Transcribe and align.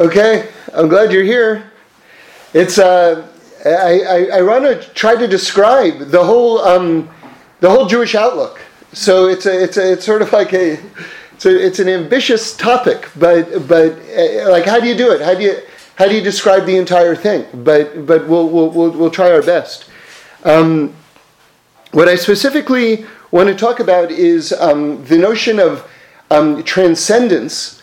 Okay, 0.00 0.48
I'm 0.74 0.86
glad 0.86 1.10
you're 1.10 1.24
here. 1.24 1.72
It's 2.54 2.78
uh, 2.78 3.26
I, 3.66 4.00
I, 4.00 4.38
I 4.38 4.42
want 4.42 4.62
to 4.62 4.94
try 4.94 5.16
to 5.16 5.26
describe 5.26 5.98
the 5.98 6.22
whole 6.22 6.60
um, 6.60 7.10
the 7.58 7.68
whole 7.68 7.84
Jewish 7.84 8.14
outlook. 8.14 8.60
So 8.92 9.26
it's 9.26 9.46
a, 9.46 9.60
it's 9.60 9.76
a, 9.76 9.94
it's 9.94 10.06
sort 10.06 10.22
of 10.22 10.32
like 10.32 10.52
a 10.52 10.78
it's 11.32 11.46
a, 11.46 11.66
it's 11.66 11.80
an 11.80 11.88
ambitious 11.88 12.56
topic, 12.56 13.08
but 13.16 13.66
but 13.66 13.98
uh, 14.16 14.48
like 14.48 14.66
how 14.66 14.78
do 14.78 14.86
you 14.86 14.96
do 14.96 15.10
it? 15.10 15.20
How 15.20 15.34
do 15.34 15.42
you 15.42 15.62
how 15.96 16.06
do 16.06 16.14
you 16.14 16.22
describe 16.22 16.64
the 16.64 16.76
entire 16.76 17.16
thing? 17.16 17.44
But 17.64 18.06
but 18.06 18.28
we'll 18.28 18.48
we'll 18.48 18.70
we'll, 18.70 18.90
we'll 18.92 19.10
try 19.10 19.32
our 19.32 19.42
best. 19.42 19.90
Um, 20.44 20.94
what 21.90 22.06
I 22.06 22.14
specifically 22.14 23.04
want 23.32 23.48
to 23.48 23.54
talk 23.56 23.80
about 23.80 24.12
is 24.12 24.52
um, 24.52 25.04
the 25.06 25.18
notion 25.18 25.58
of 25.58 25.90
um, 26.30 26.62
transcendence 26.62 27.77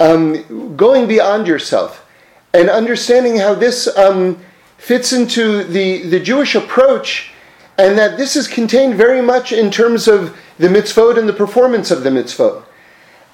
um, 0.00 0.76
going 0.76 1.06
beyond 1.06 1.46
yourself 1.46 2.06
and 2.54 2.70
understanding 2.70 3.36
how 3.36 3.54
this 3.54 3.94
um, 3.96 4.38
fits 4.78 5.12
into 5.12 5.64
the, 5.64 6.02
the 6.08 6.20
Jewish 6.20 6.54
approach 6.54 7.32
and 7.78 7.96
that 7.96 8.16
this 8.16 8.34
is 8.34 8.48
contained 8.48 8.96
very 8.96 9.22
much 9.22 9.52
in 9.52 9.70
terms 9.70 10.08
of 10.08 10.36
the 10.58 10.68
mitzvot 10.68 11.18
and 11.18 11.28
the 11.28 11.32
performance 11.32 11.90
of 11.90 12.02
the 12.02 12.10
mitzvot. 12.10 12.64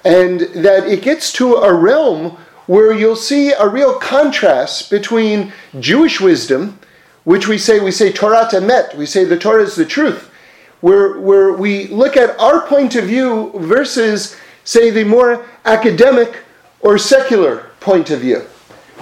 And 0.03 0.41
that 0.41 0.87
it 0.87 1.01
gets 1.01 1.31
to 1.33 1.55
a 1.55 1.73
realm 1.73 2.37
where 2.67 2.93
you'll 2.93 3.15
see 3.15 3.51
a 3.51 3.67
real 3.67 3.97
contrast 3.97 4.91
between 4.91 5.51
Jewish 5.79 6.21
wisdom, 6.21 6.79
which 7.23 7.47
we 7.47 7.57
say, 7.57 7.79
we 7.79 7.91
say 7.91 8.11
Torah 8.11 8.47
Emet, 8.51 8.95
we 8.95 9.07
say 9.07 9.23
the 9.23 9.37
Torah 9.37 9.63
is 9.63 9.75
the 9.75 9.85
truth, 9.85 10.31
where, 10.81 11.19
where 11.19 11.53
we 11.53 11.87
look 11.87 12.17
at 12.17 12.39
our 12.39 12.67
point 12.67 12.95
of 12.95 13.05
view 13.05 13.51
versus, 13.55 14.35
say, 14.63 14.91
the 14.91 15.03
more 15.03 15.45
academic 15.65 16.37
or 16.85 16.99
secular 16.99 17.71
point 17.79 18.11
of 18.11 18.19
view, 18.21 18.41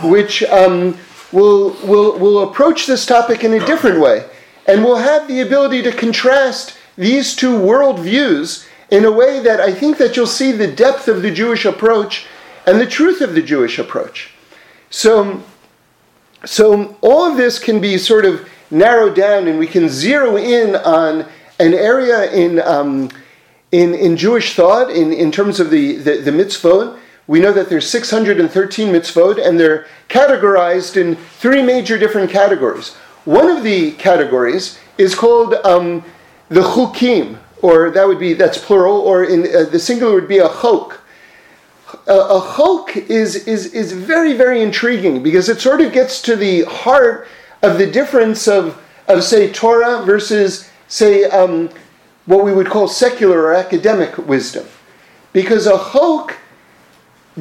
which 0.04 0.42
um, 0.44 0.98
will, 1.34 1.72
will, 1.84 2.18
will 2.18 2.50
approach 2.50 2.88
this 2.88 3.06
topic 3.06 3.44
in 3.44 3.54
a 3.54 3.66
different 3.66 4.00
way 4.00 4.26
and 4.68 4.82
will 4.82 4.96
have 4.96 5.28
the 5.28 5.42
ability 5.42 5.82
to 5.82 5.92
contrast 5.92 6.78
these 6.96 7.36
two 7.36 7.52
worldviews 7.52 8.66
in 8.90 9.04
a 9.04 9.12
way 9.12 9.42
that 9.42 9.60
I 9.60 9.74
think 9.74 9.98
that 9.98 10.16
you'll 10.16 10.28
see 10.28 10.54
the 10.54 10.72
depth 10.72 11.10
of 11.10 11.22
the 11.22 11.32
Jewish 11.32 11.66
approach 11.66 12.26
and 12.66 12.80
the 12.80 12.88
truth 12.88 13.20
of 13.20 13.36
the 13.36 13.42
Jewish 13.42 13.78
approach. 13.78 14.32
So, 14.90 15.44
so 16.46 16.96
all 17.02 17.30
of 17.30 17.36
this 17.36 17.60
can 17.60 17.82
be 17.82 17.98
sort 17.98 18.24
of 18.24 18.48
narrowed 18.72 19.16
down 19.16 19.50
and 19.50 19.60
we 19.60 19.68
can 19.68 19.90
zero 19.90 20.38
in 20.38 20.78
on 20.78 21.26
an 21.60 21.74
area 21.74 22.32
in, 22.32 22.62
um, 22.62 23.10
in, 23.74 23.94
in 23.94 24.16
Jewish 24.16 24.54
thought 24.54 24.90
in, 24.90 25.12
in 25.12 25.34
terms 25.34 25.60
of 25.60 25.70
the, 25.70 25.98
the, 25.98 26.18
the 26.22 26.32
mitzvot 26.32 27.00
we 27.28 27.40
know 27.40 27.54
that 27.54 27.70
there's 27.70 27.90
613 27.90 28.94
mitzvot, 28.94 29.46
and 29.46 29.60
they're 29.60 29.88
categorized 30.10 30.98
in 30.98 31.16
three 31.16 31.62
major 31.62 31.98
different 31.98 32.30
categories. 32.30 32.94
One 33.26 33.50
of 33.50 33.64
the 33.64 33.92
categories 33.94 34.78
is 34.98 35.16
called 35.16 35.54
um, 35.64 36.04
the 36.50 36.62
chukim, 36.62 37.38
or 37.62 37.90
that 37.92 38.06
would 38.06 38.20
be 38.20 38.34
that's 38.34 38.58
plural, 38.58 38.98
or 38.98 39.24
in 39.24 39.44
uh, 39.44 39.64
the 39.70 39.80
singular 39.80 40.14
would 40.14 40.28
be 40.28 40.40
a 40.40 40.50
chok. 40.50 41.00
A, 42.08 42.42
chok 42.56 42.98
is, 42.98 43.48
is, 43.48 43.74
is 43.74 43.94
very, 43.94 44.34
very 44.34 44.62
intriguing 44.62 45.24
because 45.24 45.48
it 45.48 45.62
sort 45.62 45.80
of 45.80 45.94
gets 45.94 46.22
to 46.24 46.36
the 46.36 46.64
heart 46.64 47.28
of 47.62 47.78
the 47.78 47.90
difference 47.90 48.48
of, 48.48 48.82
of 49.08 49.24
say, 49.24 49.52
Torah 49.52 50.04
versus, 50.04 50.70
say, 50.90 51.24
um, 51.26 51.70
what 52.26 52.44
we 52.44 52.52
would 52.52 52.68
call 52.68 52.88
secular 52.88 53.42
or 53.42 53.54
academic 53.54 54.18
wisdom. 54.18 54.66
Because 55.32 55.68
a 55.68 55.78
chok 55.78 56.36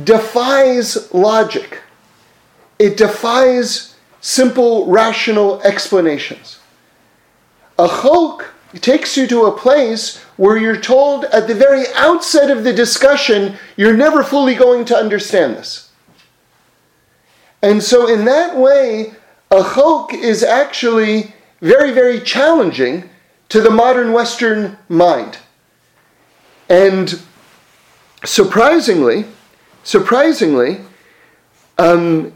defies 0.04 1.12
logic. 1.12 1.80
It 2.78 2.96
defies 2.96 3.96
simple 4.20 4.86
rational 4.86 5.60
explanations. 5.62 6.58
A 7.78 7.88
chok 7.88 8.52
takes 8.80 9.16
you 9.16 9.26
to 9.26 9.44
a 9.44 9.56
place 9.56 10.18
where 10.36 10.56
you're 10.56 10.80
told 10.80 11.24
at 11.26 11.46
the 11.46 11.54
very 11.54 11.84
outset 11.94 12.50
of 12.50 12.64
the 12.64 12.72
discussion, 12.72 13.56
you're 13.76 13.96
never 13.96 14.22
fully 14.22 14.54
going 14.54 14.84
to 14.86 14.96
understand 14.96 15.56
this. 15.56 15.90
And 17.62 17.82
so, 17.82 18.08
in 18.08 18.24
that 18.24 18.56
way, 18.56 19.12
a 19.50 19.62
chok 19.62 20.14
is 20.14 20.42
actually 20.42 21.34
very, 21.60 21.92
very 21.92 22.20
challenging 22.20 23.08
to 23.50 23.60
the 23.60 23.70
modern 23.70 24.12
Western 24.12 24.78
mind. 24.88 25.38
And 26.68 27.20
surprisingly, 28.24 29.26
surprisingly, 29.82 30.80
um, 31.78 32.32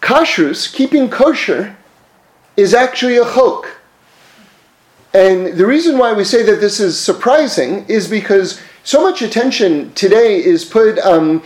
kashrus, 0.00 0.72
keeping 0.72 1.08
kosher, 1.08 1.76
is 2.56 2.74
actually 2.74 3.16
a 3.16 3.24
chok. 3.24 3.66
And 5.12 5.56
the 5.56 5.66
reason 5.66 5.96
why 5.96 6.12
we 6.12 6.24
say 6.24 6.42
that 6.42 6.60
this 6.60 6.80
is 6.80 6.98
surprising 6.98 7.84
is 7.86 8.08
because 8.08 8.60
so 8.82 9.02
much 9.02 9.22
attention 9.22 9.92
today 9.94 10.44
is 10.44 10.64
put 10.64 10.98
um, 10.98 11.42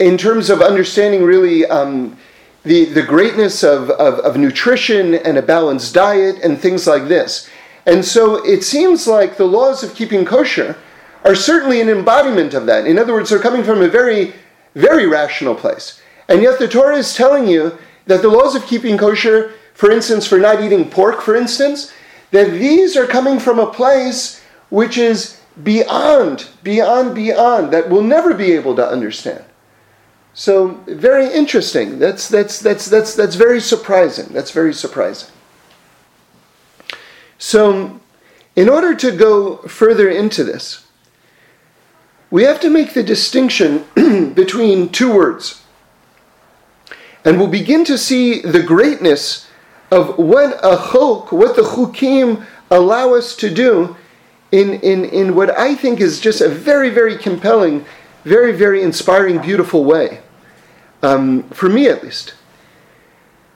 in 0.00 0.18
terms 0.18 0.50
of 0.50 0.60
understanding 0.60 1.22
really 1.22 1.64
um, 1.66 2.16
the, 2.64 2.86
the 2.86 3.02
greatness 3.02 3.62
of, 3.62 3.90
of, 3.90 4.18
of 4.20 4.36
nutrition 4.36 5.14
and 5.14 5.38
a 5.38 5.42
balanced 5.42 5.94
diet 5.94 6.40
and 6.42 6.58
things 6.58 6.86
like 6.86 7.06
this. 7.06 7.48
And 7.86 8.04
so 8.04 8.44
it 8.44 8.64
seems 8.64 9.06
like 9.06 9.36
the 9.36 9.46
laws 9.46 9.84
of 9.84 9.94
keeping 9.94 10.24
kosher 10.24 10.76
are 11.24 11.34
certainly 11.34 11.80
an 11.80 11.88
embodiment 11.88 12.54
of 12.54 12.66
that. 12.66 12.86
In 12.86 12.98
other 12.98 13.14
words, 13.14 13.30
they're 13.30 13.38
coming 13.38 13.64
from 13.64 13.82
a 13.82 13.88
very, 13.88 14.34
very 14.74 15.06
rational 15.06 15.54
place. 15.54 16.00
And 16.28 16.42
yet 16.42 16.58
the 16.58 16.68
Torah 16.68 16.96
is 16.96 17.14
telling 17.14 17.46
you 17.46 17.78
that 18.06 18.22
the 18.22 18.28
laws 18.28 18.54
of 18.54 18.66
keeping 18.66 18.98
kosher, 18.98 19.54
for 19.72 19.90
instance, 19.90 20.26
for 20.26 20.38
not 20.38 20.62
eating 20.62 20.88
pork, 20.90 21.22
for 21.22 21.34
instance, 21.34 21.92
that 22.30 22.50
these 22.50 22.96
are 22.96 23.06
coming 23.06 23.38
from 23.38 23.58
a 23.58 23.72
place 23.72 24.42
which 24.68 24.98
is 24.98 25.40
beyond, 25.62 26.48
beyond, 26.62 27.14
beyond, 27.14 27.72
that 27.72 27.88
we'll 27.88 28.02
never 28.02 28.34
be 28.34 28.52
able 28.52 28.74
to 28.76 28.86
understand. 28.86 29.44
So 30.34 30.80
very 30.86 31.32
interesting. 31.32 32.00
That's 32.00 32.28
that's 32.28 32.58
that's 32.58 32.86
that's 32.86 33.14
that's 33.14 33.36
very 33.36 33.60
surprising. 33.60 34.26
That's 34.32 34.50
very 34.50 34.74
surprising. 34.74 35.30
So 37.38 38.00
in 38.56 38.68
order 38.68 38.96
to 38.96 39.12
go 39.12 39.58
further 39.68 40.08
into 40.08 40.42
this, 40.42 40.83
we 42.34 42.42
have 42.42 42.58
to 42.58 42.68
make 42.68 42.94
the 42.94 43.02
distinction 43.04 43.84
between 44.34 44.88
two 44.88 45.14
words. 45.14 45.62
And 47.24 47.38
we'll 47.38 47.46
begin 47.46 47.84
to 47.84 47.96
see 47.96 48.40
the 48.40 48.60
greatness 48.60 49.46
of 49.92 50.18
what 50.18 50.58
a 50.64 50.76
chok, 50.90 51.30
what 51.30 51.54
the 51.54 51.62
chukim 51.62 52.44
allow 52.72 53.14
us 53.14 53.36
to 53.36 53.54
do 53.54 53.94
in, 54.50 54.80
in, 54.80 55.04
in 55.04 55.36
what 55.36 55.56
I 55.56 55.76
think 55.76 56.00
is 56.00 56.18
just 56.18 56.40
a 56.40 56.48
very, 56.48 56.90
very 56.90 57.16
compelling, 57.16 57.84
very, 58.24 58.50
very 58.50 58.82
inspiring, 58.82 59.40
beautiful 59.40 59.84
way. 59.84 60.20
Um, 61.04 61.44
for 61.50 61.68
me 61.68 61.86
at 61.86 62.02
least. 62.02 62.34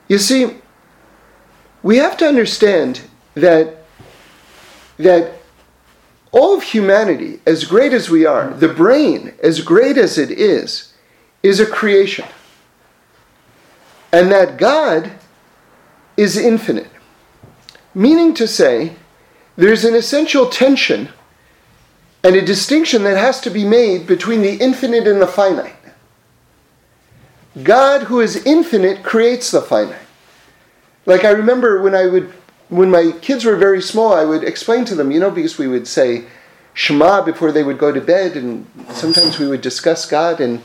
You 0.07 0.19
see, 0.19 0.55
we 1.83 1.97
have 1.97 2.15
to 2.15 2.25
understand 2.25 3.01
that, 3.33 3.83
that 4.95 5.38
all 6.31 6.55
of 6.55 6.63
humanity, 6.63 7.39
as 7.45 7.63
great 7.63 7.93
as 7.93 8.09
we 8.09 8.25
are, 8.25 8.53
the 8.53 8.67
brain, 8.67 9.33
as 9.41 9.61
great 9.61 9.97
as 9.97 10.17
it 10.17 10.31
is, 10.31 10.93
is 11.41 11.59
a 11.59 11.65
creation. 11.65 12.25
And 14.11 14.31
that 14.31 14.57
God 14.57 15.11
is 16.17 16.37
infinite. 16.37 16.91
Meaning 17.95 18.33
to 18.35 18.47
say, 18.47 18.95
there's 19.55 19.85
an 19.85 19.95
essential 19.95 20.49
tension 20.49 21.09
and 22.23 22.35
a 22.35 22.41
distinction 22.41 23.03
that 23.03 23.17
has 23.17 23.39
to 23.41 23.49
be 23.49 23.63
made 23.63 24.05
between 24.05 24.41
the 24.41 24.55
infinite 24.55 25.07
and 25.07 25.21
the 25.21 25.27
finite. 25.27 25.75
God, 27.63 28.03
who 28.03 28.19
is 28.19 28.45
infinite, 28.45 29.03
creates 29.03 29.51
the 29.51 29.61
finite. 29.61 29.97
Like 31.05 31.23
I 31.23 31.31
remember 31.31 31.81
when 31.81 31.95
I 31.95 32.05
would 32.05 32.31
when 32.69 32.91
my 32.91 33.11
kids 33.21 33.45
were 33.45 33.55
very 33.55 33.81
small, 33.81 34.13
I 34.13 34.23
would 34.23 34.43
explain 34.43 34.85
to 34.85 34.95
them, 34.95 35.11
you 35.11 35.19
know, 35.19 35.31
because 35.31 35.57
we 35.57 35.67
would 35.67 35.87
say 35.87 36.25
Shema 36.73 37.23
before 37.23 37.51
they 37.51 37.63
would 37.63 37.79
go 37.79 37.91
to 37.91 37.99
bed, 37.99 38.37
and 38.37 38.65
sometimes 38.91 39.39
we 39.39 39.47
would 39.47 39.61
discuss 39.61 40.05
God, 40.05 40.39
and 40.39 40.61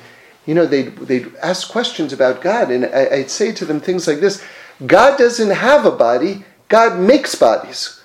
you 0.46 0.54
know, 0.54 0.66
they'd 0.66 0.94
they'd 0.96 1.34
ask 1.36 1.70
questions 1.70 2.12
about 2.12 2.42
God, 2.42 2.70
and 2.70 2.84
I, 2.84 3.08
I'd 3.16 3.30
say 3.30 3.52
to 3.52 3.64
them 3.64 3.80
things 3.80 4.06
like 4.06 4.20
this: 4.20 4.44
God 4.86 5.18
doesn't 5.18 5.50
have 5.50 5.86
a 5.86 5.90
body; 5.90 6.44
God 6.68 6.98
makes 6.98 7.34
bodies, 7.34 8.02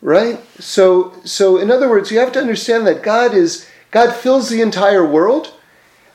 right? 0.00 0.40
So, 0.58 1.14
so 1.24 1.58
in 1.58 1.70
other 1.70 1.88
words, 1.88 2.10
you 2.10 2.18
have 2.18 2.32
to 2.32 2.40
understand 2.40 2.86
that 2.86 3.02
God 3.02 3.34
is 3.34 3.68
God 3.90 4.14
fills 4.14 4.48
the 4.48 4.62
entire 4.62 5.06
world, 5.06 5.52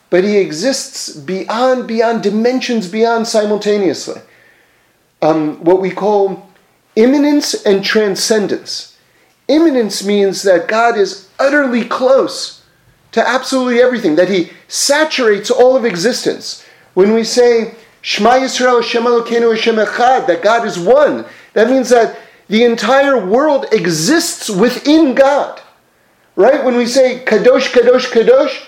but 0.09 0.23
He 0.23 0.37
exists 0.37 1.15
beyond 1.15 1.87
beyond 1.87 2.23
dimensions, 2.23 2.89
beyond 2.89 3.27
simultaneously. 3.27 4.21
Um, 5.21 5.63
what 5.63 5.79
we 5.79 5.91
call 5.91 6.50
immanence 6.95 7.53
and 7.65 7.83
transcendence. 7.83 8.97
Immanence 9.47 10.03
means 10.05 10.43
that 10.43 10.67
God 10.67 10.97
is 10.97 11.29
utterly 11.39 11.85
close 11.85 12.63
to 13.11 13.27
absolutely 13.27 13.81
everything, 13.81 14.15
that 14.15 14.29
He 14.29 14.51
saturates 14.67 15.51
all 15.51 15.75
of 15.75 15.85
existence. 15.85 16.65
When 16.93 17.13
we 17.13 17.23
say, 17.23 17.75
Shema 18.01 18.31
Yisrael, 18.31 18.81
Hashem 18.81 19.03
Elokeinu, 19.03 19.55
Hashem 19.55 19.75
Echad, 19.75 20.27
that 20.27 20.41
God 20.41 20.65
is 20.65 20.79
one, 20.79 21.25
that 21.53 21.69
means 21.69 21.89
that 21.89 22.17
the 22.47 22.63
entire 22.63 23.23
world 23.23 23.65
exists 23.71 24.49
within 24.49 25.13
God. 25.13 25.61
Right? 26.35 26.63
When 26.63 26.77
we 26.77 26.85
say 26.85 27.23
Kadosh, 27.25 27.71
Kadosh, 27.71 28.11
Kadosh, 28.11 28.67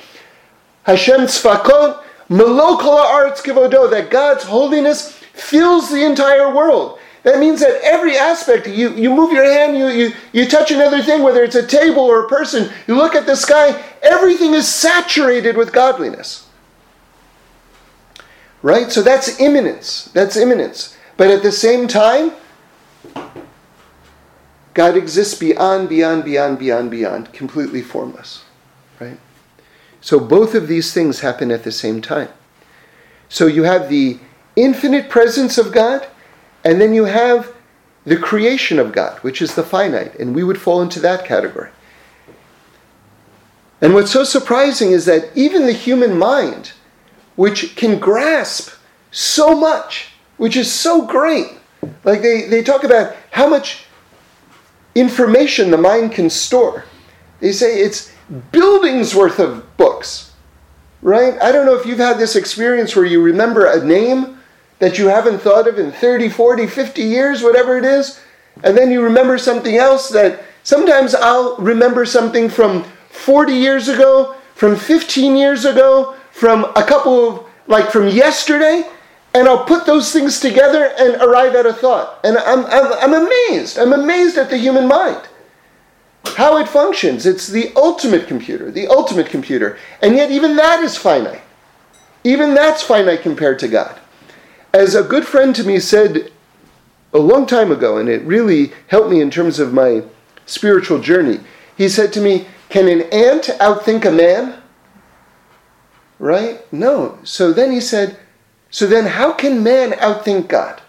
Hashem 0.84 1.22
Tzvakot, 1.22 2.04
Melo 2.30 2.78
Chol 2.78 2.98
Ha'aretz 2.98 3.42
Kevodo, 3.42 3.90
that 3.90 4.10
God's 4.10 4.44
holiness 4.44 5.12
fills 5.34 5.90
the 5.90 6.06
entire 6.06 6.54
world. 6.54 7.00
That 7.24 7.40
means 7.40 7.62
that 7.62 7.80
every 7.84 8.18
aspect, 8.18 8.68
you, 8.68 8.94
you 8.96 9.10
move 9.10 9.32
your 9.32 9.46
hand, 9.46 9.78
you, 9.78 9.88
you, 9.88 10.12
you 10.34 10.46
touch 10.46 10.72
another 10.72 11.02
thing, 11.02 11.24
whether 11.24 11.44
it's 11.44 11.56
a 11.56 11.66
table 11.66 12.04
or 12.04 12.26
a 12.26 12.30
person, 12.30 12.70
you 12.86 12.96
look 12.96 13.16
at 13.16 13.26
the 13.26 13.36
sky, 13.36 13.82
everything 14.02 14.54
is 14.54 14.68
saturated 14.68 15.56
with 15.56 15.72
godliness. 15.72 16.50
Right? 18.62 18.92
So 18.92 19.02
that's 19.02 19.40
immanence. 19.40 20.06
That's 20.14 20.36
immanence. 20.36 20.98
But 21.16 21.30
at 21.30 21.44
the 21.44 21.52
same 21.52 21.88
time, 21.88 22.34
God 24.74 24.98
exists 24.98 25.38
beyond, 25.38 25.88
beyond, 25.88 26.26
beyond, 26.26 26.60
beyond, 26.60 26.92
beyond, 26.92 27.32
completely 27.32 27.82
formless. 27.82 28.44
Right? 29.00 29.20
So 30.02 30.20
both 30.20 30.56
of 30.56 30.68
these 30.68 30.94
things 30.94 31.22
happen 31.22 31.52
at 31.52 31.64
the 31.64 31.72
same 31.72 32.02
time. 32.02 32.30
So 33.30 33.48
you 33.48 33.64
have 33.64 33.90
the 33.90 34.20
infinite 34.56 35.10
presence 35.10 35.58
of 35.58 35.72
God, 35.72 36.06
and 36.64 36.80
then 36.80 36.94
you 36.94 37.06
have 37.06 37.54
the 38.06 38.18
creation 38.18 38.80
of 38.80 38.92
God, 38.92 39.20
which 39.20 39.42
is 39.42 39.56
the 39.56 39.64
finite, 39.64 40.16
and 40.16 40.36
we 40.36 40.44
would 40.44 40.60
fall 40.60 40.82
into 40.82 41.00
that 41.02 41.26
category. 41.26 41.70
And 43.82 43.94
what's 43.94 44.12
so 44.12 44.24
surprising 44.24 44.92
is 44.92 45.06
that 45.06 45.30
even 45.36 45.66
the 45.66 45.74
human 45.74 46.18
mind, 46.18 46.72
which 47.36 47.76
can 47.76 48.00
grasp 48.00 48.74
so 49.12 49.56
much, 49.56 50.10
which 50.38 50.56
is 50.56 50.72
so 50.72 51.06
great, 51.06 51.48
like 52.04 52.22
they, 52.22 52.48
they 52.48 52.64
talk 52.64 52.84
about 52.84 53.16
how 53.32 53.48
much 53.48 53.86
information 54.96 55.72
the 55.72 55.78
mind 55.78 56.12
can 56.12 56.30
store. 56.30 56.86
They 57.40 57.52
say 57.52 57.82
it's 57.82 58.14
buildings 58.52 59.16
worth 59.16 59.40
of 59.40 59.76
books, 59.78 60.32
right? 61.02 61.40
I 61.42 61.52
don't 61.52 61.66
know 61.66 61.76
if 61.76 61.86
you've 61.86 61.98
had 62.00 62.18
this 62.18 62.36
experience 62.36 62.96
where 62.96 63.06
you 63.06 63.22
remember 63.22 63.66
a 63.66 63.84
name 63.84 64.40
that 64.84 64.98
you 64.98 65.08
haven't 65.08 65.40
thought 65.40 65.66
of 65.66 65.80
in 65.80 65.94
30, 65.94 66.28
40, 66.28 66.68
50 66.68 67.02
years, 67.02 67.42
whatever 67.42 67.78
it 67.78 67.86
is, 67.86 68.20
and 68.66 68.78
then 68.78 68.92
you 68.92 69.02
remember 69.02 69.38
something 69.38 69.78
else 69.78 70.10
that 70.10 70.44
sometimes 70.64 71.16
I'll 71.16 71.56
remember 71.56 72.06
something 72.06 72.50
from 72.50 72.84
40 73.08 73.54
years 73.54 73.88
ago, 73.88 74.36
from 74.56 74.76
15 74.76 75.38
years 75.38 75.64
ago, 75.64 76.18
from 76.34 76.66
a 76.76 76.84
couple 76.84 77.30
of, 77.30 77.46
like 77.66 77.92
from 77.92 78.10
yesterday, 78.10 78.84
and 79.34 79.48
I'll 79.48 79.64
put 79.64 79.86
those 79.86 80.12
things 80.12 80.42
together 80.42 80.94
and 81.00 81.16
arrive 81.22 81.56
at 81.56 81.66
a 81.66 81.72
thought. 81.72 82.20
And 82.26 82.38
I'm, 82.40 82.66
I'm, 82.66 82.92
I'm 82.94 83.26
amazed. 83.26 83.80
I'm 83.80 83.94
amazed 83.94 84.38
at 84.38 84.50
the 84.50 84.58
human 84.58 84.86
mind. 84.86 85.30
How 86.36 86.58
it 86.58 86.68
functions. 86.68 87.26
It's 87.26 87.48
the 87.48 87.72
ultimate 87.78 88.28
computer, 88.28 88.70
the 88.70 88.88
ultimate 88.88 89.28
computer. 89.28 89.78
And 90.02 90.18
yet, 90.18 90.30
even 90.30 90.58
that 90.58 90.84
is 90.84 90.98
finite. 90.98 91.42
Even 92.26 92.54
that's 92.54 92.84
finite 92.84 93.22
compared 93.22 93.60
to 93.60 93.70
God. 93.70 94.02
As 94.74 94.96
a 94.96 95.04
good 95.04 95.26
friend 95.28 95.56
to 95.56 95.64
me 95.64 95.80
said 95.80 96.32
a 97.14 97.20
long 97.20 97.46
time 97.46 97.72
ago, 97.72 97.98
and 97.98 98.10
it 98.10 98.24
really 98.24 98.74
helped 98.88 99.12
me 99.12 99.22
in 99.22 99.30
terms 99.30 99.60
of 99.60 99.72
my 99.72 100.02
spiritual 100.48 101.00
journey, 101.00 101.40
he 101.78 101.88
said 101.88 102.12
to 102.14 102.22
me, 102.22 102.48
Can 102.70 102.88
an 102.88 103.04
ant 103.14 103.44
outthink 103.60 104.04
a 104.06 104.12
man? 104.12 104.60
Right? 106.18 106.72
No. 106.74 107.20
So 107.24 107.54
then 107.54 107.72
he 107.72 107.80
said, 107.80 108.18
So 108.72 108.88
then 108.88 109.06
how 109.06 109.34
can 109.34 109.62
man 109.62 109.92
outthink 109.92 110.48
God? 110.48 110.82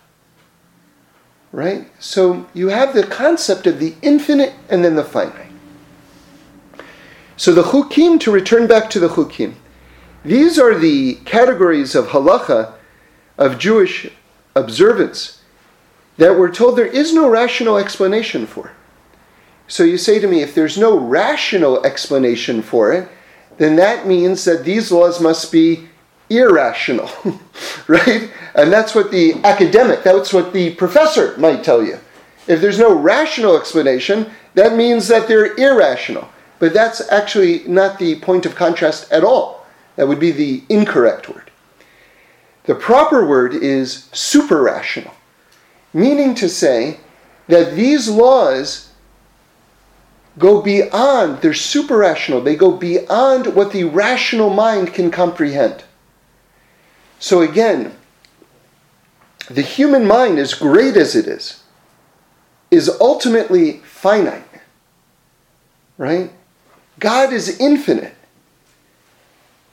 Right? 1.53 1.87
So 2.01 2.47
you 2.55 2.69
have 2.69 2.95
the 2.95 3.07
concept 3.07 3.67
of 3.67 3.81
the 3.81 3.95
infinite 4.01 4.55
and 4.71 4.83
then 4.83 4.97
the 4.97 5.05
finite. 5.05 5.53
So 7.37 7.53
the 7.53 7.63
chukim, 7.63 8.19
to 8.21 8.31
return 8.31 8.67
back 8.67 8.89
to 8.91 9.01
the 9.01 9.09
chukim, 9.09 9.55
these 10.25 10.59
are 10.59 10.79
the 10.79 11.17
categories 11.27 11.95
of 11.95 12.07
halacha 12.07 12.75
of 13.39 13.59
Jewish 13.59 14.11
observance 14.55 15.43
that 16.17 16.39
we're 16.39 16.53
told 16.53 16.77
there 16.77 16.87
is 16.87 17.13
no 17.13 17.29
rational 17.29 17.77
explanation 17.77 18.47
for. 18.47 18.73
So 19.67 19.83
you 19.83 19.99
say 19.99 20.19
to 20.21 20.29
me, 20.29 20.43
if 20.43 20.55
there's 20.55 20.79
no 20.79 20.99
rational 20.99 21.85
explanation 21.85 22.63
for 22.63 22.93
it, 22.93 23.09
then 23.57 23.77
that 23.77 24.07
means 24.07 24.45
that 24.45 24.65
these 24.65 24.93
laws 24.93 25.21
must 25.21 25.51
be 25.51 25.89
irrational, 26.31 27.11
right? 27.89 28.31
And 28.55 28.73
that's 28.73 28.95
what 28.95 29.11
the 29.11 29.35
academic, 29.45 30.03
that's 30.03 30.33
what 30.33 30.53
the 30.53 30.75
professor 30.75 31.37
might 31.39 31.65
tell 31.65 31.83
you. 31.83 31.99
If 32.47 32.61
there's 32.61 32.79
no 32.79 32.95
rational 32.95 33.57
explanation, 33.57 34.31
that 34.55 34.77
means 34.77 35.09
that 35.09 35.29
they're 35.29 35.57
irrational. 35.57 36.29
But 36.59 36.75
that's 36.75 37.11
actually 37.11 37.65
not 37.67 37.99
the 37.99 38.21
point 38.21 38.47
of 38.47 38.55
contrast 38.55 39.11
at 39.11 39.25
all. 39.25 39.67
That 39.97 40.09
would 40.09 40.21
be 40.21 40.31
the 40.31 40.63
incorrect 40.69 41.29
word. 41.29 41.44
The 42.65 42.75
proper 42.75 43.27
word 43.27 43.55
is 43.55 44.09
superrational, 44.13 45.13
meaning 45.93 46.35
to 46.37 46.49
say 46.49 46.99
that 47.47 47.75
these 47.75 48.09
laws 48.09 48.91
go 50.39 50.63
beyond, 50.63 51.43
they're 51.43 51.53
superrational, 51.53 52.43
they 52.43 52.57
go 52.57 52.73
beyond 52.73 53.55
what 53.55 53.73
the 53.73 53.85
rational 53.85 54.51
mind 54.51 54.95
can 54.95 55.11
comprehend. 55.11 55.85
So 57.19 57.43
again, 57.43 57.95
the 59.49 59.63
human 59.63 60.07
mind, 60.07 60.39
as 60.39 60.55
great 60.55 60.97
as 60.97 61.15
it 61.15 61.27
is, 61.27 61.63
is 62.71 62.89
ultimately 63.01 63.79
finite. 63.85 64.43
Right? 65.99 66.33
God 66.99 67.33
is 67.33 67.61
infinite. 67.61 68.14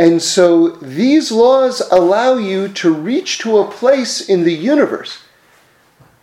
And 0.02 0.20
so 0.20 0.70
these 0.70 1.32
laws 1.32 1.80
allow 1.92 2.34
you 2.34 2.70
to 2.70 2.92
reach 2.92 3.38
to 3.38 3.60
a 3.60 3.70
place 3.70 4.20
in 4.20 4.46
the 4.46 4.54
universe 4.54 5.20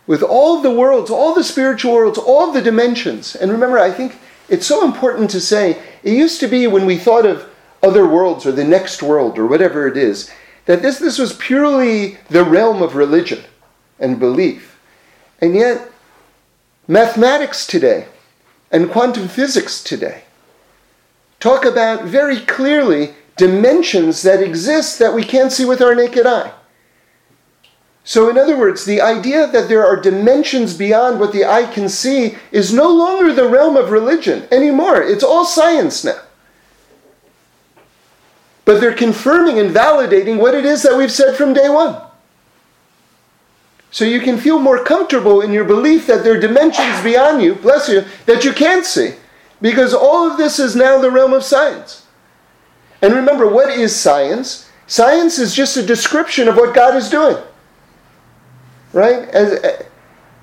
with 0.05 0.21
all 0.21 0.61
the 0.61 0.69
worlds, 0.69 1.09
all 1.09 1.33
the 1.33 1.45
spiritual 1.45 1.93
worlds, 1.93 2.17
all 2.17 2.51
the 2.51 2.61
dimensions. 2.61 3.37
And 3.37 3.49
remember, 3.49 3.79
I 3.79 3.89
think 3.89 4.17
it's 4.49 4.67
so 4.67 4.83
important 4.83 5.29
to 5.29 5.39
say 5.39 5.81
it 6.03 6.11
used 6.11 6.41
to 6.41 6.47
be 6.47 6.67
when 6.67 6.85
we 6.85 6.97
thought 6.97 7.25
of 7.25 7.47
other 7.81 8.05
worlds 8.05 8.45
or 8.45 8.51
the 8.51 8.65
next 8.65 9.01
world 9.01 9.39
or 9.39 9.47
whatever 9.47 9.87
it 9.87 9.95
is, 9.95 10.29
that 10.65 10.81
this, 10.81 10.99
this 10.99 11.17
was 11.17 11.31
purely 11.31 12.17
the 12.27 12.43
realm 12.43 12.81
of 12.81 12.95
religion 12.95 13.45
and 13.97 14.19
belief. 14.19 14.77
And 15.39 15.55
yet, 15.55 15.89
mathematics 16.85 17.65
today 17.65 18.07
and 18.73 18.91
quantum 18.91 19.29
physics 19.29 19.81
today 19.81 20.23
talk 21.39 21.63
about 21.63 22.03
very 22.03 22.41
clearly 22.41 23.13
dimensions 23.39 24.21
that 24.21 24.43
exist 24.43 24.99
that 24.99 25.13
we 25.15 25.23
can't 25.23 25.51
see 25.51 25.63
with 25.63 25.81
our 25.81 25.95
naked 25.95 26.27
eye. 26.27 26.51
So, 28.03 28.29
in 28.29 28.37
other 28.37 28.57
words, 28.57 28.83
the 28.85 29.01
idea 29.01 29.47
that 29.47 29.69
there 29.69 29.85
are 29.85 29.95
dimensions 29.95 30.75
beyond 30.75 31.19
what 31.19 31.31
the 31.31 31.45
eye 31.45 31.71
can 31.71 31.87
see 31.87 32.35
is 32.51 32.73
no 32.73 32.89
longer 32.89 33.33
the 33.33 33.47
realm 33.47 33.77
of 33.77 33.91
religion 33.91 34.47
anymore. 34.51 35.01
It's 35.01 35.23
all 35.23 35.45
science 35.45 36.03
now. 36.03 36.19
But 38.65 38.81
they're 38.81 38.93
confirming 38.93 39.57
and 39.57 39.73
validating 39.73 40.37
what 40.37 40.53
it 40.53 40.65
is 40.65 40.83
that 40.83 40.97
we've 40.97 41.11
said 41.11 41.35
from 41.35 41.53
day 41.53 41.69
one. 41.69 42.01
So 43.91 44.05
you 44.05 44.19
can 44.19 44.37
feel 44.37 44.59
more 44.59 44.83
comfortable 44.83 45.41
in 45.41 45.53
your 45.53 45.65
belief 45.65 46.05
that 46.07 46.23
there 46.23 46.35
are 46.37 46.39
dimensions 46.39 47.01
beyond 47.03 47.41
you, 47.41 47.55
bless 47.55 47.87
you, 47.87 48.05
that 48.25 48.43
you 48.43 48.53
can't 48.53 48.85
see. 48.85 49.13
Because 49.61 49.93
all 49.93 50.29
of 50.29 50.37
this 50.37 50.59
is 50.59 50.75
now 50.75 50.99
the 50.99 51.11
realm 51.11 51.33
of 51.33 51.43
science. 51.43 52.05
And 53.01 53.13
remember, 53.13 53.47
what 53.47 53.69
is 53.69 53.95
science? 53.95 54.69
Science 54.87 55.39
is 55.39 55.53
just 55.53 55.77
a 55.77 55.85
description 55.85 56.47
of 56.47 56.55
what 56.55 56.75
God 56.75 56.95
is 56.95 57.09
doing. 57.09 57.37
Right? 58.91 59.29
As, 59.29 59.85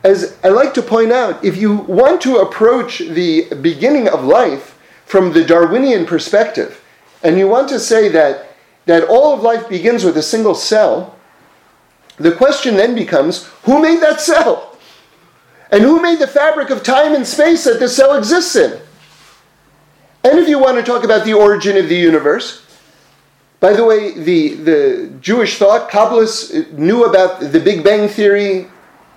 as 0.04 0.38
I 0.44 0.48
like 0.48 0.72
to 0.74 0.82
point 0.82 1.12
out, 1.12 1.44
if 1.44 1.56
you 1.56 1.76
want 1.76 2.20
to 2.22 2.38
approach 2.38 2.98
the 3.00 3.52
beginning 3.60 4.08
of 4.08 4.24
life 4.24 4.78
from 5.04 5.32
the 5.32 5.44
Darwinian 5.44 6.06
perspective, 6.06 6.82
and 7.22 7.38
you 7.38 7.48
want 7.48 7.68
to 7.70 7.80
say 7.80 8.08
that, 8.10 8.54
that 8.86 9.08
all 9.08 9.34
of 9.34 9.42
life 9.42 9.68
begins 9.68 10.04
with 10.04 10.16
a 10.16 10.22
single 10.22 10.54
cell, 10.54 11.16
the 12.18 12.32
question 12.32 12.76
then 12.76 12.94
becomes 12.94 13.46
who 13.64 13.82
made 13.82 14.00
that 14.00 14.20
cell? 14.20 14.78
And 15.70 15.82
who 15.82 16.00
made 16.00 16.20
the 16.20 16.28
fabric 16.28 16.70
of 16.70 16.82
time 16.82 17.14
and 17.14 17.26
space 17.26 17.64
that 17.64 17.80
the 17.80 17.88
cell 17.88 18.16
exists 18.16 18.54
in? 18.54 18.80
And 20.26 20.40
if 20.40 20.48
you 20.48 20.58
want 20.58 20.76
to 20.76 20.82
talk 20.82 21.04
about 21.04 21.24
the 21.24 21.34
origin 21.34 21.76
of 21.76 21.88
the 21.88 21.94
universe, 21.94 22.66
by 23.60 23.72
the 23.74 23.84
way, 23.84 24.10
the, 24.10 24.54
the 24.54 25.12
Jewish 25.20 25.56
thought, 25.56 25.88
Kabbalists 25.88 26.52
uh, 26.52 26.66
knew 26.76 27.04
about 27.04 27.38
the 27.38 27.60
Big 27.60 27.84
Bang 27.84 28.08
Theory. 28.08 28.66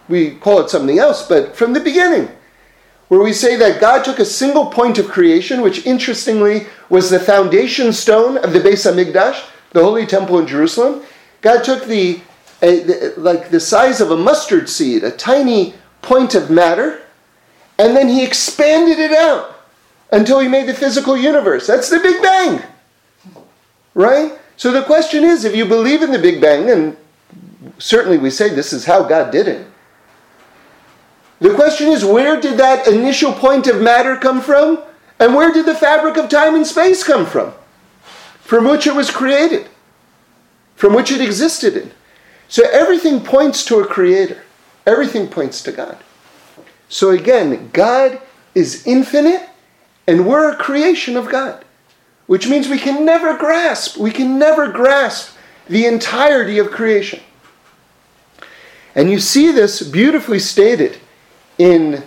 We 0.07 0.35
call 0.35 0.59
it 0.59 0.69
something 0.69 0.99
else, 0.99 1.27
but 1.27 1.55
from 1.55 1.73
the 1.73 1.79
beginning. 1.79 2.29
where 3.07 3.21
we 3.21 3.33
say 3.33 3.55
that 3.55 3.81
God 3.81 4.05
took 4.05 4.19
a 4.19 4.25
single 4.25 4.67
point 4.67 4.99
of 4.99 5.07
creation, 5.07 5.61
which 5.61 5.83
interestingly 5.83 6.67
was 6.89 7.09
the 7.09 7.19
foundation 7.19 7.91
stone 7.91 8.37
of 8.37 8.53
the 8.53 8.59
Beis 8.59 8.85
Hamikdash, 8.85 9.49
the 9.71 9.83
Holy 9.83 10.05
Temple 10.05 10.37
in 10.37 10.45
Jerusalem. 10.45 11.01
God 11.41 11.63
took 11.63 11.85
the, 11.85 12.21
uh, 12.61 12.67
the 12.67 13.13
uh, 13.17 13.19
like 13.19 13.49
the 13.49 13.59
size 13.59 13.99
of 13.99 14.11
a 14.11 14.15
mustard 14.15 14.69
seed, 14.69 15.03
a 15.03 15.09
tiny 15.09 15.73
point 16.03 16.35
of 16.35 16.51
matter, 16.51 17.01
and 17.79 17.97
then 17.97 18.09
he 18.09 18.23
expanded 18.23 18.99
it 18.99 19.11
out 19.11 19.58
until 20.11 20.39
he 20.39 20.47
made 20.47 20.67
the 20.67 20.73
physical 20.73 21.17
universe. 21.17 21.67
That's 21.67 21.89
the 21.89 21.99
Big 21.99 22.21
Bang. 22.21 22.61
Right? 23.93 24.33
So 24.57 24.71
the 24.71 24.83
question 24.83 25.23
is 25.23 25.45
if 25.45 25.55
you 25.55 25.65
believe 25.65 26.01
in 26.01 26.11
the 26.11 26.19
Big 26.19 26.41
Bang, 26.41 26.69
and 26.69 26.97
certainly 27.77 28.17
we 28.17 28.29
say 28.29 28.49
this 28.49 28.73
is 28.73 28.85
how 28.85 29.03
God 29.03 29.31
did 29.31 29.47
it, 29.47 29.67
the 31.39 31.53
question 31.53 31.87
is 31.87 32.03
where 32.03 32.39
did 32.39 32.57
that 32.59 32.87
initial 32.87 33.31
point 33.31 33.67
of 33.67 33.81
matter 33.81 34.15
come 34.17 34.41
from? 34.41 34.83
And 35.19 35.35
where 35.35 35.51
did 35.51 35.65
the 35.65 35.75
fabric 35.75 36.17
of 36.17 36.29
time 36.29 36.55
and 36.55 36.65
space 36.65 37.03
come 37.03 37.25
from? 37.25 37.53
From 38.41 38.65
which 38.65 38.87
it 38.87 38.95
was 38.95 39.11
created, 39.11 39.67
from 40.75 40.93
which 40.93 41.11
it 41.11 41.21
existed 41.21 41.75
in. 41.75 41.91
So 42.47 42.63
everything 42.71 43.21
points 43.21 43.63
to 43.65 43.79
a 43.79 43.85
creator, 43.85 44.43
everything 44.85 45.27
points 45.27 45.61
to 45.63 45.71
God. 45.71 45.97
So 46.87 47.11
again, 47.11 47.69
God 47.73 48.19
is 48.55 48.87
infinite 48.87 49.48
and 50.09 50.25
we're 50.25 50.51
a 50.51 50.55
creation 50.55 51.15
of 51.15 51.29
God, 51.29 51.63
which 52.25 52.49
means 52.49 52.67
we 52.67 52.79
can 52.79 53.05
never 53.05 53.37
grasp, 53.37 53.95
we 53.95 54.09
can 54.09 54.39
never 54.39 54.71
grasp 54.71 55.37
the 55.67 55.85
entirety 55.85 56.57
of 56.57 56.71
creation. 56.71 57.19
And 58.95 59.11
you 59.11 59.19
see 59.19 59.51
this 59.51 59.83
beautifully 59.83 60.39
stated 60.39 60.97
in 61.59 62.03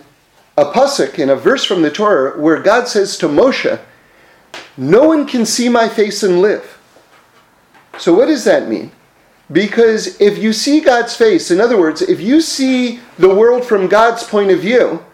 a 0.57 0.65
pasuk, 0.65 1.21
in 1.21 1.31
a 1.31 1.37
verse 1.37 1.65
from 1.65 1.83
the 1.83 1.93
Torah, 1.93 2.41
where 2.41 2.61
God 2.61 2.89
says 2.89 3.17
to 3.19 3.29
Moshe, 3.29 3.79
No 4.77 5.05
one 5.07 5.25
can 5.25 5.47
see 5.47 5.69
my 5.69 5.89
face 5.89 6.25
and 6.25 6.43
live. 6.43 6.81
So, 7.99 8.13
what 8.13 8.27
does 8.27 8.45
that 8.45 8.69
mean? 8.69 8.91
Because 9.53 10.21
if 10.21 10.39
you 10.39 10.53
see 10.53 10.81
God's 10.81 11.15
face, 11.15 11.53
in 11.53 11.61
other 11.61 11.79
words, 11.79 12.03
if 12.03 12.21
you 12.21 12.41
see 12.41 12.99
the 13.17 13.33
world 13.33 13.65
from 13.65 13.87
God's 13.87 14.25
point 14.25 14.51
of 14.51 14.59
view, 14.59 15.05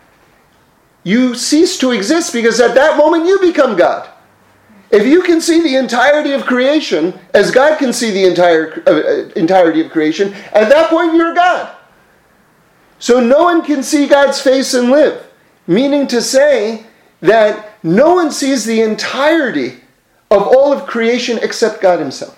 you 1.05 1.35
cease 1.35 1.79
to 1.79 1.93
exist 1.93 2.33
because 2.33 2.61
at 2.61 2.75
that 2.75 2.97
moment 2.97 3.27
you 3.27 3.39
become 3.41 3.77
God. 3.77 4.09
If 4.91 5.07
you 5.07 5.23
can 5.23 5.41
see 5.41 5.63
the 5.63 5.77
entirety 5.77 6.33
of 6.33 6.45
creation 6.45 7.19
as 7.35 7.51
God 7.51 7.79
can 7.79 7.93
see 7.93 8.11
the 8.11 8.25
entire 8.25 8.83
uh, 8.87 8.91
uh 8.91 9.31
entirety 9.37 9.83
of 9.83 9.91
creation, 9.93 10.33
at 10.53 10.69
that 10.71 10.89
point 10.89 11.15
you're 11.15 11.35
God. 11.35 11.77
So 12.99 13.21
no 13.21 13.45
one 13.45 13.63
can 13.63 13.83
see 13.83 14.09
God's 14.09 14.41
face 14.41 14.75
and 14.75 14.91
live, 14.91 15.27
meaning 15.67 16.07
to 16.09 16.21
say 16.21 16.85
that 17.21 17.75
no 17.83 18.15
one 18.15 18.31
sees 18.31 18.65
the 18.65 18.81
entirety 18.81 19.81
of 20.31 20.43
all 20.43 20.73
of 20.73 20.87
creation 20.87 21.39
except 21.43 21.81
God 21.81 22.01
Himself. 22.01 22.35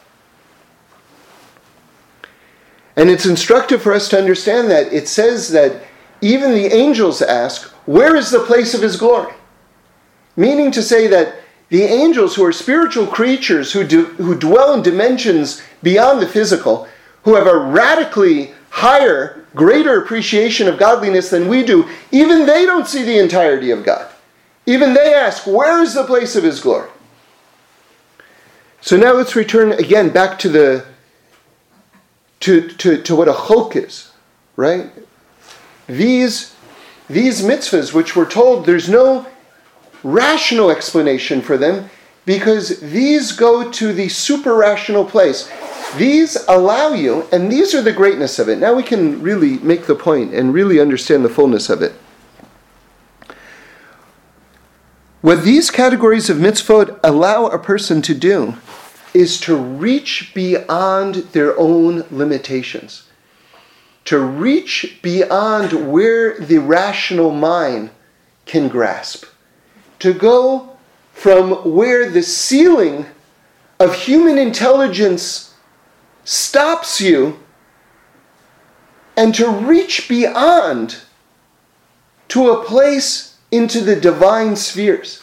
And 2.97 3.09
it's 3.09 3.27
instructive 3.27 3.83
for 3.83 3.93
us 3.93 4.09
to 4.11 4.19
understand 4.19 4.71
that. 4.71 4.93
It 4.93 5.09
says 5.09 5.51
that 5.51 5.83
even 6.21 6.53
the 6.53 6.67
angels 6.67 7.23
ask, 7.23 7.73
Where 7.91 8.15
is 8.15 8.31
the 8.31 8.45
place 8.45 8.73
of 8.73 8.83
His 8.83 8.97
glory? 8.97 9.35
Meaning 10.37 10.71
to 10.71 10.81
say 10.81 11.09
that 11.09 11.41
the 11.71 11.83
angels, 11.83 12.37
who 12.37 12.45
are 12.45 12.53
spiritual 12.53 13.05
creatures 13.05 13.73
who, 13.73 13.83
do, 13.83 14.05
who 14.05 14.39
dwell 14.39 14.75
in 14.75 14.83
dimensions 14.83 15.61
beyond 15.83 16.23
the 16.23 16.29
physical, 16.29 16.87
who 17.25 17.35
have 17.35 17.49
a 17.49 17.57
radically 17.57 18.55
higher, 18.71 19.45
greater 19.57 20.01
appreciation 20.01 20.69
of 20.69 20.79
godliness 20.79 21.31
than 21.31 21.49
we 21.49 21.65
do, 21.65 21.89
even 22.13 22.47
they 22.47 22.65
don't 22.65 22.87
see 22.87 23.03
the 23.03 23.19
entirety 23.19 23.73
of 23.73 23.85
God. 23.85 24.09
Even 24.67 24.95
they 24.95 25.13
ask, 25.13 25.45
Where 25.45 25.83
is 25.83 25.95
the 25.95 26.05
place 26.05 26.37
of 26.37 26.45
His 26.45 26.61
glory? 26.61 26.91
So 28.81 28.97
now 28.97 29.15
let's 29.15 29.35
return 29.35 29.73
again 29.73 30.11
back 30.11 30.39
to 30.39 30.49
the 30.49 30.87
to, 32.39 32.69
to, 32.69 33.03
to 33.03 33.17
what 33.17 33.27
a 33.27 33.33
chok 33.33 33.75
is, 33.75 34.13
right? 34.55 34.93
These, 35.89 36.55
these 37.11 37.43
mitzvahs, 37.43 37.93
which 37.93 38.15
we're 38.15 38.31
told 38.31 38.65
there's 38.65 38.89
no 38.89 39.27
rational 40.03 40.71
explanation 40.71 41.43
for 41.43 41.59
them, 41.59 41.91
because 42.25 42.81
these 42.81 43.33
go 43.33 43.71
to 43.71 43.93
the 43.93 44.09
super 44.09 44.55
rational 44.55 45.05
place. 45.05 45.51
These 45.97 46.37
allow 46.49 46.93
you, 46.93 47.27
and 47.33 47.51
these 47.51 47.75
are 47.75 47.83
the 47.83 47.93
greatness 47.93 48.39
of 48.39 48.49
it. 48.49 48.59
Now 48.59 48.75
we 48.75 48.85
can 48.85 49.21
really 49.21 49.59
make 49.59 49.87
the 49.87 49.95
point 49.95 50.33
and 50.33 50.55
really 50.55 50.79
understand 50.79 51.25
the 51.25 51.29
fullness 51.29 51.69
of 51.69 51.83
it. 51.83 51.93
What 55.21 55.43
these 55.43 55.71
categories 55.71 56.31
of 56.31 56.39
mitzvot 56.39 57.01
allow 57.03 57.47
a 57.47 57.59
person 57.59 58.01
to 58.03 58.15
do 58.15 58.55
is 59.13 59.41
to 59.41 59.57
reach 59.57 60.33
beyond 60.35 61.17
their 61.33 61.59
own 61.59 62.07
limitations, 62.11 63.10
to 64.05 64.19
reach 64.19 64.99
beyond 65.03 65.91
where 65.93 66.39
the 66.39 66.59
rational 66.59 67.31
mind 67.31 67.91
can 68.47 68.69
grasp, 68.69 69.25
to 69.99 70.13
go 70.13 70.77
from 71.13 71.75
where 71.75 72.09
the 72.09 72.23
ceiling 72.23 73.07
of 73.79 73.95
human 73.95 74.39
intelligence 74.39 75.55
stops 76.25 77.01
you 77.01 77.39
and 79.17 79.35
to 79.35 79.49
reach 79.49 80.09
beyond 80.09 80.97
to 82.29 82.51
a 82.51 82.65
place 82.65 83.37
into 83.51 83.81
the 83.81 83.97
divine 83.97 84.57
spheres. 84.57 85.23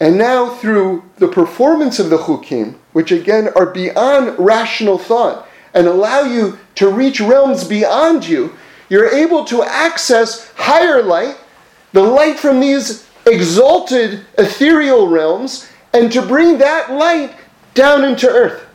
And 0.00 0.16
now, 0.16 0.48
through 0.48 1.04
the 1.18 1.28
performance 1.28 1.98
of 1.98 2.08
the 2.08 2.16
chukim, 2.16 2.76
which 2.92 3.12
again 3.12 3.50
are 3.54 3.66
beyond 3.66 4.38
rational 4.38 4.96
thought 4.96 5.46
and 5.74 5.86
allow 5.86 6.22
you 6.22 6.58
to 6.76 6.88
reach 6.88 7.20
realms 7.20 7.64
beyond 7.64 8.26
you, 8.26 8.54
you're 8.88 9.08
able 9.08 9.44
to 9.44 9.62
access 9.62 10.52
higher 10.56 11.02
light, 11.02 11.36
the 11.92 12.02
light 12.02 12.38
from 12.38 12.60
these 12.60 13.08
exalted 13.26 14.24
ethereal 14.38 15.08
realms, 15.08 15.68
and 15.92 16.10
to 16.12 16.22
bring 16.22 16.58
that 16.58 16.90
light 16.90 17.34
down 17.74 18.04
into 18.04 18.28
earth. 18.28 18.66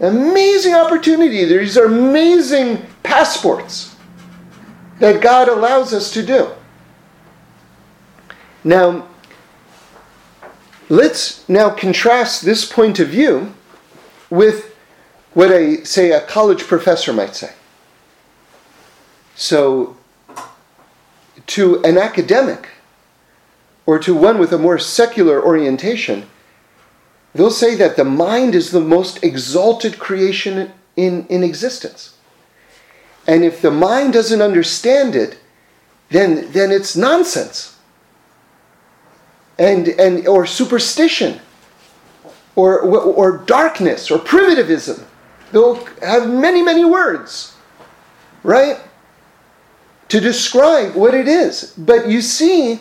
Amazing 0.00 0.74
opportunity. 0.74 1.44
These 1.44 1.78
are 1.78 1.86
amazing 1.86 2.84
passports 3.02 3.96
that 5.00 5.22
God 5.22 5.48
allows 5.48 5.92
us 5.92 6.12
to 6.12 6.24
do. 6.24 6.50
Now, 8.62 9.06
Let's 10.88 11.48
now 11.48 11.70
contrast 11.70 12.44
this 12.44 12.70
point 12.70 13.00
of 13.00 13.08
view 13.08 13.54
with 14.28 14.73
what 15.34 15.50
a 15.50 15.84
say 15.84 16.12
a 16.12 16.20
college 16.20 16.64
professor 16.64 17.12
might 17.12 17.36
say. 17.36 17.52
So 19.34 19.96
to 21.46 21.82
an 21.84 21.98
academic 21.98 22.68
or 23.86 23.98
to 23.98 24.14
one 24.14 24.38
with 24.38 24.52
a 24.52 24.58
more 24.58 24.78
secular 24.78 25.44
orientation, 25.44 26.26
they'll 27.34 27.50
say 27.50 27.74
that 27.74 27.96
the 27.96 28.04
mind 28.04 28.54
is 28.54 28.70
the 28.70 28.80
most 28.80 29.22
exalted 29.22 29.98
creation 29.98 30.72
in, 30.96 31.26
in 31.26 31.42
existence. 31.42 32.16
And 33.26 33.44
if 33.44 33.60
the 33.60 33.70
mind 33.70 34.12
doesn't 34.12 34.40
understand 34.40 35.16
it, 35.16 35.38
then, 36.10 36.50
then 36.52 36.70
it's 36.70 36.96
nonsense 36.96 37.76
and, 39.58 39.88
and 39.88 40.26
or 40.28 40.46
superstition 40.46 41.40
or, 42.56 42.80
or 42.80 43.38
darkness 43.38 44.10
or 44.10 44.18
primitivism. 44.18 45.04
They'll 45.54 45.84
have 46.02 46.28
many, 46.28 46.62
many 46.62 46.84
words, 46.84 47.56
right? 48.42 48.80
To 50.08 50.18
describe 50.18 50.96
what 50.96 51.14
it 51.14 51.28
is. 51.28 51.72
But 51.78 52.08
you 52.08 52.22
see 52.22 52.80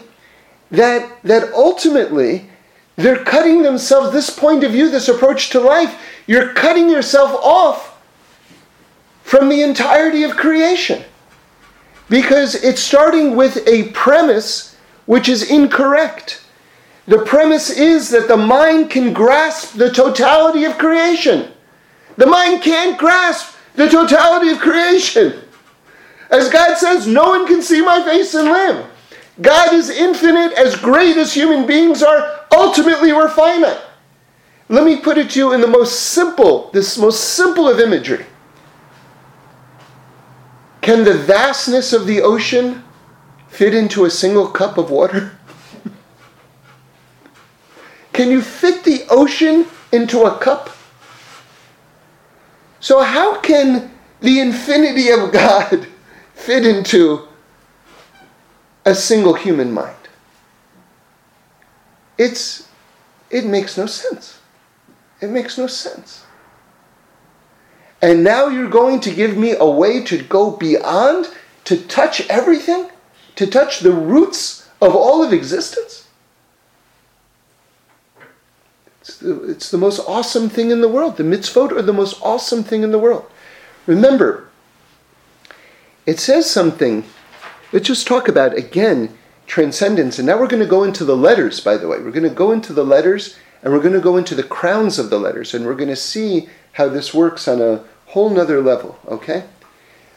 that, 0.71 1.21
that 1.21 1.53
ultimately 1.53 2.49
they're 2.95 3.23
cutting 3.23 3.61
themselves, 3.61 4.11
this 4.11 4.31
point 4.31 4.63
of 4.63 4.71
view, 4.71 4.89
this 4.89 5.07
approach 5.07 5.51
to 5.51 5.59
life, 5.59 6.01
you're 6.25 6.51
cutting 6.53 6.89
yourself 6.89 7.39
off 7.43 8.01
from 9.21 9.49
the 9.49 9.61
entirety 9.61 10.23
of 10.23 10.35
creation. 10.35 11.03
Because 12.09 12.55
it's 12.55 12.81
starting 12.81 13.35
with 13.35 13.67
a 13.67 13.89
premise 13.91 14.75
which 15.05 15.29
is 15.29 15.51
incorrect. 15.51 16.41
The 17.05 17.19
premise 17.19 17.69
is 17.69 18.09
that 18.09 18.27
the 18.27 18.37
mind 18.37 18.89
can 18.89 19.13
grasp 19.13 19.75
the 19.75 19.91
totality 19.91 20.63
of 20.63 20.79
creation. 20.79 21.51
The 22.17 22.25
mind 22.25 22.61
can't 22.61 22.97
grasp 22.97 23.55
the 23.75 23.89
totality 23.89 24.49
of 24.51 24.59
creation. 24.59 25.41
As 26.29 26.49
God 26.49 26.77
says, 26.77 27.07
no 27.07 27.29
one 27.29 27.47
can 27.47 27.61
see 27.61 27.81
my 27.81 28.03
face 28.03 28.33
and 28.33 28.49
live. 28.49 28.85
God 29.41 29.73
is 29.73 29.89
infinite, 29.89 30.53
as 30.53 30.75
great 30.75 31.17
as 31.17 31.33
human 31.33 31.65
beings 31.65 32.03
are. 32.03 32.45
Ultimately, 32.51 33.13
we're 33.13 33.29
finite. 33.29 33.81
Let 34.69 34.85
me 34.85 34.99
put 34.99 35.17
it 35.17 35.31
to 35.31 35.39
you 35.39 35.53
in 35.53 35.61
the 35.61 35.67
most 35.67 35.99
simple, 36.11 36.69
this 36.71 36.97
most 36.97 37.19
simple 37.35 37.67
of 37.67 37.79
imagery. 37.79 38.25
Can 40.81 41.03
the 41.03 41.17
vastness 41.17 41.93
of 41.93 42.05
the 42.05 42.21
ocean 42.21 42.83
fit 43.47 43.73
into 43.73 44.05
a 44.05 44.09
single 44.09 44.47
cup 44.47 44.77
of 44.77 44.89
water? 44.91 45.37
Can 48.13 48.29
you 48.29 48.41
fit 48.41 48.83
the 48.83 49.05
ocean 49.09 49.65
into 49.91 50.23
a 50.23 50.37
cup? 50.37 50.69
So, 52.83 52.99
how 52.99 53.39
can 53.39 53.89
the 54.19 54.41
infinity 54.41 55.09
of 55.09 55.31
God 55.31 55.87
fit 56.33 56.67
into 56.67 57.29
a 58.83 58.93
single 58.93 59.35
human 59.35 59.71
mind? 59.71 60.09
It's, 62.17 62.67
it 63.29 63.45
makes 63.45 63.77
no 63.77 63.85
sense. 63.85 64.37
It 65.21 65.29
makes 65.29 65.57
no 65.57 65.65
sense. 65.65 66.25
And 68.01 68.21
now 68.21 68.47
you're 68.47 68.69
going 68.69 68.99
to 68.99 69.11
give 69.15 69.37
me 69.37 69.55
a 69.57 69.65
way 69.65 70.03
to 70.03 70.21
go 70.21 70.51
beyond, 70.51 71.27
to 71.63 71.77
touch 71.77 72.27
everything, 72.29 72.89
to 73.37 73.47
touch 73.47 73.79
the 73.79 73.93
roots 73.93 74.69
of 74.81 74.93
all 74.93 75.23
of 75.23 75.31
existence? 75.31 76.02
It's 79.03 79.17
the, 79.17 79.43
it's 79.51 79.69
the 79.69 79.77
most 79.77 79.99
awesome 80.07 80.47
thing 80.47 80.71
in 80.71 80.79
the 80.79 80.87
world. 80.87 81.17
The 81.17 81.23
mitzvot 81.23 81.73
are 81.73 81.81
the 81.81 81.91
most 81.91 82.21
awesome 82.21 82.63
thing 82.63 82.83
in 82.83 82.91
the 82.91 82.97
world. 82.99 83.29
Remember, 83.85 84.47
it 86.05 86.19
says 86.19 86.49
something. 86.49 87.03
Let's 87.73 87.87
just 87.87 88.07
talk 88.07 88.29
about 88.29 88.57
again 88.57 89.17
transcendence. 89.45 90.19
And 90.19 90.25
now 90.25 90.39
we're 90.39 90.47
going 90.47 90.63
to 90.63 90.69
go 90.69 90.85
into 90.85 91.03
the 91.03 91.17
letters, 91.17 91.59
by 91.59 91.75
the 91.75 91.89
way. 91.89 91.97
We're 91.97 92.11
going 92.11 92.23
to 92.23 92.29
go 92.29 92.53
into 92.53 92.71
the 92.71 92.85
letters 92.85 93.35
and 93.61 93.73
we're 93.73 93.81
going 93.81 93.93
to 93.93 93.99
go 93.99 94.15
into 94.15 94.35
the 94.35 94.43
crowns 94.43 94.97
of 94.97 95.09
the 95.09 95.19
letters 95.19 95.53
and 95.53 95.65
we're 95.65 95.75
going 95.75 95.89
to 95.89 95.97
see 95.97 96.47
how 96.71 96.87
this 96.87 97.13
works 97.13 97.45
on 97.49 97.61
a 97.61 97.83
whole 98.05 98.29
nother 98.29 98.61
level, 98.61 98.97
okay? 99.09 99.43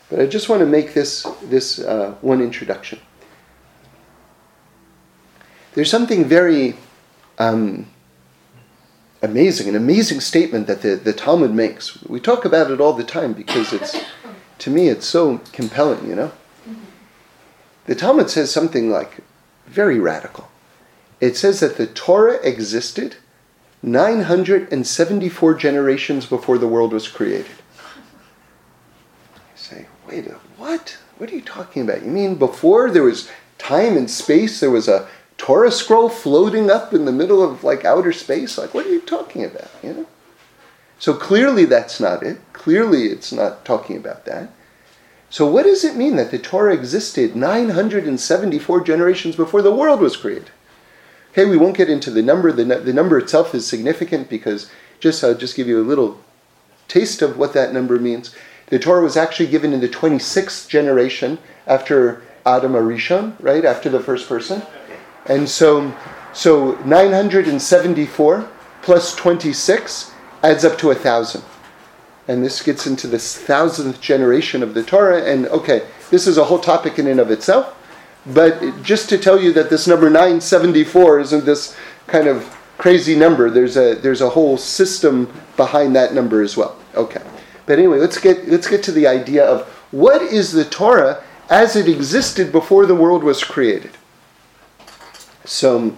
But 0.09 0.21
I 0.21 0.27
just 0.27 0.49
want 0.49 0.61
to 0.61 0.67
make 0.67 0.95
this, 0.95 1.27
this 1.43 1.81
uh, 1.81 2.15
one 2.21 2.41
introduction. 2.41 3.01
There's 5.75 5.91
something 5.91 6.25
very 6.25 6.77
um, 7.41 7.89
amazing, 9.23 9.69
an 9.69 9.77
amazing 9.77 10.21
statement 10.21 10.67
that 10.67 10.83
the, 10.83 10.97
the 10.97 11.13
Talmud 11.13 11.53
makes. 11.53 12.03
We 12.05 12.21
talk 12.21 12.45
about 12.45 12.71
it 12.71 12.81
all 12.81 12.93
the 12.93 13.05
time 13.05 13.33
because 13.33 13.73
it's, 13.73 13.97
to 14.59 14.71
me, 14.71 14.89
it's 14.89 15.07
so 15.07 15.39
compelling, 15.53 16.09
you 16.09 16.15
know? 16.15 16.33
The 17.87 17.95
Talmud 17.95 18.31
says 18.31 18.51
something 18.51 18.91
like 18.91 19.19
very 19.67 19.99
radical. 19.99 20.49
It 21.21 21.37
says 21.37 21.61
that 21.61 21.77
the 21.77 21.87
Torah 21.87 22.41
existed 22.43 23.17
974 23.83 25.55
generations 25.55 26.27
before 26.27 26.59
the 26.59 26.69
world 26.69 26.93
was 26.93 27.09
created. 27.09 27.47
You 27.47 27.55
say, 29.55 29.87
wait, 30.09 30.25
what? 30.57 30.99
What 31.19 31.31
are 31.31 31.35
you 31.35 31.43
talking 31.43 31.83
about? 31.83 32.03
You 32.03 32.11
mean 32.11 32.35
before 32.35 32.91
there 32.91 33.03
was 33.03 33.31
time 33.59 33.97
and 33.97 34.11
space, 34.11 34.61
there 34.61 34.71
was 34.71 34.89
a 34.89 35.09
Torah 35.39 35.71
scroll 35.71 36.09
floating 36.09 36.71
up 36.71 36.95
in 36.95 37.05
the 37.05 37.13
middle 37.13 37.43
of 37.43 37.63
like 37.63 37.85
outer 37.85 38.13
space? 38.13 38.57
Like, 38.57 38.75
what 38.75 38.87
are 38.87 38.93
you 38.93 39.01
talking 39.01 39.45
about? 39.45 39.71
You 39.83 39.93
know? 39.93 40.07
So 40.99 41.15
clearly 41.15 41.65
that's 41.65 42.01
not 42.01 42.23
it. 42.23 42.39
Clearly 42.53 43.07
it's 43.07 43.33
not 43.33 43.65
talking 43.65 43.97
about 43.97 44.25
that. 44.25 44.51
So 45.29 45.47
what 45.47 45.65
does 45.65 45.85
it 45.85 45.97
mean 45.97 46.17
that 46.17 46.31
the 46.31 46.39
Torah 46.39 46.73
existed 46.73 47.37
974 47.37 48.81
generations 48.83 49.37
before 49.37 49.61
the 49.61 49.75
world 49.75 50.01
was 50.01 50.17
created? 50.17 50.51
Okay, 51.33 51.45
we 51.45 51.59
won't 51.59 51.77
get 51.77 51.91
into 51.91 52.11
the 52.11 52.23
number. 52.23 52.51
The, 52.51 52.65
the 52.65 52.93
number 52.93 53.19
itself 53.19 53.55
is 53.55 53.67
significant 53.67 54.31
because 54.31 54.71
just 55.01 55.23
I'll 55.23 55.35
just 55.35 55.57
give 55.57 55.69
you 55.69 55.81
a 55.81 55.85
little 55.85 56.19
taste 56.89 57.21
of 57.21 57.37
what 57.37 57.53
that 57.53 57.75
number 57.75 57.99
means. 57.99 58.35
The 58.69 58.79
Torah 58.79 59.03
was 59.03 59.17
actually 59.17 59.49
given 59.49 59.73
in 59.73 59.81
the 59.81 59.89
26th 59.89 60.69
generation 60.69 61.39
after 61.67 62.23
Adam 62.47 62.73
HaRishon, 62.73 63.35
right, 63.41 63.65
after 63.65 63.91
the 63.91 64.01
first 64.01 64.29
person. 64.29 64.63
And 65.29 65.49
so, 65.49 65.95
so 66.33 66.73
974 66.85 68.49
plus 68.83 69.15
26 69.15 70.13
adds 70.43 70.65
up 70.65 70.79
to 70.79 70.91
a 70.91 70.95
thousand. 70.95 71.43
And 72.29 72.45
this 72.45 72.63
gets 72.63 72.87
into 72.87 73.07
this 73.07 73.37
thousandth 73.37 74.01
generation 74.01 74.63
of 74.63 74.75
the 74.75 74.83
Torah. 74.83 75.25
And 75.25 75.47
okay, 75.49 75.87
this 76.11 76.27
is 76.27 76.39
a 76.39 76.45
whole 76.45 76.59
topic 76.59 76.99
in 76.99 77.07
and 77.07 77.21
of 77.21 77.31
itself. 77.31 77.75
But 78.27 78.83
just 78.83 79.09
to 79.11 79.19
tell 79.19 79.41
you 79.41 79.53
that 79.53 79.71
this 79.71 79.87
number 79.87 80.11
974 80.11 81.21
isn't 81.21 81.45
this 81.45 81.77
kind 82.07 82.27
of 82.27 82.57
crazy 82.79 83.17
number. 83.17 83.51
There's 83.51 83.77
a 83.77 83.95
there's 83.95 84.21
a 84.21 84.31
whole 84.31 84.57
system 84.57 85.33
behind 85.57 85.95
that 85.97 86.15
number 86.15 86.43
as 86.43 86.57
well. 86.57 86.77
Okay. 86.95 87.23
But 87.67 87.79
anyway, 87.79 87.99
let's 87.99 88.19
get 88.19 88.49
let's 88.49 88.69
get 88.69 88.83
to 88.85 88.93
the 88.93 89.07
idea 89.07 89.45
of 89.45 89.69
what 89.91 90.23
is 90.23 90.53
the 90.53 90.65
Torah 90.65 91.23
as 91.49 91.77
it 91.77 91.89
existed 91.89 92.51
before 92.51 92.87
the 92.87 92.95
world 92.95 93.23
was 93.23 93.45
created. 93.45 93.93
So 95.47 95.97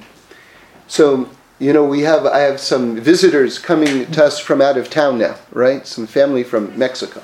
so 0.86 1.28
you 1.58 1.72
know, 1.72 1.84
we 1.84 2.02
have 2.02 2.24
I 2.26 2.40
have 2.40 2.60
some 2.60 2.96
visitors 2.96 3.58
coming 3.58 4.10
to 4.12 4.24
us 4.24 4.38
from 4.38 4.60
out 4.60 4.76
of 4.76 4.90
town 4.90 5.18
now, 5.18 5.36
right? 5.50 5.86
Some 5.86 6.06
family 6.06 6.44
from 6.44 6.76
Mexico. 6.78 7.22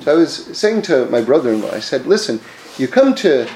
So 0.00 0.12
I 0.12 0.14
was 0.16 0.58
saying 0.58 0.82
to 0.82 1.06
my 1.06 1.22
brother-in-law, 1.22 1.72
I 1.72 1.80
said, 1.80 2.06
"Listen, 2.06 2.40
you 2.78 2.88
come 2.88 3.14
to 3.16 3.48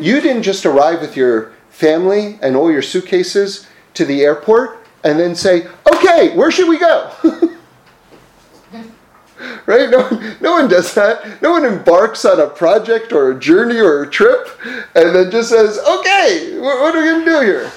you 0.00 0.20
didn't 0.20 0.42
just 0.42 0.66
arrive 0.66 1.00
with 1.00 1.16
your 1.16 1.52
family 1.70 2.38
and 2.40 2.56
all 2.56 2.70
your 2.70 2.82
suitcases 2.82 3.66
to 3.94 4.04
the 4.04 4.22
airport 4.22 4.86
and 5.02 5.18
then 5.18 5.34
say, 5.34 5.66
okay, 5.92 6.36
where 6.36 6.50
should 6.50 6.68
we 6.68 6.78
go? 6.78 7.10
right? 9.66 9.88
No, 9.88 10.10
no 10.40 10.52
one 10.52 10.68
does 10.68 10.94
that. 10.94 11.40
No 11.40 11.52
one 11.52 11.64
embarks 11.64 12.24
on 12.24 12.38
a 12.38 12.46
project 12.46 13.12
or 13.12 13.30
a 13.30 13.40
journey 13.40 13.78
or 13.78 14.02
a 14.02 14.10
trip 14.10 14.48
and 14.94 15.14
then 15.14 15.30
just 15.30 15.48
says, 15.48 15.78
okay, 15.78 16.58
what 16.58 16.94
are 16.94 17.00
we 17.00 17.06
going 17.06 17.24
to 17.24 17.30
do 17.30 17.40
here? 17.40 17.72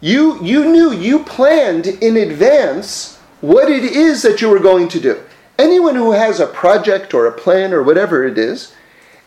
You, 0.00 0.42
you 0.44 0.64
knew, 0.64 0.92
you 0.92 1.20
planned 1.20 1.86
in 1.86 2.16
advance 2.16 3.18
what 3.40 3.70
it 3.70 3.84
is 3.84 4.22
that 4.22 4.40
you 4.40 4.48
were 4.48 4.58
going 4.58 4.88
to 4.88 5.00
do. 5.00 5.20
Anyone 5.58 5.94
who 5.94 6.12
has 6.12 6.40
a 6.40 6.46
project 6.46 7.14
or 7.14 7.26
a 7.26 7.32
plan 7.32 7.72
or 7.72 7.82
whatever 7.82 8.24
it 8.24 8.36
is, 8.36 8.74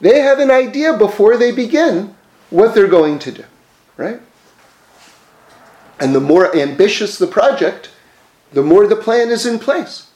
they 0.02 0.19
have 0.19 0.39
an 0.39 0.52
idea 0.52 0.97
before 0.97 1.38
they 1.38 1.52
begin 1.52 2.15
what 2.50 2.76
they're 2.76 2.88
going 2.88 3.19
to 3.19 3.32
do, 3.32 3.43
right? 3.95 4.19
And 6.00 6.15
the 6.15 6.19
more 6.19 6.54
ambitious 6.56 7.17
the 7.17 7.28
project, 7.28 7.89
the 8.52 8.63
more 8.63 8.88
the 8.88 8.95
plan 8.95 9.30
is 9.30 9.45
in 9.45 9.60
place. 9.60 10.10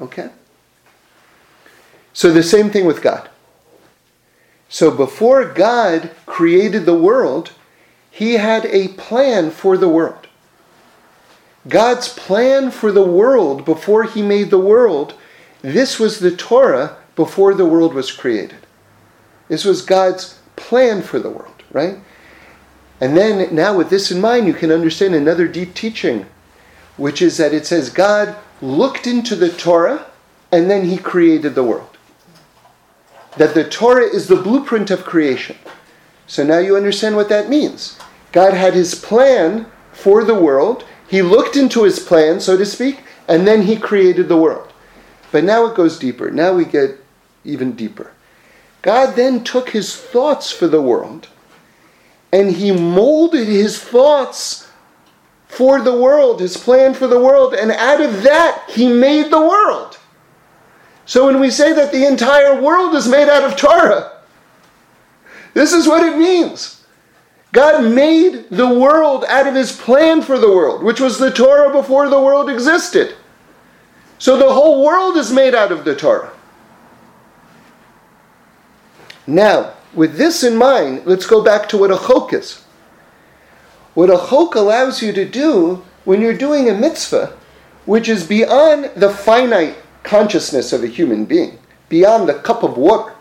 Okay? 0.00 0.30
So 2.12 2.32
the 2.32 2.42
same 2.42 2.70
thing 2.70 2.84
with 2.84 3.02
God. 3.02 3.28
So 4.68 4.90
before 4.90 5.44
God 5.44 6.10
created 6.26 6.86
the 6.86 6.98
world, 6.98 7.52
he 8.10 8.34
had 8.34 8.66
a 8.66 8.88
plan 8.88 9.50
for 9.50 9.76
the 9.76 9.88
world. 9.88 10.26
God's 11.68 12.08
plan 12.08 12.70
for 12.70 12.90
the 12.90 13.04
world 13.04 13.64
before 13.64 14.04
he 14.04 14.22
made 14.22 14.50
the 14.50 14.58
world, 14.58 15.14
this 15.62 15.98
was 15.98 16.18
the 16.18 16.34
Torah 16.34 16.96
before 17.14 17.54
the 17.54 17.66
world 17.66 17.94
was 17.94 18.10
created. 18.10 18.58
This 19.48 19.64
was 19.64 19.82
God's 19.82 20.38
plan 20.56 21.02
for 21.02 21.18
the 21.18 21.30
world 21.30 21.52
right? 21.72 21.96
And 23.00 23.16
then, 23.16 23.54
now 23.54 23.76
with 23.76 23.90
this 23.90 24.10
in 24.10 24.20
mind, 24.20 24.46
you 24.46 24.54
can 24.54 24.70
understand 24.70 25.14
another 25.14 25.48
deep 25.48 25.74
teaching, 25.74 26.26
which 26.96 27.20
is 27.20 27.36
that 27.38 27.52
it 27.52 27.66
says 27.66 27.90
God 27.90 28.36
looked 28.60 29.06
into 29.06 29.34
the 29.34 29.50
Torah 29.50 30.06
and 30.52 30.70
then 30.70 30.84
he 30.84 30.96
created 30.96 31.54
the 31.54 31.64
world. 31.64 31.91
That 33.36 33.54
the 33.54 33.68
Torah 33.68 34.04
is 34.04 34.28
the 34.28 34.36
blueprint 34.36 34.90
of 34.90 35.04
creation. 35.04 35.56
So 36.26 36.44
now 36.44 36.58
you 36.58 36.76
understand 36.76 37.16
what 37.16 37.28
that 37.28 37.48
means. 37.48 37.98
God 38.30 38.54
had 38.54 38.74
his 38.74 38.94
plan 38.94 39.66
for 39.92 40.24
the 40.24 40.34
world, 40.34 40.84
he 41.06 41.20
looked 41.20 41.56
into 41.56 41.84
his 41.84 41.98
plan, 41.98 42.40
so 42.40 42.56
to 42.56 42.64
speak, 42.64 43.02
and 43.28 43.46
then 43.46 43.62
he 43.62 43.76
created 43.76 44.28
the 44.28 44.36
world. 44.36 44.72
But 45.30 45.44
now 45.44 45.66
it 45.66 45.76
goes 45.76 45.98
deeper. 45.98 46.30
Now 46.30 46.54
we 46.54 46.64
get 46.64 46.98
even 47.44 47.72
deeper. 47.72 48.12
God 48.80 49.14
then 49.14 49.44
took 49.44 49.70
his 49.70 49.94
thoughts 49.94 50.50
for 50.50 50.66
the 50.66 50.82
world 50.82 51.28
and 52.32 52.50
he 52.50 52.72
molded 52.72 53.46
his 53.46 53.78
thoughts 53.78 54.70
for 55.46 55.82
the 55.82 55.94
world, 55.94 56.40
his 56.40 56.56
plan 56.56 56.94
for 56.94 57.06
the 57.06 57.20
world, 57.20 57.52
and 57.52 57.70
out 57.70 58.00
of 58.00 58.22
that, 58.22 58.64
he 58.70 58.90
made 58.90 59.30
the 59.30 59.40
world. 59.40 59.98
So 61.12 61.26
when 61.26 61.40
we 61.40 61.50
say 61.50 61.74
that 61.74 61.92
the 61.92 62.06
entire 62.06 62.58
world 62.58 62.94
is 62.94 63.06
made 63.06 63.28
out 63.28 63.44
of 63.44 63.54
Torah, 63.54 64.12
this 65.52 65.74
is 65.74 65.86
what 65.86 66.02
it 66.02 66.16
means. 66.16 66.86
God 67.52 67.84
made 67.84 68.48
the 68.48 68.66
world 68.66 69.26
out 69.28 69.46
of 69.46 69.54
his 69.54 69.76
plan 69.76 70.22
for 70.22 70.38
the 70.38 70.48
world, 70.48 70.82
which 70.82 71.00
was 71.00 71.18
the 71.18 71.30
Torah 71.30 71.70
before 71.70 72.08
the 72.08 72.18
world 72.18 72.48
existed. 72.48 73.14
So 74.18 74.38
the 74.38 74.54
whole 74.54 74.82
world 74.82 75.18
is 75.18 75.30
made 75.30 75.54
out 75.54 75.70
of 75.70 75.84
the 75.84 75.94
Torah. 75.94 76.32
Now, 79.26 79.74
with 79.92 80.16
this 80.16 80.42
in 80.42 80.56
mind, 80.56 81.02
let's 81.04 81.26
go 81.26 81.44
back 81.44 81.68
to 81.68 81.76
what 81.76 81.90
a 81.90 81.98
chok 81.98 82.32
is. 82.32 82.64
What 83.92 84.08
a 84.08 84.16
chok 84.30 84.54
allows 84.54 85.02
you 85.02 85.12
to 85.12 85.28
do 85.28 85.84
when 86.06 86.22
you're 86.22 86.32
doing 86.32 86.70
a 86.70 86.74
mitzvah, 86.74 87.36
which 87.84 88.08
is 88.08 88.26
beyond 88.26 88.92
the 88.96 89.10
finite 89.10 89.76
consciousness 90.02 90.72
of 90.72 90.82
a 90.82 90.88
human 90.88 91.24
being, 91.24 91.58
beyond 91.88 92.28
the 92.28 92.34
cup 92.34 92.62
of 92.62 92.76
water, 92.76 93.14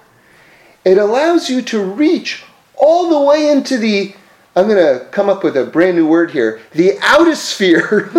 it 0.84 0.98
allows 0.98 1.50
you 1.50 1.62
to 1.62 1.84
reach 1.84 2.44
all 2.76 3.10
the 3.10 3.28
way 3.28 3.50
into 3.50 3.78
the, 3.78 4.14
I'm 4.56 4.68
going 4.68 4.78
to 4.78 5.06
come 5.12 5.30
up 5.30 5.44
with 5.44 5.56
a 5.56 5.66
brand 5.66 5.98
new 5.98 6.08
word 6.08 6.32
here, 6.32 6.62
the 6.74 6.94
outosphere, 7.02 8.12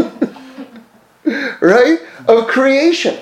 right, 1.60 1.98
of 2.28 2.46
creation. 2.46 3.18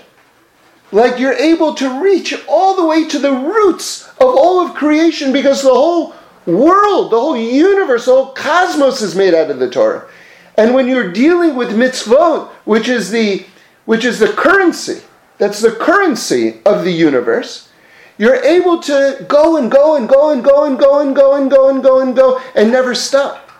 Like 0.92 1.18
you're 1.18 1.32
able 1.32 1.74
to 1.74 2.02
reach 2.02 2.34
all 2.48 2.76
the 2.76 2.86
way 2.86 3.06
to 3.08 3.18
the 3.18 3.32
roots 3.32 4.08
of 4.20 4.34
all 4.36 4.66
of 4.66 4.74
creation 4.74 5.32
because 5.32 5.62
the 5.62 5.72
whole 5.72 6.14
world, 6.46 7.12
the 7.12 7.20
whole 7.20 7.36
universe, 7.36 8.06
the 8.06 8.12
whole 8.12 8.32
cosmos 8.32 9.00
is 9.00 9.14
made 9.14 9.34
out 9.34 9.50
of 9.50 9.60
the 9.60 9.70
Torah. 9.70 10.08
And 10.56 10.74
when 10.74 10.88
you're 10.88 11.12
dealing 11.12 11.54
with 11.54 11.70
mitzvot, 11.70 12.48
which 12.64 12.88
is 12.88 13.10
the 13.10 13.46
which 13.86 14.04
is 14.04 14.18
the 14.18 14.28
currency, 14.28 15.02
that's 15.40 15.60
the 15.60 15.72
currency 15.72 16.60
of 16.66 16.84
the 16.84 16.92
universe, 16.92 17.70
you're 18.18 18.44
able 18.44 18.78
to 18.82 19.24
go 19.26 19.56
and 19.56 19.70
go 19.70 19.96
and 19.96 20.06
go 20.06 20.30
and 20.30 20.44
go 20.44 20.66
and 20.66 20.78
go 20.78 21.00
and 21.00 21.16
go 21.16 21.34
and 21.34 21.50
go 21.50 21.70
and 21.70 21.82
go 21.82 22.00
and 22.02 22.14
go 22.14 22.40
and 22.54 22.70
never 22.70 22.94
stop. 22.94 23.50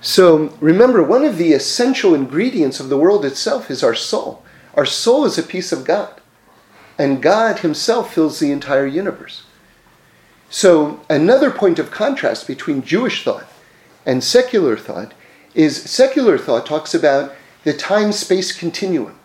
So 0.00 0.56
remember, 0.58 1.02
one 1.02 1.22
of 1.26 1.36
the 1.36 1.52
essential 1.52 2.14
ingredients 2.14 2.80
of 2.80 2.88
the 2.88 2.96
world 2.96 3.26
itself 3.26 3.70
is 3.70 3.84
our 3.84 3.94
soul. 3.94 4.42
Our 4.72 4.86
soul 4.86 5.26
is 5.26 5.36
a 5.36 5.42
piece 5.42 5.70
of 5.70 5.84
God, 5.84 6.18
and 6.96 7.22
God 7.22 7.58
Himself 7.58 8.14
fills 8.14 8.40
the 8.40 8.52
entire 8.52 8.86
universe. 8.86 9.42
So, 10.48 11.02
another 11.10 11.50
point 11.50 11.78
of 11.78 11.90
contrast 11.90 12.46
between 12.46 12.82
Jewish 12.82 13.22
thought 13.22 13.46
and 14.06 14.24
secular 14.24 14.78
thought 14.78 15.12
is 15.54 15.82
secular 15.82 16.38
thought 16.38 16.64
talks 16.64 16.94
about 16.94 17.34
the 17.64 17.72
time 17.72 18.12
space 18.12 18.56
continuum. 18.56 19.18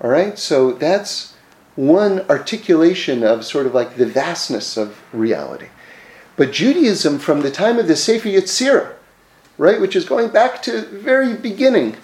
All 0.00 0.10
right, 0.10 0.38
so 0.38 0.72
that's 0.72 1.34
one 1.74 2.20
articulation 2.28 3.22
of 3.22 3.44
sort 3.44 3.66
of 3.66 3.74
like 3.74 3.96
the 3.96 4.06
vastness 4.06 4.76
of 4.76 5.00
reality. 5.12 5.68
But 6.36 6.52
Judaism, 6.52 7.18
from 7.18 7.40
the 7.40 7.50
time 7.50 7.78
of 7.78 7.88
the 7.88 7.96
Sefer 7.96 8.28
Yetzirah, 8.28 8.94
right, 9.56 9.80
which 9.80 9.96
is 9.96 10.04
going 10.04 10.28
back 10.28 10.62
to 10.62 10.82
very 10.82 11.34
beginning, 11.34 11.96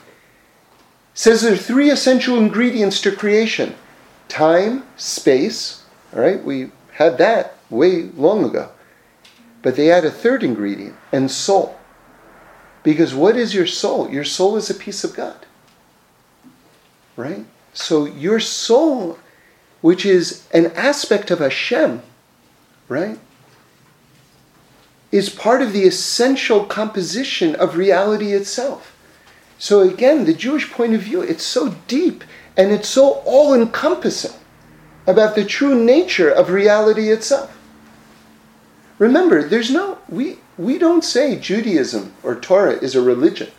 says 1.15 1.43
there 1.43 1.53
are 1.53 1.57
three 1.57 1.91
essential 1.91 2.37
ingredients 2.37 3.01
to 3.03 3.13
creation 3.15 3.75
time, 4.29 4.83
space, 4.97 5.85
all 6.13 6.21
right, 6.21 6.43
we 6.43 6.71
had 6.93 7.19
that 7.19 7.57
way 7.71 8.03
long 8.17 8.45
ago. 8.45 8.71
But 9.63 9.77
they 9.77 9.91
add 9.91 10.05
a 10.05 10.11
third 10.11 10.43
ingredient, 10.43 10.97
and 11.13 11.31
soul. 11.31 11.79
Because 12.85 13.15
what 13.15 13.37
is 13.37 13.55
your 13.55 13.67
soul? 13.67 14.09
Your 14.11 14.25
soul 14.25 14.57
is 14.57 14.71
a 14.71 14.75
piece 14.75 15.03
of 15.03 15.17
God. 15.17 15.47
Right? 17.17 17.45
So 17.73 18.05
your 18.05 18.39
soul, 18.39 19.19
which 19.81 20.07
is 20.07 20.47
an 20.53 20.67
aspect 20.77 21.33
of 21.33 21.41
Hashem, 21.41 22.03
right, 22.89 23.19
is 25.11 25.29
part 25.31 25.63
of 25.63 25.73
the 25.73 25.85
essential 25.85 26.65
composition 26.65 27.55
of 27.57 27.77
reality 27.77 28.33
itself. 28.33 28.97
So 29.59 29.81
again, 29.81 30.25
the 30.25 30.35
Jewish 30.35 30.71
point 30.71 30.95
of 30.95 31.01
view, 31.01 31.23
it's 31.23 31.45
so 31.45 31.77
deep 31.89 32.23
and 32.57 32.71
it's 32.71 32.89
so 32.89 33.23
all 33.25 33.55
encompassing 33.55 34.39
about 35.07 35.35
the 35.35 35.45
true 35.45 35.83
nature 35.83 36.31
of 36.31 36.51
reality 36.51 37.11
itself. 37.11 37.57
Remember, 38.99 39.43
there's 39.43 39.71
no, 39.71 39.99
we, 40.09 40.39
we 40.57 40.79
don't 40.79 41.05
say 41.05 41.37
Judaism 41.39 42.15
or 42.23 42.39
Torah 42.39 42.79
is 42.79 42.95
a 42.95 43.03
religion. 43.03 43.51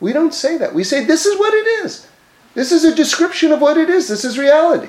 We 0.00 0.12
don't 0.12 0.34
say 0.34 0.58
that. 0.58 0.74
We 0.74 0.84
say 0.84 1.04
this 1.04 1.26
is 1.26 1.38
what 1.38 1.54
it 1.54 1.66
is. 1.84 2.06
This 2.54 2.72
is 2.72 2.84
a 2.84 2.94
description 2.94 3.52
of 3.52 3.60
what 3.60 3.76
it 3.76 3.90
is. 3.90 4.08
This 4.08 4.24
is 4.24 4.38
reality. 4.38 4.88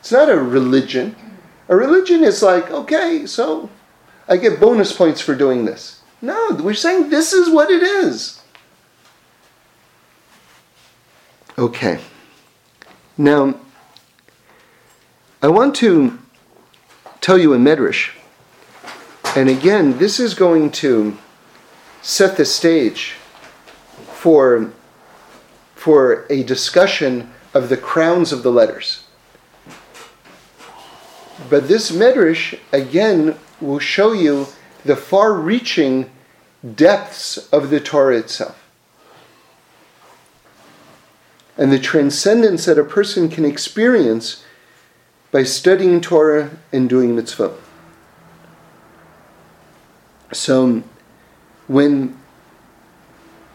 It's 0.00 0.12
not 0.12 0.28
a 0.28 0.36
religion. 0.36 1.14
A 1.68 1.76
religion 1.76 2.24
is 2.24 2.42
like, 2.42 2.70
okay, 2.70 3.26
so 3.26 3.70
I 4.28 4.36
get 4.36 4.60
bonus 4.60 4.92
points 4.92 5.20
for 5.20 5.34
doing 5.34 5.64
this. 5.64 6.00
No, 6.22 6.58
we're 6.60 6.74
saying 6.74 7.10
this 7.10 7.32
is 7.32 7.48
what 7.48 7.70
it 7.70 7.82
is. 7.82 8.42
Okay. 11.58 12.00
Now, 13.16 13.54
I 15.42 15.48
want 15.48 15.74
to 15.76 16.18
tell 17.20 17.38
you 17.38 17.54
a 17.54 17.58
medrash 17.58 18.10
and 19.36 19.48
again, 19.48 19.98
this 19.98 20.18
is 20.18 20.34
going 20.34 20.70
to 20.72 21.16
set 22.02 22.36
the 22.36 22.44
stage 22.44 23.14
for, 24.12 24.72
for 25.74 26.26
a 26.28 26.42
discussion 26.42 27.30
of 27.54 27.68
the 27.68 27.76
crowns 27.76 28.32
of 28.32 28.42
the 28.42 28.50
letters. 28.50 29.04
But 31.48 31.68
this 31.68 31.90
medrash, 31.90 32.58
again, 32.72 33.36
will 33.60 33.78
show 33.78 34.12
you 34.12 34.46
the 34.84 34.96
far 34.96 35.34
reaching 35.34 36.10
depths 36.74 37.36
of 37.52 37.70
the 37.70 37.80
Torah 37.80 38.18
itself. 38.18 38.56
And 41.56 41.70
the 41.70 41.78
transcendence 41.78 42.64
that 42.64 42.78
a 42.78 42.84
person 42.84 43.28
can 43.28 43.44
experience 43.44 44.44
by 45.30 45.44
studying 45.44 46.00
Torah 46.00 46.50
and 46.72 46.88
doing 46.88 47.14
mitzvah. 47.14 47.54
So 50.32 50.82
when 51.66 52.16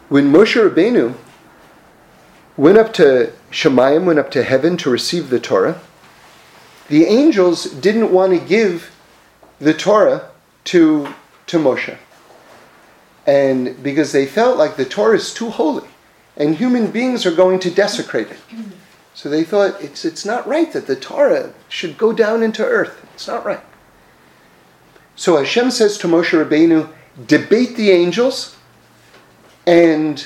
when 0.10 0.32
Moshe 0.32 0.56
Rabbeinu 0.56 1.16
went 2.58 2.78
up 2.78 2.94
to 2.94 3.34
Shamayim, 3.52 4.06
went 4.06 4.20
up 4.20 4.30
to 4.32 4.44
heaven 4.44 4.78
to 4.78 4.90
receive 4.90 5.30
the 5.30 5.40
Torah, 5.40 5.82
the 6.88 7.06
angels 7.06 7.66
didn't 7.66 8.12
want 8.12 8.32
to 8.34 8.40
give 8.40 8.96
the 9.60 9.74
Torah 9.74 10.30
to, 10.66 11.14
to 11.48 11.58
Moshe. 11.58 11.98
And 13.26 13.82
because 13.82 14.12
they 14.12 14.26
felt 14.26 14.58
like 14.58 14.76
the 14.76 14.86
Torah 14.86 15.16
is 15.16 15.34
too 15.34 15.50
holy 15.50 15.88
and 16.38 16.56
human 16.56 16.92
beings 16.92 17.26
are 17.26 17.34
going 17.34 17.60
to 17.62 17.72
desecrate 17.72 18.30
it. 18.30 18.40
So 19.16 19.30
they 19.30 19.44
thought 19.44 19.82
it's, 19.82 20.06
it's 20.06 20.26
not 20.26 20.46
right 20.48 20.72
that 20.74 20.86
the 20.86 20.96
Torah 20.96 21.54
should 21.70 21.98
go 21.98 22.14
down 22.14 22.44
into 22.44 22.64
earth. 22.64 23.08
It's 23.16 23.28
not 23.28 23.46
right. 23.46 23.62
So 25.16 25.38
Hashem 25.38 25.72
says 25.72 25.98
to 26.00 26.08
Moshe 26.08 26.32
Rabbeinu, 26.32 26.90
debate 27.28 27.76
the 27.76 27.92
angels 27.92 28.58
and, 29.66 30.26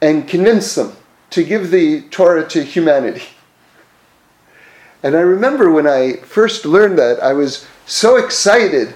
and 0.00 0.26
convince 0.26 0.74
them 0.74 0.96
to 1.30 1.44
give 1.44 1.70
the 1.70 2.02
Torah 2.10 2.48
to 2.48 2.62
humanity. 2.62 3.24
And 5.02 5.16
I 5.16 5.20
remember 5.20 5.70
when 5.70 5.86
I 5.86 6.14
first 6.16 6.64
learned 6.64 6.98
that, 6.98 7.22
I 7.22 7.32
was 7.32 7.66
so 7.86 8.16
excited. 8.16 8.94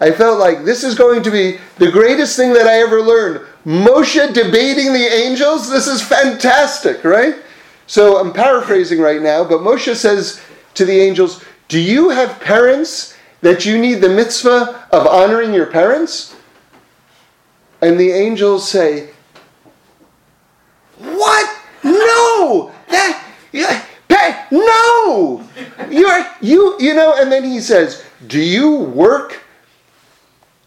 I 0.00 0.10
felt 0.10 0.38
like 0.38 0.64
this 0.64 0.82
is 0.82 0.94
going 0.94 1.22
to 1.22 1.30
be 1.30 1.58
the 1.78 1.90
greatest 1.90 2.36
thing 2.36 2.52
that 2.54 2.66
I 2.66 2.80
ever 2.80 3.00
learned. 3.00 3.46
Moshe 3.64 4.34
debating 4.34 4.92
the 4.92 5.06
angels? 5.06 5.70
This 5.70 5.86
is 5.86 6.02
fantastic, 6.02 7.04
right? 7.04 7.36
So 7.86 8.18
I'm 8.18 8.32
paraphrasing 8.32 9.00
right 9.00 9.22
now, 9.22 9.44
but 9.44 9.60
Moshe 9.60 9.94
says 9.94 10.40
to 10.74 10.84
the 10.84 10.98
angels, 10.98 11.44
Do 11.68 11.80
you 11.80 12.10
have 12.10 12.40
parents 12.40 13.13
that 13.44 13.66
you 13.66 13.76
need 13.76 13.96
the 13.96 14.08
mitzvah 14.08 14.88
of 14.90 15.06
honoring 15.06 15.52
your 15.52 15.66
parents? 15.66 16.34
And 17.82 18.00
the 18.00 18.10
angels 18.10 18.66
say, 18.66 19.10
What? 20.98 21.58
No! 21.84 22.72
That 22.88 23.22
yeah, 23.52 24.46
no! 24.50 25.46
You're 25.90 26.26
you 26.40 26.76
you 26.80 26.94
know, 26.94 27.14
and 27.18 27.30
then 27.30 27.44
he 27.44 27.60
says, 27.60 28.02
Do 28.26 28.40
you 28.40 28.76
work 28.76 29.42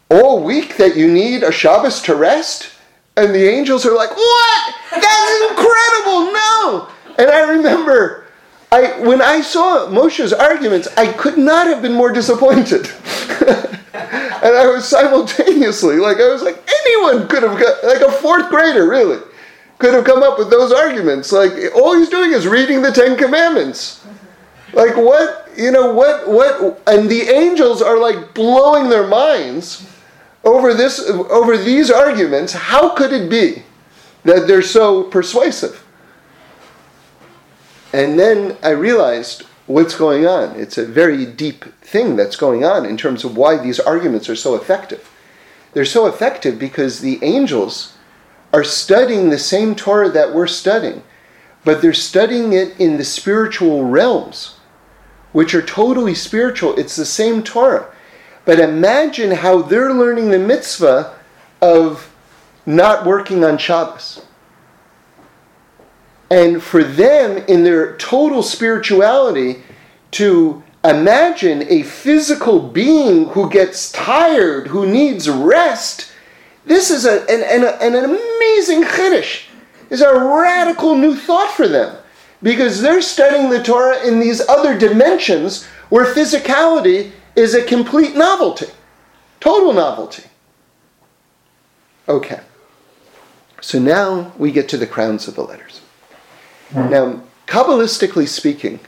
all 0.09 0.43
week 0.43 0.77
that 0.77 0.95
you 0.95 1.11
need 1.11 1.41
a 1.41 1.51
Shabbos 1.51 1.99
to 2.03 2.15
rest? 2.15 2.69
And 3.15 3.33
the 3.33 3.49
angels 3.49 3.87
are 3.87 3.95
like, 3.95 4.15
What? 4.15 4.75
That's 4.91 5.49
incredible! 5.49 6.31
No! 6.31 6.89
And 7.17 7.31
I 7.31 7.49
remember 7.49 8.26
I, 8.71 8.99
when 8.99 9.21
I 9.21 9.41
saw 9.41 9.87
Moshe's 9.89 10.33
arguments, 10.33 10.87
I 10.97 11.11
could 11.13 11.37
not 11.37 11.67
have 11.67 11.81
been 11.81 11.93
more 11.93 12.11
disappointed. 12.11 12.87
and 13.93 14.55
I 14.55 14.67
was 14.67 14.87
simultaneously 14.87 15.97
like, 15.97 16.17
I 16.17 16.27
was 16.27 16.41
like, 16.41 16.61
anyone 16.85 17.27
could 17.29 17.43
have 17.43 17.57
got, 17.59 17.83
like 17.83 18.01
a 18.01 18.11
fourth 18.11 18.49
grader, 18.49 18.87
really, 18.87 19.19
could 19.79 19.93
have 19.93 20.03
come 20.03 20.21
up 20.21 20.37
with 20.37 20.49
those 20.49 20.73
arguments. 20.73 21.31
Like, 21.31 21.53
all 21.75 21.97
he's 21.97 22.09
doing 22.09 22.31
is 22.33 22.45
reading 22.45 22.81
the 22.81 22.91
Ten 22.91 23.17
Commandments. 23.17 24.05
Like, 24.73 24.97
what, 24.97 25.49
you 25.55 25.71
know, 25.71 25.93
what, 25.93 26.27
what, 26.27 26.81
and 26.87 27.09
the 27.09 27.21
angels 27.21 27.81
are 27.81 27.97
like 27.97 28.33
blowing 28.33 28.89
their 28.89 29.07
minds 29.07 29.89
over 30.43 30.73
this, 30.73 30.99
over 31.09 31.57
these 31.57 31.89
arguments. 31.89 32.51
How 32.51 32.93
could 32.95 33.13
it 33.13 33.29
be 33.29 33.63
that 34.23 34.45
they're 34.45 34.61
so 34.61 35.03
persuasive? 35.03 35.86
And 37.97 38.19
then 38.19 38.57
I 38.61 38.69
realized 38.69 39.41
what's 39.65 39.95
going 39.95 40.27
on. 40.27 40.55
It's 40.55 40.77
a 40.77 40.85
very 40.85 41.25
deep 41.25 41.65
thing 41.81 42.15
that's 42.15 42.35
going 42.35 42.63
on 42.63 42.85
in 42.85 42.95
terms 42.95 43.23
of 43.23 43.35
why 43.35 43.57
these 43.57 43.79
arguments 43.79 44.29
are 44.29 44.35
so 44.35 44.53
effective. 44.53 45.09
They're 45.73 45.83
so 45.83 46.05
effective 46.05 46.59
because 46.59 46.99
the 46.99 47.17
angels 47.23 47.97
are 48.53 48.63
studying 48.63 49.31
the 49.31 49.39
same 49.39 49.73
Torah 49.73 50.11
that 50.11 50.31
we're 50.31 50.45
studying, 50.45 51.01
but 51.65 51.81
they're 51.81 51.91
studying 51.91 52.53
it 52.53 52.79
in 52.79 52.97
the 52.97 53.03
spiritual 53.03 53.85
realms, 53.85 54.57
which 55.31 55.55
are 55.55 55.63
totally 55.63 56.13
spiritual. 56.13 56.77
It's 56.77 56.95
the 56.95 57.03
same 57.03 57.41
Torah. 57.41 57.91
But 58.45 58.59
imagine 58.59 59.31
how 59.31 59.63
they're 59.63 59.91
learning 59.91 60.29
the 60.29 60.37
mitzvah 60.37 61.15
of 61.63 62.13
not 62.63 63.07
working 63.07 63.43
on 63.43 63.57
Shabbos. 63.57 64.23
And 66.29 66.61
for 66.61 66.83
them, 66.83 67.37
in 67.47 67.63
their 67.63 67.95
total 67.97 68.43
spirituality, 68.43 69.63
to 70.11 70.63
imagine 70.83 71.63
a 71.69 71.83
physical 71.83 72.59
being 72.59 73.29
who 73.29 73.49
gets 73.49 73.91
tired, 73.91 74.67
who 74.67 74.85
needs 74.85 75.29
rest, 75.29 76.11
this 76.65 76.91
is 76.91 77.05
a, 77.05 77.21
an, 77.29 77.63
an, 77.63 77.95
an 77.95 78.03
amazing 78.05 78.83
chiddush. 78.83 79.45
Is 79.89 80.01
a 80.01 80.13
radical 80.13 80.95
new 80.95 81.15
thought 81.15 81.51
for 81.51 81.65
them 81.65 81.95
because 82.43 82.81
they're 82.81 83.01
studying 83.01 83.49
the 83.49 83.63
Torah 83.63 84.05
in 84.05 84.19
these 84.19 84.41
other 84.47 84.77
dimensions 84.77 85.65
where 85.89 86.13
physicality 86.13 87.11
is 87.37 87.55
a 87.55 87.63
complete 87.63 88.15
novelty, 88.15 88.67
total 89.39 89.71
novelty. 89.71 90.23
Okay. 92.09 92.41
So 93.61 93.79
now 93.79 94.33
we 94.37 94.51
get 94.51 94.69
to 94.69 94.77
the 94.77 94.87
crowns 94.87 95.27
of 95.27 95.35
the 95.35 95.43
letters. 95.43 95.81
Now, 96.73 97.21
Kabbalistically 97.47 98.27
speaking, 98.27 98.79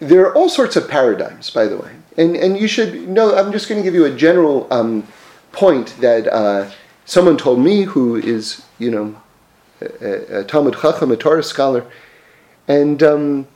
there 0.00 0.22
are 0.22 0.34
all 0.34 0.48
sorts 0.48 0.74
of 0.74 0.88
paradigms, 0.88 1.50
by 1.50 1.66
the 1.66 1.76
way. 1.76 1.92
And, 2.16 2.34
and 2.34 2.58
you 2.58 2.66
should 2.66 3.08
know, 3.08 3.36
I'm 3.36 3.52
just 3.52 3.68
going 3.68 3.80
to 3.80 3.84
give 3.84 3.94
you 3.94 4.06
a 4.06 4.10
general 4.10 4.66
um, 4.72 5.06
point 5.52 5.94
that 6.00 6.26
uh, 6.26 6.70
someone 7.04 7.36
told 7.36 7.60
me 7.60 7.82
who 7.82 8.16
is, 8.16 8.64
you 8.78 8.90
know, 8.90 9.20
a, 9.80 10.40
a 10.40 10.44
Talmud 10.44 10.76
Chacham, 10.80 11.12
a 11.12 11.16
Torah 11.16 11.42
scholar, 11.42 11.84
and 12.66 13.02
um, 13.02 13.46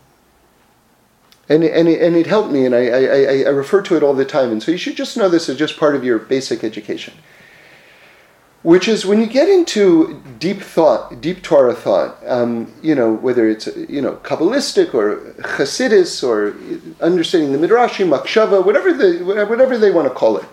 and 1.48 1.64
and 1.64 1.88
it, 1.88 2.00
and 2.00 2.14
it 2.14 2.26
helped 2.26 2.52
me, 2.52 2.64
and 2.64 2.74
I, 2.74 2.86
I, 2.86 3.42
I 3.46 3.48
refer 3.48 3.82
to 3.82 3.96
it 3.96 4.02
all 4.02 4.14
the 4.14 4.24
time. 4.24 4.52
And 4.52 4.62
so 4.62 4.70
you 4.70 4.78
should 4.78 4.96
just 4.96 5.16
know 5.16 5.28
this 5.28 5.48
as 5.48 5.56
just 5.56 5.76
part 5.78 5.96
of 5.96 6.04
your 6.04 6.18
basic 6.18 6.62
education 6.62 7.14
which 8.62 8.86
is 8.86 9.04
when 9.04 9.20
you 9.20 9.26
get 9.26 9.48
into 9.48 10.22
deep 10.38 10.60
thought, 10.60 11.20
deep 11.20 11.42
Torah 11.42 11.74
thought, 11.74 12.16
um, 12.26 12.72
you 12.80 12.94
know, 12.94 13.12
whether 13.12 13.48
it's, 13.48 13.66
you 13.88 14.00
know, 14.00 14.14
Kabbalistic 14.22 14.94
or 14.94 15.34
Hasidus 15.40 16.22
or 16.22 16.54
understanding 17.00 17.52
the 17.52 17.66
Midrashim, 17.66 18.16
Machshava, 18.16 18.64
whatever, 18.64 18.92
the, 18.92 19.24
whatever 19.24 19.76
they 19.76 19.90
want 19.90 20.06
to 20.06 20.14
call 20.14 20.36
it, 20.36 20.44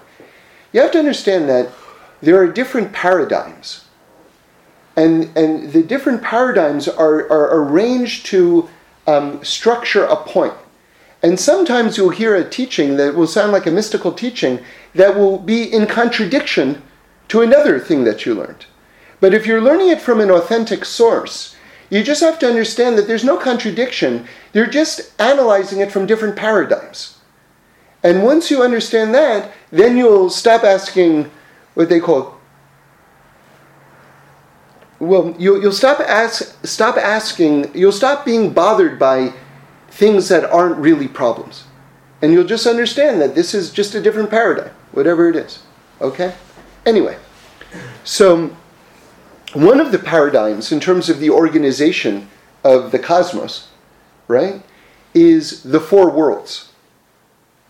you 0.74 0.82
have 0.82 0.92
to 0.92 1.00
understand 1.00 1.48
that 1.50 1.70
there 2.22 2.38
are 2.38 2.48
different 2.48 2.92
paradigms. 2.94 3.86
And, 4.96 5.36
and 5.38 5.72
the 5.72 5.84
different 5.84 6.24
paradigms 6.24 6.88
are, 6.88 7.32
are 7.32 7.62
arranged 7.62 8.26
to 8.28 8.68
um, 9.06 9.44
structure 9.44 10.04
a 10.06 10.16
point. 10.16 10.54
And 11.22 11.40
sometimes 11.40 11.96
you'll 11.96 12.10
hear 12.10 12.36
a 12.36 12.50
teaching 12.50 12.98
that 12.98 13.14
will 13.14 13.28
sound 13.28 13.52
like 13.52 13.68
a 13.68 13.72
mystical 13.72 14.12
teaching 14.14 14.60
that 14.96 15.16
will 15.16 15.38
be 15.38 15.64
in 15.64 15.86
contradiction 15.86 16.82
to 17.30 17.42
another 17.42 17.80
thing 17.80 18.04
that 18.04 18.26
you 18.26 18.36
learned. 18.36 18.66
But 19.20 19.34
if 19.34 19.46
you're 19.46 19.62
learning 19.62 19.90
it 19.90 20.02
from 20.02 20.20
an 20.20 20.32
authentic 20.32 20.86
source, 20.86 21.56
you 21.90 22.04
just 22.04 22.22
have 22.22 22.40
to 22.40 22.48
understand 22.48 22.98
that 22.98 23.08
there's 23.08 23.24
no 23.24 23.38
contradiction. 23.38 24.28
They're 24.52 24.68
just 24.68 25.20
analyzing 25.20 25.80
it 25.80 25.92
from 25.92 26.06
different 26.06 26.36
paradigms. 26.36 27.18
And 28.04 28.24
once 28.24 28.50
you 28.50 28.62
understand 28.64 29.14
that, 29.16 29.52
then 29.72 29.98
you'll 29.98 30.30
stop 30.30 30.64
asking 30.64 31.30
what 31.74 31.90
they 31.90 32.00
call 32.00 32.40
well, 35.00 35.34
you'll, 35.40 35.62
you'll 35.62 35.72
stop, 35.72 36.00
ask, 36.02 36.58
stop 36.66 36.98
asking, 36.98 37.74
you'll 37.74 37.92
stop 37.92 38.26
being 38.26 38.52
bothered 38.52 39.00
by 39.00 39.34
things 39.90 40.28
that 40.30 40.44
aren't 40.44 40.78
really 40.78 41.08
problems. 41.08 41.64
And 42.22 42.34
you'll 42.34 42.44
just 42.44 42.68
understand 42.68 43.22
that 43.22 43.34
this 43.34 43.54
is 43.54 43.72
just 43.72 43.96
a 43.96 44.02
different 44.02 44.30
paradigm, 44.30 44.74
whatever 44.92 45.30
it 45.30 45.38
is. 45.38 45.60
Okay? 46.02 46.36
Anyway, 46.86 47.18
so 48.04 48.56
one 49.54 49.80
of 49.80 49.92
the 49.92 50.00
paradigms 50.00 50.72
in 50.72 50.80
terms 50.80 51.10
of 51.10 51.20
the 51.20 51.30
organization 51.30 52.30
of 52.64 52.92
the 52.92 53.00
cosmos, 53.00 53.68
right, 54.28 54.62
is 55.14 55.64
the 55.64 55.80
four 55.80 56.10
worlds. 56.10 56.72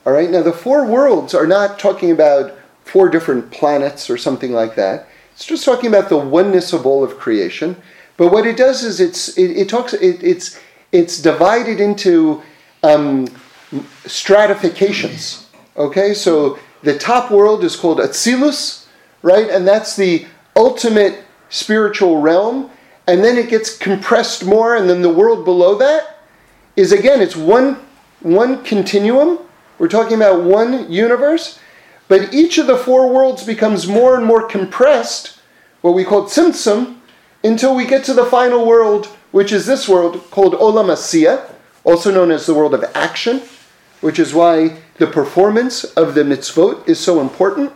All 0.05 0.13
right, 0.13 0.29
now 0.29 0.41
the 0.41 0.53
four 0.53 0.85
worlds 0.85 1.33
are 1.33 1.47
not 1.47 1.79
talking 1.79 2.11
about 2.11 2.57
four 2.83 3.09
different 3.09 3.51
planets 3.51 4.09
or 4.09 4.17
something 4.17 4.51
like 4.51 4.75
that. 4.75 5.07
It's 5.33 5.45
just 5.45 5.63
talking 5.63 5.87
about 5.87 6.09
the 6.09 6.17
oneness 6.17 6.73
of 6.73 6.85
all 6.85 7.03
of 7.03 7.17
creation. 7.17 7.77
But 8.17 8.31
what 8.31 8.45
it 8.45 8.57
does 8.57 8.83
is 8.83 8.99
it's 8.99 9.37
it, 9.37 9.51
it 9.51 9.69
talks 9.69 9.93
it, 9.93 10.21
it's 10.23 10.59
it's 10.91 11.21
divided 11.21 11.79
into 11.79 12.41
um, 12.83 13.27
stratifications. 14.05 15.47
Okay, 15.77 16.13
so 16.13 16.59
the 16.83 16.97
top 16.97 17.31
world 17.31 17.63
is 17.63 17.75
called 17.75 17.99
Atzilus, 17.99 18.78
right? 19.21 19.49
And 19.49 19.67
that's 19.67 19.95
the 19.95 20.25
ultimate 20.55 21.23
spiritual 21.49 22.21
realm. 22.21 22.69
And 23.07 23.23
then 23.23 23.37
it 23.37 23.49
gets 23.49 23.75
compressed 23.75 24.45
more, 24.45 24.75
and 24.75 24.89
then 24.89 25.01
the 25.01 25.09
world 25.11 25.43
below 25.43 25.75
that 25.79 26.19
is 26.75 26.91
again, 26.91 27.21
it's 27.21 27.35
one, 27.35 27.77
one 28.21 28.63
continuum. 28.63 29.39
We're 29.79 29.87
talking 29.87 30.15
about 30.15 30.43
one 30.43 30.91
universe. 30.91 31.59
But 32.07 32.33
each 32.33 32.57
of 32.57 32.67
the 32.67 32.77
four 32.77 33.11
worlds 33.11 33.43
becomes 33.43 33.87
more 33.87 34.15
and 34.15 34.25
more 34.25 34.47
compressed, 34.47 35.39
what 35.81 35.93
we 35.93 36.03
call 36.03 36.23
tzimtzum, 36.23 36.97
until 37.43 37.75
we 37.75 37.85
get 37.85 38.03
to 38.05 38.13
the 38.13 38.25
final 38.25 38.65
world, 38.65 39.07
which 39.31 39.51
is 39.51 39.65
this 39.65 39.87
world 39.87 40.29
called 40.31 40.53
Olam 40.53 40.87
Asiyah, 40.87 41.51
also 41.83 42.11
known 42.11 42.31
as 42.31 42.45
the 42.45 42.53
world 42.53 42.73
of 42.73 42.83
action, 42.95 43.41
which 44.01 44.19
is 44.19 44.33
why 44.33 44.77
the 44.97 45.07
performance 45.07 45.83
of 45.83 46.15
the 46.15 46.23
mitzvot 46.23 46.87
is 46.87 46.99
so 46.99 47.21
important 47.21 47.71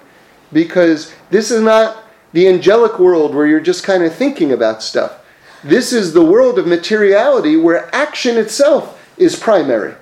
because 0.54 1.14
this 1.30 1.52
is 1.52 1.62
not 1.62 2.04
the 2.32 2.48
angelic 2.48 3.00
world 3.00 3.34
where 3.34 3.48
you're 3.48 3.60
just 3.60 3.84
kind 3.84 4.04
of 4.04 4.14
thinking 4.14 4.52
about 4.52 4.84
stuff. 4.84 5.20
This 5.64 5.94
is 5.94 6.14
the 6.14 6.26
world 6.26 6.60
of 6.60 6.68
materiality 6.68 7.56
where 7.56 7.94
action 7.96 8.38
itself 8.38 9.00
is 9.18 9.36
primary 9.36 9.96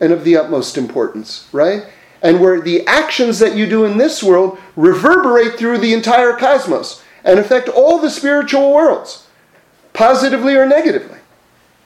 and 0.00 0.12
of 0.12 0.24
the 0.24 0.36
utmost 0.36 0.76
importance, 0.76 1.48
right? 1.52 1.86
And 2.22 2.40
where 2.40 2.60
the 2.60 2.86
actions 2.86 3.38
that 3.38 3.56
you 3.56 3.66
do 3.66 3.84
in 3.84 3.98
this 3.98 4.22
world 4.22 4.58
reverberate 4.74 5.58
through 5.58 5.78
the 5.78 5.94
entire 5.94 6.34
cosmos 6.34 7.02
and 7.24 7.38
affect 7.38 7.68
all 7.68 7.98
the 7.98 8.10
spiritual 8.10 8.72
worlds, 8.72 9.26
positively 9.92 10.54
or 10.54 10.66
negatively, 10.66 11.18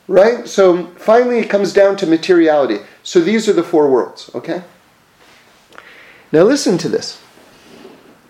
right? 0.08 0.48
So 0.48 0.86
finally, 0.96 1.38
it 1.38 1.50
comes 1.50 1.72
down 1.72 1.96
to 1.98 2.06
materiality. 2.06 2.78
So 3.02 3.20
these 3.20 3.48
are 3.48 3.52
the 3.52 3.62
four 3.62 3.88
worlds, 3.90 4.30
okay? 4.34 4.62
Now 6.32 6.42
listen 6.42 6.78
to 6.78 6.88
this. 6.88 7.20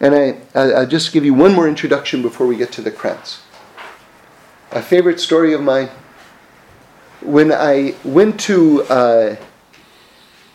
And 0.01 0.15
I, 0.15 0.39
I, 0.55 0.81
will 0.81 0.87
just 0.87 1.13
give 1.13 1.25
you 1.25 1.35
one 1.35 1.55
more 1.55 1.69
introduction 1.69 2.23
before 2.23 2.47
we 2.47 2.57
get 2.57 2.73
to 2.73 2.83
the 2.83 2.91
crowns. 2.91 3.43
A 4.73 4.81
favorite 4.81 5.21
story 5.21 5.53
of 5.53 5.63
mine. 5.63 5.91
When 7.21 7.53
I 7.53 7.95
went 8.03 8.41
to, 8.41 8.83
uh, 8.85 9.37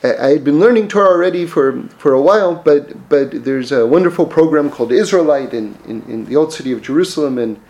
I 0.04 0.30
had 0.30 0.44
been 0.44 0.60
learning 0.60 0.88
Torah 0.88 1.10
already 1.10 1.46
for, 1.46 1.84
for 2.00 2.14
a 2.14 2.22
while, 2.22 2.56
but, 2.56 3.08
but 3.08 3.44
there's 3.44 3.72
a 3.72 3.86
wonderful 3.86 4.26
program 4.26 4.72
called 4.72 4.90
Isralight 4.90 5.54
in, 5.54 5.78
in, 5.86 6.02
in 6.10 6.26
the 6.26 6.36
old 6.36 6.52
city 6.52 6.72
of 6.72 6.82
Jerusalem, 6.82 7.38
and 7.38 7.62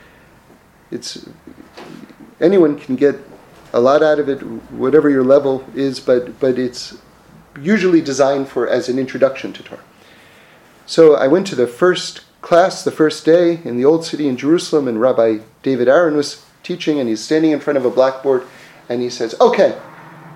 it's 0.92 1.28
anyone 2.40 2.80
can 2.80 2.96
get 2.96 3.16
a 3.74 3.80
lot 3.82 4.02
out 4.02 4.20
of 4.20 4.30
it, 4.30 4.40
whatever 4.72 5.10
your 5.10 5.26
level 5.26 5.66
is, 5.76 6.00
but, 6.00 6.40
but 6.40 6.58
it's 6.58 6.98
usually 7.62 8.02
designed 8.02 8.48
for 8.48 8.68
as 8.68 8.88
an 8.88 8.98
introduction 8.98 9.52
to 9.52 9.64
Torah. 9.64 9.84
So 10.86 11.16
I 11.16 11.28
went 11.28 11.48
to 11.48 11.56
the 11.56 11.68
first 11.68 12.22
class 12.42 12.84
the 12.84 12.92
first 12.92 13.26
day 13.26 13.60
in 13.64 13.76
the 13.76 13.86
old 13.86 14.06
city 14.06 14.28
in 14.28 14.38
Jerusalem, 14.38 14.88
and 14.88 15.02
Rabbi 15.02 15.40
David 15.64 15.88
Aaron 15.88 16.16
was 16.16 16.46
teaching, 16.62 17.00
and 17.00 17.10
he's 17.10 17.24
standing 17.24 17.52
in 17.52 17.60
front 17.60 17.78
of 17.78 17.86
a 17.86 17.90
blackboard, 17.90 18.46
and 18.88 19.02
he 19.02 19.10
says, 19.10 19.34
Okay, 19.42 19.80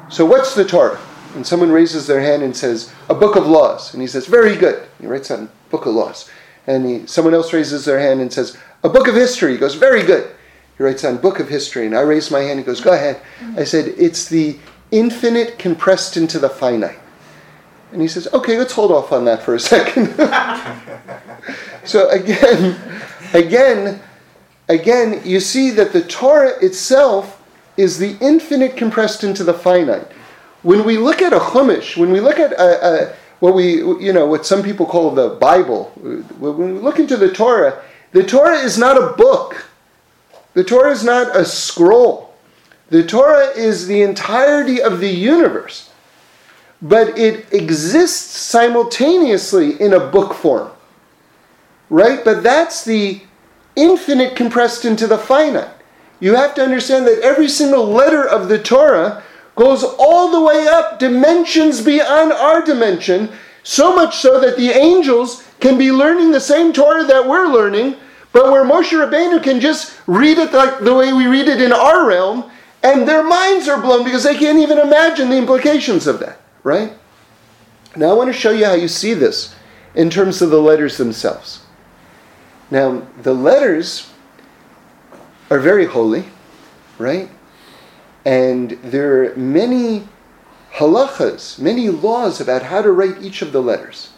so 0.09 0.25
what's 0.25 0.55
the 0.55 0.65
Torah? 0.65 0.99
And 1.35 1.45
someone 1.45 1.71
raises 1.71 2.07
their 2.07 2.19
hand 2.19 2.41
and 2.41 2.55
says, 2.55 2.91
A 3.09 3.13
book 3.13 3.35
of 3.35 3.45
laws. 3.45 3.93
And 3.93 4.01
he 4.01 4.07
says, 4.07 4.25
Very 4.25 4.55
good. 4.55 4.87
He 4.99 5.05
writes 5.05 5.29
on 5.29 5.49
book 5.69 5.85
of 5.85 5.93
laws. 5.93 6.29
And 6.65 6.85
he, 6.85 7.07
someone 7.07 7.33
else 7.33 7.53
raises 7.53 7.85
their 7.85 7.99
hand 7.99 8.19
and 8.19 8.33
says, 8.33 8.57
A 8.83 8.89
book 8.89 9.07
of 9.07 9.15
history. 9.15 9.51
He 9.51 9.57
goes, 9.57 9.75
Very 9.75 10.03
good. 10.03 10.35
He 10.77 10.83
writes 10.83 11.03
on 11.03 11.17
book 11.17 11.39
of 11.39 11.47
history. 11.47 11.85
And 11.85 11.95
I 11.95 12.01
raise 12.01 12.31
my 12.31 12.39
hand. 12.39 12.57
He 12.57 12.65
goes, 12.65 12.81
Go 12.81 12.93
ahead. 12.93 13.21
I 13.55 13.63
said, 13.63 13.93
It's 13.97 14.27
the 14.27 14.57
infinite 14.89 15.59
compressed 15.59 16.17
into 16.17 16.39
the 16.39 16.49
finite. 16.49 16.99
And 17.91 18.01
he 18.01 18.07
says, 18.07 18.27
okay, 18.33 18.57
let's 18.57 18.73
hold 18.73 18.91
off 18.91 19.11
on 19.11 19.25
that 19.25 19.41
for 19.41 19.55
a 19.55 19.59
second. 19.59 20.15
so 21.83 22.09
again, 22.09 22.79
again, 23.33 24.01
again, 24.67 25.21
you 25.25 25.39
see 25.39 25.71
that 25.71 25.91
the 25.91 26.03
Torah 26.03 26.53
itself 26.63 27.43
is 27.77 27.97
the 27.97 28.17
infinite 28.21 28.77
compressed 28.77 29.23
into 29.23 29.43
the 29.43 29.53
finite. 29.53 30.07
When 30.61 30.85
we 30.85 30.97
look 30.97 31.21
at 31.21 31.33
a 31.33 31.39
chumash, 31.39 31.97
when 31.97 32.11
we 32.11 32.19
look 32.19 32.37
at 32.37 32.51
a, 32.51 32.85
a, 32.85 33.15
what 33.39 33.55
we, 33.55 33.77
you 33.77 34.13
know, 34.13 34.27
what 34.27 34.45
some 34.45 34.61
people 34.61 34.85
call 34.85 35.11
the 35.11 35.29
Bible, 35.29 35.85
when 35.95 36.75
we 36.75 36.79
look 36.79 36.99
into 36.99 37.17
the 37.17 37.31
Torah, 37.31 37.81
the 38.11 38.23
Torah 38.23 38.57
is 38.57 38.77
not 38.77 38.97
a 38.97 39.13
book. 39.13 39.65
The 40.53 40.63
Torah 40.63 40.91
is 40.91 41.03
not 41.03 41.35
a 41.35 41.45
scroll. 41.45 42.35
The 42.89 43.03
Torah 43.03 43.47
is 43.55 43.87
the 43.87 44.01
entirety 44.01 44.81
of 44.81 44.99
the 44.99 45.09
universe. 45.09 45.88
But 46.81 47.17
it 47.17 47.51
exists 47.53 48.37
simultaneously 48.37 49.79
in 49.81 49.93
a 49.93 49.99
book 49.99 50.33
form. 50.33 50.71
Right? 51.89 52.23
But 52.23 52.43
that's 52.43 52.85
the 52.85 53.21
infinite 53.75 54.35
compressed 54.35 54.85
into 54.85 55.07
the 55.07 55.17
finite. 55.17 55.69
You 56.19 56.35
have 56.35 56.53
to 56.55 56.63
understand 56.63 57.07
that 57.07 57.21
every 57.21 57.47
single 57.47 57.85
letter 57.85 58.27
of 58.27 58.49
the 58.49 58.61
Torah 58.61 59.23
goes 59.55 59.83
all 59.83 60.31
the 60.31 60.41
way 60.41 60.67
up, 60.67 60.99
dimensions 60.99 61.81
beyond 61.81 62.31
our 62.31 62.63
dimension, 62.63 63.29
so 63.63 63.93
much 63.93 64.17
so 64.17 64.39
that 64.39 64.57
the 64.57 64.69
angels 64.69 65.43
can 65.59 65.77
be 65.77 65.91
learning 65.91 66.31
the 66.31 66.39
same 66.39 66.71
Torah 66.71 67.03
that 67.03 67.27
we're 67.27 67.47
learning, 67.47 67.95
but 68.31 68.51
where 68.51 68.63
Moshe 68.63 68.91
Rabbeinu 68.91 69.43
can 69.43 69.59
just 69.59 69.99
read 70.07 70.37
it 70.37 70.53
like 70.53 70.79
the 70.79 70.93
way 70.93 71.11
we 71.11 71.27
read 71.27 71.47
it 71.47 71.61
in 71.61 71.73
our 71.73 72.07
realm, 72.07 72.49
and 72.83 73.07
their 73.07 73.23
minds 73.23 73.67
are 73.67 73.81
blown 73.81 74.03
because 74.03 74.23
they 74.23 74.37
can't 74.37 74.59
even 74.59 74.77
imagine 74.77 75.29
the 75.29 75.37
implications 75.37 76.07
of 76.07 76.19
that, 76.19 76.39
right? 76.63 76.93
Now 77.95 78.09
I 78.09 78.13
want 78.13 78.27
to 78.27 78.39
show 78.39 78.51
you 78.51 78.65
how 78.65 78.73
you 78.73 78.87
see 78.87 79.13
this 79.13 79.55
in 79.95 80.09
terms 80.09 80.41
of 80.41 80.49
the 80.49 80.61
letters 80.61 80.97
themselves. 80.97 81.63
Now, 82.71 83.07
the 83.23 83.33
letters 83.33 84.11
are 85.49 85.59
very 85.59 85.85
holy, 85.85 86.25
right? 86.99 87.29
And 88.25 88.71
there 88.83 89.23
are 89.23 89.35
many 89.35 90.07
halachas, 90.73 91.57
many 91.59 91.89
laws 91.89 92.39
about 92.39 92.63
how 92.63 92.81
to 92.81 92.91
write 92.91 93.21
each 93.21 93.41
of 93.41 93.51
the 93.51 93.61
letters. 93.61 94.09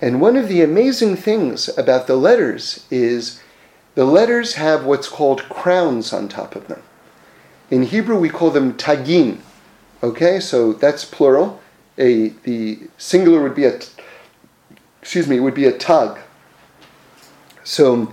And 0.00 0.20
one 0.20 0.36
of 0.36 0.48
the 0.48 0.60
amazing 0.60 1.16
things 1.16 1.68
about 1.78 2.06
the 2.06 2.16
letters 2.16 2.84
is 2.90 3.40
the 3.94 4.04
letters 4.04 4.54
have 4.54 4.84
what's 4.84 5.08
called 5.08 5.48
crowns 5.48 6.12
on 6.12 6.28
top 6.28 6.54
of 6.54 6.68
them. 6.68 6.82
In 7.70 7.84
Hebrew, 7.84 8.18
we 8.18 8.28
call 8.28 8.50
them 8.50 8.74
tagin. 8.74 9.38
Okay, 10.04 10.38
so 10.38 10.74
that's 10.74 11.02
plural. 11.02 11.62
A 11.96 12.28
the 12.44 12.78
singular 12.98 13.42
would 13.42 13.54
be 13.54 13.64
a 13.64 13.80
excuse 15.00 15.26
me 15.26 15.40
would 15.40 15.54
be 15.54 15.64
a 15.64 15.72
tag. 15.72 16.18
So, 17.62 18.12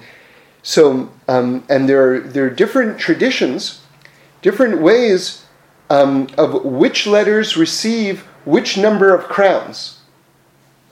so 0.63 1.11
um, 1.27 1.65
and 1.67 1.89
there 1.89 2.13
are 2.13 2.19
there 2.21 2.45
are 2.45 2.49
different 2.49 2.97
traditions, 2.97 3.81
different 4.41 4.79
ways 4.79 5.43
um, 5.89 6.29
of 6.37 6.63
which 6.63 7.07
letters 7.07 7.57
receive 7.57 8.21
which 8.45 8.77
number 8.77 9.13
of 9.13 9.25
crowns. 9.25 9.99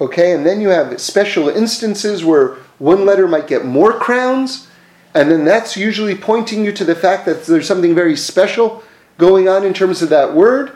Okay, 0.02 0.34
and 0.34 0.46
then 0.46 0.60
you 0.60 0.68
have 0.68 1.00
special 1.00 1.48
instances 1.48 2.26
where 2.26 2.56
one 2.78 3.06
letter 3.06 3.26
might 3.26 3.48
get 3.48 3.64
more 3.64 3.94
crowns, 3.94 4.68
and 5.14 5.32
then 5.32 5.46
that's 5.46 5.78
usually 5.78 6.16
pointing 6.16 6.66
you 6.66 6.74
to 6.74 6.84
the 6.84 6.94
fact 6.94 7.26
that 7.26 7.46
there's 7.46 7.68
something 7.68 7.96
very 7.96 8.18
special 8.18 8.84
going 9.18 9.48
on 9.48 9.64
in 9.64 9.74
terms 9.74 10.02
of 10.02 10.10
that 10.10 10.34
word. 10.34 10.76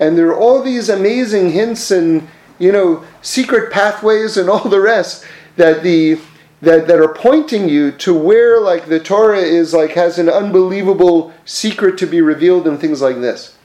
And 0.00 0.16
there 0.16 0.28
are 0.28 0.36
all 0.36 0.62
these 0.62 0.88
amazing 0.88 1.52
hints 1.52 1.90
and 1.90 2.28
you 2.58 2.72
know 2.72 3.04
secret 3.22 3.72
pathways 3.72 4.36
and 4.36 4.48
all 4.48 4.68
the 4.68 4.80
rest 4.80 5.24
that 5.56 5.82
the 5.82 6.18
that, 6.62 6.86
that 6.86 7.00
are 7.00 7.12
pointing 7.12 7.68
you 7.68 7.90
to 7.90 8.14
where 8.14 8.60
like 8.60 8.86
the 8.86 9.00
Torah 9.00 9.40
is 9.40 9.74
like 9.74 9.90
has 9.92 10.18
an 10.18 10.28
unbelievable 10.28 11.32
secret 11.44 11.98
to 11.98 12.06
be 12.06 12.20
revealed 12.20 12.66
and 12.66 12.80
things 12.80 13.02
like 13.02 13.16
this. 13.16 13.56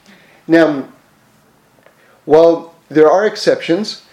Now, 0.48 0.88
while 2.24 2.74
there 2.88 3.08
are 3.08 3.24
exceptions, 3.24 4.04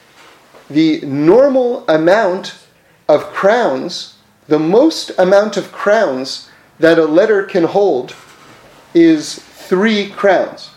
the 0.69 1.01
normal 1.01 1.83
amount 1.89 2.59
of 3.09 3.23
crowns, 3.33 4.17
the 4.47 4.59
most 4.59 5.11
amount 5.17 5.57
of 5.57 5.71
crowns 5.71 6.49
that 6.79 6.99
a 6.99 7.05
letter 7.05 7.43
can 7.43 7.63
hold 7.63 8.15
is 8.93 9.39
three 9.39 10.09
crowns. 10.11 10.71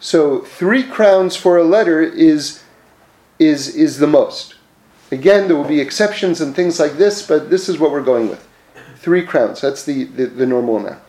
So 0.00 0.40
three 0.40 0.82
crowns 0.82 1.36
for 1.36 1.56
a 1.56 1.64
letter 1.64 2.00
is 2.02 2.62
is 3.38 3.74
is 3.74 3.98
the 3.98 4.06
most. 4.06 4.54
Again, 5.10 5.48
there 5.48 5.56
will 5.56 5.64
be 5.64 5.80
exceptions 5.80 6.40
and 6.40 6.54
things 6.54 6.78
like 6.78 6.94
this, 6.94 7.26
but 7.26 7.50
this 7.50 7.68
is 7.68 7.78
what 7.78 7.90
we're 7.90 8.02
going 8.02 8.28
with. 8.28 8.46
Three 8.96 9.24
crowns. 9.24 9.60
That's 9.60 9.84
the, 9.84 10.04
the, 10.04 10.26
the 10.26 10.46
normal 10.46 10.76
amount. 10.76 11.02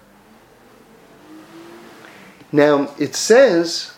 Now, 2.51 2.93
it 2.97 3.15
says, 3.15 3.93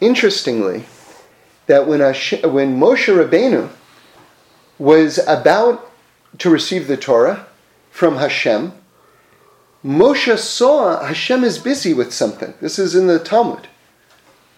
interestingly, 0.00 0.84
that 1.66 1.86
when, 1.86 2.00
when 2.00 2.78
Moshe 2.78 3.08
Rabbeinu 3.08 3.70
was 4.78 5.18
about 5.26 5.90
to 6.38 6.50
receive 6.50 6.86
the 6.86 6.96
Torah 6.96 7.46
from 7.90 8.18
Hashem, 8.18 8.72
Moshe 9.84 10.38
saw 10.38 11.04
Hashem 11.04 11.42
is 11.42 11.58
busy 11.58 11.94
with 11.94 12.12
something. 12.12 12.52
This 12.60 12.78
is 12.78 12.94
in 12.94 13.06
the 13.06 13.18
Talmud, 13.18 13.68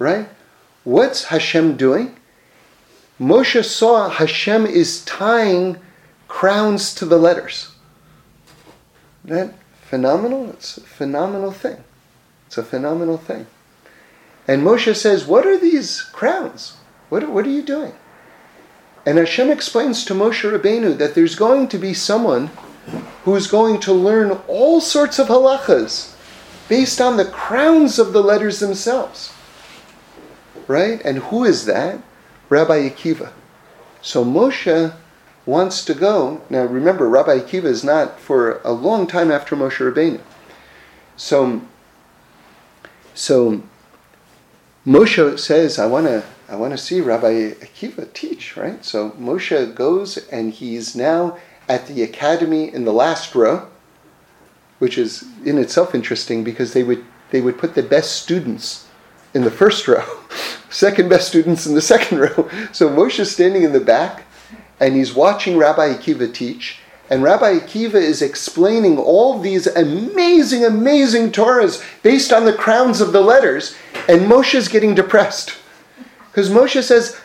right? 0.01 0.29
What's 0.83 1.25
Hashem 1.25 1.77
doing? 1.77 2.17
Moshe 3.21 3.65
saw 3.65 4.09
Hashem 4.09 4.67
is 4.67 5.05
tying 5.05 5.79
crowns 6.27 6.95
to 6.95 7.05
the 7.05 7.19
letters. 7.19 7.71
That 9.25 9.55
phenomenal? 9.83 10.51
It's 10.51 10.79
a 10.79 10.81
phenomenal 10.81 11.53
thing. 11.53 11.85
It's 12.47 12.57
a 12.57 12.63
phenomenal 12.63 13.19
thing. 13.19 13.47
And 14.49 14.63
Moshe 14.63 14.97
says, 14.97 15.27
What 15.27 15.47
are 15.47 15.59
these 15.59 16.01
crowns? 16.01 16.79
What, 17.11 17.29
what 17.29 17.47
are 17.47 17.51
you 17.51 17.63
doing? 17.63 17.93
And 19.05 19.19
Hashem 19.19 19.51
explains 19.51 20.05
to 20.07 20.15
Moshe 20.15 20.51
Rabbeinu 20.51 20.97
that 20.99 21.15
there's 21.15 21.35
going 21.35 21.69
to 21.69 21.79
be 21.79 21.93
someone 21.93 22.51
who's 23.25 23.47
going 23.47 23.81
to 23.81 23.93
learn 23.93 24.33
all 24.49 24.81
sorts 24.81 25.19
of 25.19 25.29
halachas 25.29 26.15
based 26.69 27.01
on 27.01 27.17
the 27.17 27.25
crowns 27.27 27.99
of 27.99 28.13
the 28.13 28.23
letters 28.23 28.61
themselves. 28.61 29.33
Right? 30.71 31.03
And 31.05 31.19
who 31.19 31.43
is 31.43 31.67
that? 31.67 32.01
Rabbi 32.49 32.89
Akiva. 32.89 33.33
So 34.03 34.25
Moshe 34.25 34.95
wants 35.45 35.85
to 35.85 35.95
go. 35.95 36.43
Now 36.49 36.65
remember, 36.65 37.09
Rabbi 37.09 37.41
Akiva 37.41 37.65
is 37.65 37.83
not 37.83 38.21
for 38.21 38.61
a 38.63 38.71
long 38.71 39.09
time 39.09 39.33
after 39.33 39.57
Moshe 39.57 39.79
Rabbeinu. 39.79 40.21
So, 41.17 41.63
so 43.15 43.65
Moshe 44.87 45.41
says, 45.41 45.77
I 45.81 45.87
want 45.87 46.07
to 46.07 46.23
I 46.49 46.55
want 46.55 46.71
to 46.71 46.79
see 46.79 47.01
Rabbi 47.01 47.51
Akiva 47.55 48.13
teach, 48.13 48.57
right? 48.57 48.85
So 48.85 49.11
Moshe 49.19 49.75
goes 49.75 50.19
and 50.29 50.53
he's 50.53 50.95
now 50.95 51.37
at 51.69 51.89
the 51.89 52.05
academy 52.05 52.73
in 52.73 52.85
the 52.85 52.93
last 52.93 53.35
row, 53.35 53.67
which 54.79 54.97
is 54.97 55.25
in 55.45 55.59
itself 55.59 55.97
interesting 55.97 56.45
because 56.45 56.75
they 56.75 56.85
would 56.85 57.05
they 57.33 57.41
would 57.41 57.59
put 57.59 57.75
the 57.75 57.83
best 57.83 58.23
students 58.23 58.87
in 59.35 59.45
the 59.45 59.51
first 59.51 59.87
row, 59.87 60.05
second 60.71 61.09
best 61.09 61.29
students 61.29 61.67
in 61.67 61.75
the 61.75 61.81
second 61.95 62.19
row. 62.19 62.49
So 62.73 62.89
Moshe's 62.89 63.31
standing 63.31 63.63
in 63.63 63.73
the 63.73 63.81
back 63.81 64.25
and 64.81 64.97
he's 64.97 65.15
watching 65.15 65.57
Rabbi 65.57 65.95
Akiva 65.95 66.33
teach. 66.33 66.79
And 67.11 67.25
Rabbi 67.25 67.59
Akiva 67.59 67.97
is 67.97 68.23
explaining 68.23 68.97
all 68.97 69.39
these 69.39 69.67
amazing, 69.67 70.65
amazing 70.65 71.33
Torahs 71.33 71.85
based 72.03 72.33
on 72.33 72.45
the 72.45 72.53
crowns 72.53 73.01
of 73.01 73.13
the 73.13 73.21
letters. 73.21 73.75
And 74.09 74.23
Moshe's 74.23 74.69
getting 74.69 74.95
depressed. 74.95 75.57
Because 76.31 76.49
Moshe 76.49 76.83
says, 76.83 77.21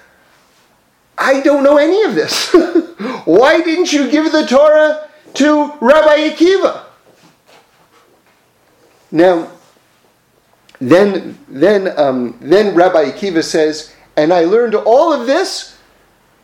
I 1.18 1.40
don't 1.42 1.64
know 1.64 1.78
any 1.78 2.02
of 2.04 2.16
this. 2.16 2.52
Why 3.26 3.62
didn't 3.62 3.94
you 3.94 4.10
give 4.10 4.32
the 4.32 4.46
Torah 4.48 5.08
to 5.36 5.72
Rabbi 5.80 6.30
Akiva? 6.30 6.84
Now, 9.12 9.52
then, 10.92 11.38
then, 11.48 11.98
um, 11.98 12.38
then 12.42 12.76
Rabbi 12.76 13.12
Akiva 13.12 13.44
says, 13.44 13.94
and 14.16 14.32
I 14.32 14.46
learned 14.46 14.76
all 14.76 15.12
of 15.12 15.26
this 15.26 15.78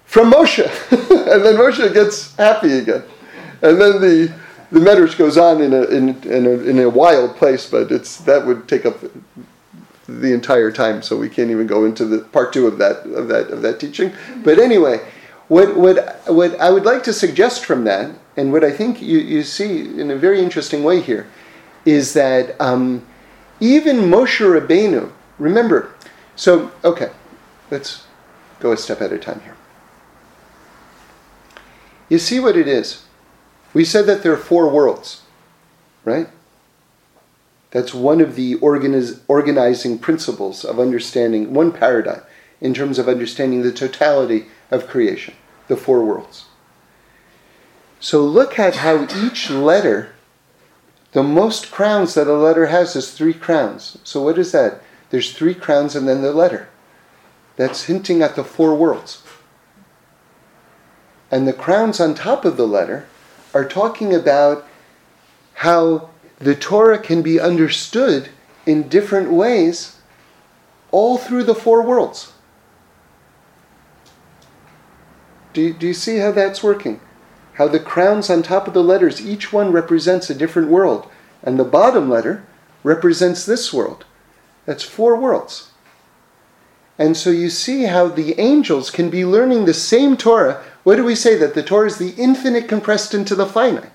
from 0.06 0.32
Moshe. 0.32 0.66
and 0.92 1.46
then 1.46 1.56
Moshe 1.56 1.94
gets 1.94 2.36
happy 2.36 2.80
again. 2.80 3.04
And 3.62 3.80
then 3.80 4.02
the, 4.02 4.34
the 4.72 4.80
Medrash 4.80 5.18
goes 5.18 5.38
on 5.38 5.62
in 5.62 5.74
a, 5.74 5.84
in, 5.84 6.10
in, 6.24 6.46
a, 6.48 6.50
in 6.50 6.80
a 6.80 6.90
wild 6.90 7.36
place, 7.36 7.70
but 7.70 7.92
it's, 7.92 8.18
that 8.22 8.46
would 8.46 8.68
take 8.68 8.86
up 8.86 8.98
the 10.08 10.34
entire 10.34 10.72
time, 10.72 11.02
so 11.02 11.16
we 11.18 11.30
can't 11.30 11.52
even 11.52 11.68
go 11.68 11.86
into 11.86 12.06
the 12.06 12.20
part 12.20 12.52
two 12.52 12.68
of 12.68 12.78
that, 12.80 13.06
of 13.06 13.28
that, 13.28 13.52
of 13.52 13.62
that 13.62 13.80
teaching. 13.80 14.12
But 14.44 14.60
anyway, 14.60 15.00
what, 15.48 15.78
what, 15.78 16.22
what 16.28 16.60
I 16.60 16.72
would 16.72 16.84
like 16.84 17.04
to 17.04 17.14
suggest 17.14 17.66
from 17.66 17.84
that, 17.84 18.12
and 18.38 18.52
what 18.52 18.64
I 18.64 18.72
think 18.72 19.02
you, 19.02 19.20
you 19.20 19.44
see 19.44 20.00
in 20.00 20.10
a 20.12 20.16
very 20.16 20.42
interesting 20.42 20.84
way 20.84 21.00
here, 21.00 21.28
is 21.86 22.14
that 22.14 22.60
um, 22.60 23.06
even 23.62 23.98
Moshe 23.98 24.42
Rabbeinu, 24.42 25.12
remember, 25.40 25.94
so, 26.36 26.72
okay, 26.84 27.12
let's 27.70 28.06
go 28.60 28.72
a 28.72 28.78
step 28.78 29.00
at 29.00 29.14
a 29.14 29.18
time 29.18 29.40
here. 29.42 29.56
You 32.10 32.18
see 32.18 32.40
what 32.40 32.58
it 32.58 32.68
is. 32.68 33.06
We 33.74 33.86
said 33.86 34.06
that 34.08 34.24
there 34.24 34.34
are 34.34 34.38
four 34.38 34.68
worlds, 34.70 35.22
right? 36.04 36.28
That's 37.70 37.94
one 37.94 38.20
of 38.20 38.36
the 38.36 38.56
organiz- 38.56 39.22
organizing 39.30 39.98
principles 40.00 40.66
of 40.66 40.80
understanding, 40.80 41.54
one 41.54 41.72
paradigm 41.72 42.24
in 42.60 42.74
terms 42.74 43.00
of 43.00 43.08
understanding 43.08 43.62
the 43.62 43.72
totality 43.72 44.48
of 44.70 44.88
creation, 44.88 45.36
the 45.68 45.78
four 45.78 46.04
worlds. 46.04 46.46
So 48.00 48.26
look 48.26 48.60
at 48.60 48.78
how 48.78 49.08
each 49.16 49.50
letter 49.50 50.14
the 51.12 51.24
most 51.24 51.72
crowns 51.72 52.14
that 52.14 52.28
a 52.28 52.34
letter 52.34 52.68
has 52.68 52.96
is 52.96 53.12
three 53.12 53.34
crowns. 53.34 53.98
So 54.04 54.22
what 54.22 54.38
is 54.38 54.52
that? 54.54 54.82
There's 55.10 55.34
three 55.34 55.56
crowns 55.56 55.96
and 55.96 56.08
then 56.08 56.22
the 56.22 56.34
letter. 56.34 56.70
that's 57.58 57.84
hinting 57.84 58.22
at 58.22 58.36
the 58.36 58.44
four 58.44 58.74
worlds. 58.74 59.22
And 61.30 61.48
the 61.48 61.54
crowns 61.54 62.00
on 62.00 62.16
top 62.16 62.46
of 62.46 62.58
the 62.58 62.66
letter 62.66 63.06
are 63.54 63.68
talking 63.68 64.16
about 64.16 64.66
how 65.56 66.10
the 66.40 66.56
Torah 66.56 66.98
can 66.98 67.22
be 67.22 67.40
understood 67.40 68.30
in 68.66 68.88
different 68.88 69.32
ways 69.32 69.98
all 70.92 71.18
through 71.18 71.44
the 71.44 71.56
four 71.56 71.84
worlds. 71.84 72.32
Do 75.54 75.74
do 75.74 75.88
you 75.88 75.94
see 75.94 76.18
how 76.18 76.32
that's 76.32 76.64
working? 76.64 77.00
How 77.54 77.68
the 77.68 77.80
crowns 77.80 78.30
on 78.30 78.44
top 78.44 78.68
of 78.68 78.74
the 78.74 78.84
letters, 78.84 79.26
each 79.26 79.52
one 79.52 79.72
represents 79.72 80.30
a 80.30 80.36
different 80.36 80.70
world, 80.70 81.08
and 81.44 81.60
the 81.60 81.64
bottom 81.64 82.10
letter 82.10 82.44
represents 82.84 83.46
this 83.46 83.74
world. 83.74 84.06
That's 84.66 84.84
four 84.84 85.16
worlds. 85.16 85.72
And 86.98 87.18
so 87.18 87.30
you 87.30 87.50
see 87.50 87.84
how 87.84 88.08
the 88.08 88.40
angels 88.40 88.92
can 88.92 89.10
be 89.10 89.26
learning 89.26 89.66
the 89.66 89.74
same 89.74 90.16
Torah. 90.16 90.64
What 90.84 90.98
do 90.98 91.04
we 91.04 91.16
say? 91.16 91.36
That 91.36 91.56
the 91.56 91.64
Torah 91.64 91.88
is 91.88 91.98
the 91.98 92.14
infinite 92.18 92.68
compressed 92.68 93.14
into 93.14 93.36
the 93.36 93.46
finite. 93.46 93.92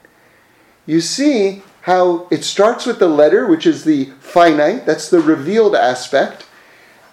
You 0.86 1.00
see 1.00 1.62
how 1.82 2.26
it 2.30 2.42
starts 2.42 2.84
with 2.84 2.98
the 2.98 3.08
letter, 3.08 3.46
which 3.46 3.64
is 3.64 3.84
the 3.84 4.06
finite, 4.18 4.86
that's 4.86 5.08
the 5.08 5.20
revealed 5.20 5.76
aspect. 5.76 6.44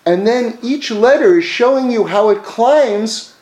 And 0.05 0.25
then 0.25 0.57
each 0.63 0.89
letter 0.89 1.37
is 1.37 1.45
showing 1.45 1.91
you 1.91 2.05
how 2.05 2.29
it 2.29 2.43
climbs 2.43 3.32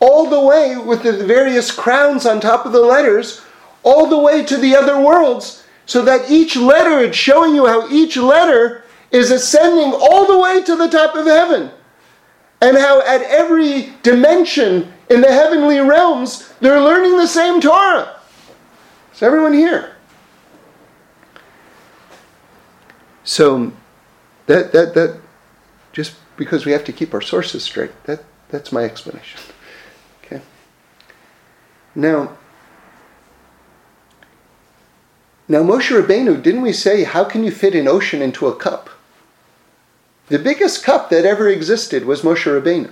all 0.00 0.28
the 0.28 0.40
way 0.40 0.76
with 0.76 1.02
the 1.02 1.24
various 1.24 1.70
crowns 1.70 2.26
on 2.26 2.40
top 2.40 2.66
of 2.66 2.72
the 2.72 2.80
letters, 2.80 3.42
all 3.82 4.08
the 4.08 4.18
way 4.18 4.44
to 4.44 4.56
the 4.56 4.74
other 4.76 5.00
worlds, 5.00 5.64
so 5.86 6.02
that 6.02 6.30
each 6.30 6.56
letter 6.56 6.98
is 6.98 7.16
showing 7.16 7.54
you 7.54 7.66
how 7.66 7.88
each 7.88 8.16
letter 8.16 8.84
is 9.10 9.30
ascending 9.30 9.92
all 9.92 10.26
the 10.26 10.38
way 10.38 10.62
to 10.62 10.76
the 10.76 10.88
top 10.88 11.14
of 11.14 11.26
heaven 11.26 11.70
and 12.60 12.76
how 12.76 13.00
at 13.02 13.22
every 13.22 13.92
dimension 14.02 14.92
in 15.10 15.20
the 15.20 15.32
heavenly 15.32 15.78
realms 15.78 16.52
they're 16.60 16.80
learning 16.80 17.16
the 17.16 17.26
same 17.26 17.60
Torah. 17.60 18.20
Is 19.14 19.22
everyone 19.22 19.52
here? 19.52 19.96
So 23.24 23.72
that 24.46 24.72
that 24.72 24.94
that 24.94 25.20
just 25.92 26.16
because 26.36 26.64
we 26.64 26.72
have 26.72 26.84
to 26.84 26.92
keep 26.92 27.14
our 27.14 27.20
sources 27.20 27.62
straight, 27.62 27.92
that 28.04 28.24
that's 28.48 28.72
my 28.72 28.84
explanation. 28.84 29.40
Now 31.94 32.36
now 35.50 35.62
Moshe 35.62 35.90
Rabbeinu, 35.90 36.42
didn't 36.42 36.60
we 36.60 36.74
say 36.74 37.04
how 37.04 37.24
can 37.24 37.42
you 37.42 37.50
fit 37.50 37.74
an 37.74 37.88
ocean 37.88 38.20
into 38.20 38.46
a 38.46 38.54
cup? 38.54 38.90
The 40.28 40.38
biggest 40.38 40.84
cup 40.84 41.08
that 41.08 41.24
ever 41.24 41.48
existed 41.48 42.04
was 42.04 42.20
Moshe 42.20 42.44
Rabbeinu. 42.44 42.90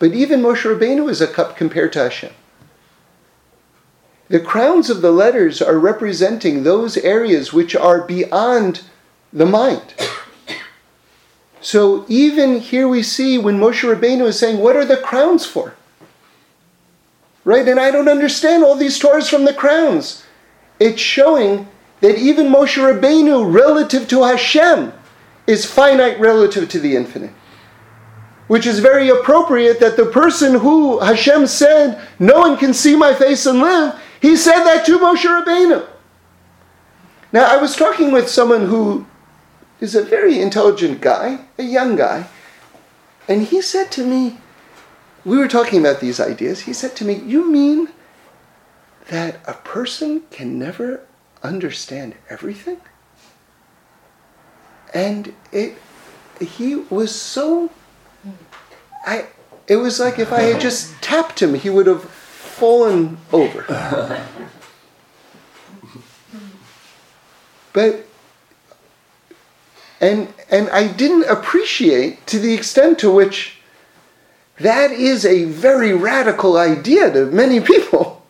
But 0.00 0.12
even 0.12 0.42
Moshe 0.42 0.64
Rabbeinu 0.64 1.08
is 1.08 1.20
a 1.20 1.28
cup 1.28 1.56
compared 1.56 1.92
to 1.92 2.00
Hashem. 2.00 2.32
The 4.28 4.40
crowns 4.40 4.90
of 4.90 5.00
the 5.00 5.12
letters 5.12 5.62
are 5.62 5.78
representing 5.78 6.62
those 6.62 6.96
areas 6.96 7.52
which 7.52 7.76
are 7.76 8.00
beyond 8.00 8.82
the 9.32 9.46
mind. 9.46 9.94
So 11.60 12.04
even 12.08 12.58
here 12.58 12.88
we 12.88 13.04
see 13.04 13.38
when 13.38 13.60
Moshe 13.60 13.88
Rabbeinu 13.88 14.26
is 14.26 14.38
saying, 14.38 14.58
What 14.58 14.74
are 14.74 14.84
the 14.84 14.96
crowns 14.96 15.46
for? 15.46 15.74
Right? 17.44 17.66
And 17.66 17.80
I 17.80 17.90
don't 17.90 18.08
understand 18.08 18.62
all 18.62 18.76
these 18.76 18.98
Torahs 18.98 19.28
from 19.28 19.44
the 19.44 19.54
crowns. 19.54 20.24
It's 20.78 21.00
showing 21.00 21.68
that 22.00 22.18
even 22.18 22.46
Moshe 22.46 22.76
Rabbeinu, 22.76 23.52
relative 23.52 24.08
to 24.08 24.24
Hashem, 24.24 24.92
is 25.46 25.64
finite 25.64 26.18
relative 26.20 26.68
to 26.70 26.80
the 26.80 26.96
infinite. 26.96 27.32
Which 28.48 28.66
is 28.66 28.80
very 28.80 29.08
appropriate 29.08 29.80
that 29.80 29.96
the 29.96 30.06
person 30.06 30.58
who 30.60 30.98
Hashem 30.98 31.46
said, 31.46 32.00
No 32.18 32.40
one 32.40 32.56
can 32.56 32.74
see 32.74 32.96
my 32.96 33.14
face 33.14 33.46
and 33.46 33.60
live, 33.60 34.00
he 34.20 34.36
said 34.36 34.64
that 34.64 34.84
to 34.86 34.98
Moshe 34.98 35.24
Rabbeinu. 35.24 35.88
Now, 37.32 37.46
I 37.46 37.56
was 37.56 37.74
talking 37.74 38.12
with 38.12 38.28
someone 38.28 38.66
who 38.66 39.06
is 39.80 39.94
a 39.94 40.02
very 40.02 40.38
intelligent 40.40 41.00
guy, 41.00 41.40
a 41.58 41.62
young 41.62 41.96
guy, 41.96 42.28
and 43.26 43.42
he 43.42 43.62
said 43.62 43.90
to 43.92 44.04
me, 44.04 44.38
we 45.24 45.36
were 45.36 45.48
talking 45.48 45.80
about 45.80 46.00
these 46.00 46.20
ideas. 46.20 46.60
He 46.60 46.72
said 46.72 46.96
to 46.96 47.04
me, 47.04 47.14
You 47.14 47.50
mean 47.50 47.88
that 49.08 49.40
a 49.46 49.54
person 49.54 50.22
can 50.30 50.58
never 50.58 51.00
understand 51.42 52.14
everything? 52.28 52.80
and 54.92 55.34
it 55.50 55.76
he 56.40 56.76
was 56.76 57.14
so 57.14 57.70
I 59.06 59.26
it 59.66 59.76
was 59.76 60.00
like 60.00 60.18
if 60.18 60.32
I 60.32 60.40
had 60.42 60.60
just 60.60 61.00
tapped 61.00 61.40
him, 61.40 61.54
he 61.54 61.70
would 61.70 61.86
have 61.86 62.02
fallen 62.04 63.16
over. 63.32 63.64
but 67.72 68.06
and 70.00 70.32
and 70.50 70.68
I 70.70 70.88
didn't 70.88 71.24
appreciate 71.24 72.26
to 72.26 72.38
the 72.38 72.52
extent 72.52 72.98
to 73.00 73.10
which 73.10 73.61
that 74.62 74.90
is 74.90 75.24
a 75.24 75.44
very 75.44 75.92
radical 75.92 76.56
idea 76.56 77.12
to 77.12 77.26
many 77.26 77.60
people. 77.60 78.24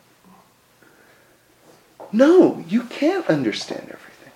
No, 2.12 2.62
you 2.68 2.82
can't 2.84 3.26
understand 3.28 3.84
everything. 3.84 4.32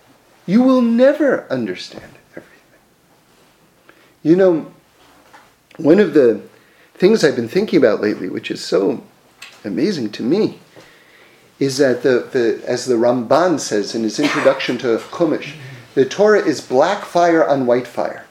You 0.47 0.63
will 0.63 0.81
never 0.81 1.47
understand 1.51 2.13
everything. 2.33 2.81
you 4.23 4.35
know, 4.35 4.73
one 5.77 6.01
of 6.01 6.15
the 6.15 6.41
things 6.95 7.23
I've 7.23 7.37
been 7.37 7.49
thinking 7.49 7.79
about 7.79 8.01
lately, 8.01 8.29
which 8.31 8.51
is 8.51 8.65
so 8.65 9.05
amazing 9.65 10.11
to 10.13 10.23
me, 10.23 10.59
is 11.59 11.77
that 11.79 12.03
the, 12.03 12.29
the 12.33 12.63
as 12.67 12.87
the 12.87 12.95
Ramban 12.95 13.61
says 13.61 13.95
in 13.95 14.03
his 14.03 14.19
introduction 14.19 14.79
to 14.79 14.99
Chumash, 14.99 15.55
the 15.95 16.05
Torah 16.05 16.41
is 16.41 16.61
black 16.61 17.05
fire 17.05 17.47
on 17.47 17.67
white 17.67 17.87
fire. 17.87 18.26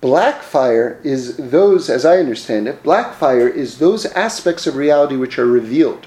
Black 0.00 0.42
fire 0.42 1.00
is 1.02 1.36
those, 1.36 1.90
as 1.90 2.04
I 2.04 2.18
understand 2.18 2.68
it, 2.68 2.82
black 2.82 3.14
fire 3.14 3.48
is 3.48 3.78
those 3.78 4.06
aspects 4.06 4.66
of 4.66 4.76
reality 4.76 5.16
which 5.16 5.38
are 5.38 5.46
revealed. 5.46 6.06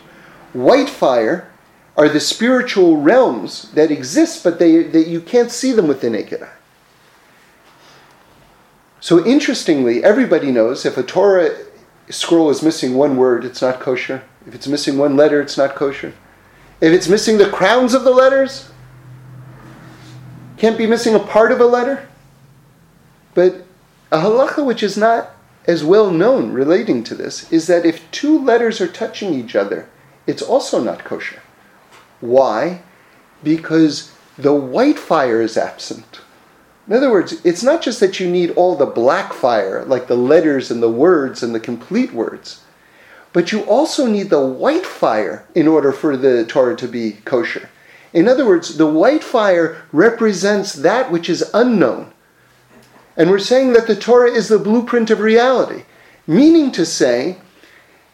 White 0.53 0.89
fire 0.89 1.51
are 1.97 2.07
the 2.07 2.19
spiritual 2.21 2.97
realms 2.97 3.69
that 3.73 3.91
exist, 3.91 4.43
but 4.43 4.59
they, 4.59 4.83
that 4.83 5.07
you 5.07 5.19
can't 5.19 5.51
see 5.51 5.73
them 5.73 5.87
with 5.87 5.99
the 5.99 6.09
naked 6.09 6.41
eye. 6.41 6.53
So 9.01 9.25
interestingly, 9.25 10.03
everybody 10.03 10.51
knows 10.51 10.85
if 10.85 10.97
a 10.97 11.03
Torah 11.03 11.51
scroll 12.09 12.49
is 12.49 12.61
missing 12.63 12.95
one 12.95 13.17
word, 13.17 13.43
it's 13.43 13.61
not 13.61 13.79
kosher. 13.79 14.23
If 14.47 14.55
it's 14.55 14.67
missing 14.67 14.97
one 14.97 15.17
letter, 15.17 15.41
it's 15.41 15.57
not 15.57 15.75
kosher. 15.75 16.13
If 16.79 16.93
it's 16.93 17.09
missing 17.09 17.37
the 17.37 17.49
crowns 17.49 17.93
of 17.93 18.03
the 18.03 18.11
letters, 18.11 18.71
can't 20.57 20.77
be 20.77 20.87
missing 20.87 21.13
a 21.13 21.19
part 21.19 21.51
of 21.51 21.59
a 21.59 21.65
letter. 21.65 22.07
But 23.33 23.65
a 24.11 24.17
halacha 24.17 24.65
which 24.65 24.83
is 24.83 24.97
not 24.97 25.31
as 25.65 25.83
well 25.83 26.11
known 26.11 26.51
relating 26.51 27.03
to 27.03 27.15
this 27.15 27.51
is 27.51 27.67
that 27.67 27.85
if 27.85 28.09
two 28.11 28.37
letters 28.43 28.81
are 28.81 28.87
touching 28.87 29.33
each 29.33 29.55
other, 29.55 29.87
it's 30.27 30.41
also 30.41 30.83
not 30.83 31.05
kosher. 31.05 31.41
Why? 32.19 32.81
Because 33.43 34.11
the 34.37 34.53
white 34.53 34.99
fire 34.99 35.41
is 35.41 35.57
absent. 35.57 36.21
In 36.87 36.93
other 36.93 37.11
words, 37.11 37.39
it's 37.45 37.63
not 37.63 37.81
just 37.81 37.99
that 37.99 38.19
you 38.19 38.29
need 38.29 38.51
all 38.51 38.75
the 38.75 38.85
black 38.85 39.33
fire, 39.33 39.85
like 39.85 40.07
the 40.07 40.17
letters 40.17 40.71
and 40.71 40.81
the 40.81 40.89
words 40.89 41.41
and 41.41 41.55
the 41.55 41.59
complete 41.59 42.11
words, 42.11 42.63
but 43.33 43.51
you 43.51 43.61
also 43.61 44.07
need 44.07 44.29
the 44.29 44.45
white 44.45 44.85
fire 44.85 45.45
in 45.55 45.67
order 45.67 45.91
for 45.91 46.17
the 46.17 46.45
Torah 46.45 46.75
to 46.75 46.87
be 46.87 47.13
kosher. 47.23 47.69
In 48.13 48.27
other 48.27 48.45
words, 48.45 48.77
the 48.77 48.87
white 48.87 49.23
fire 49.23 49.83
represents 49.93 50.73
that 50.73 51.11
which 51.11 51.29
is 51.29 51.49
unknown. 51.53 52.10
And 53.17 53.29
we're 53.29 53.39
saying 53.39 53.73
that 53.73 53.87
the 53.87 53.95
Torah 53.95 54.31
is 54.31 54.47
the 54.47 54.59
blueprint 54.59 55.09
of 55.09 55.19
reality, 55.19 55.83
meaning 56.27 56.71
to 56.71 56.85
say 56.85 57.37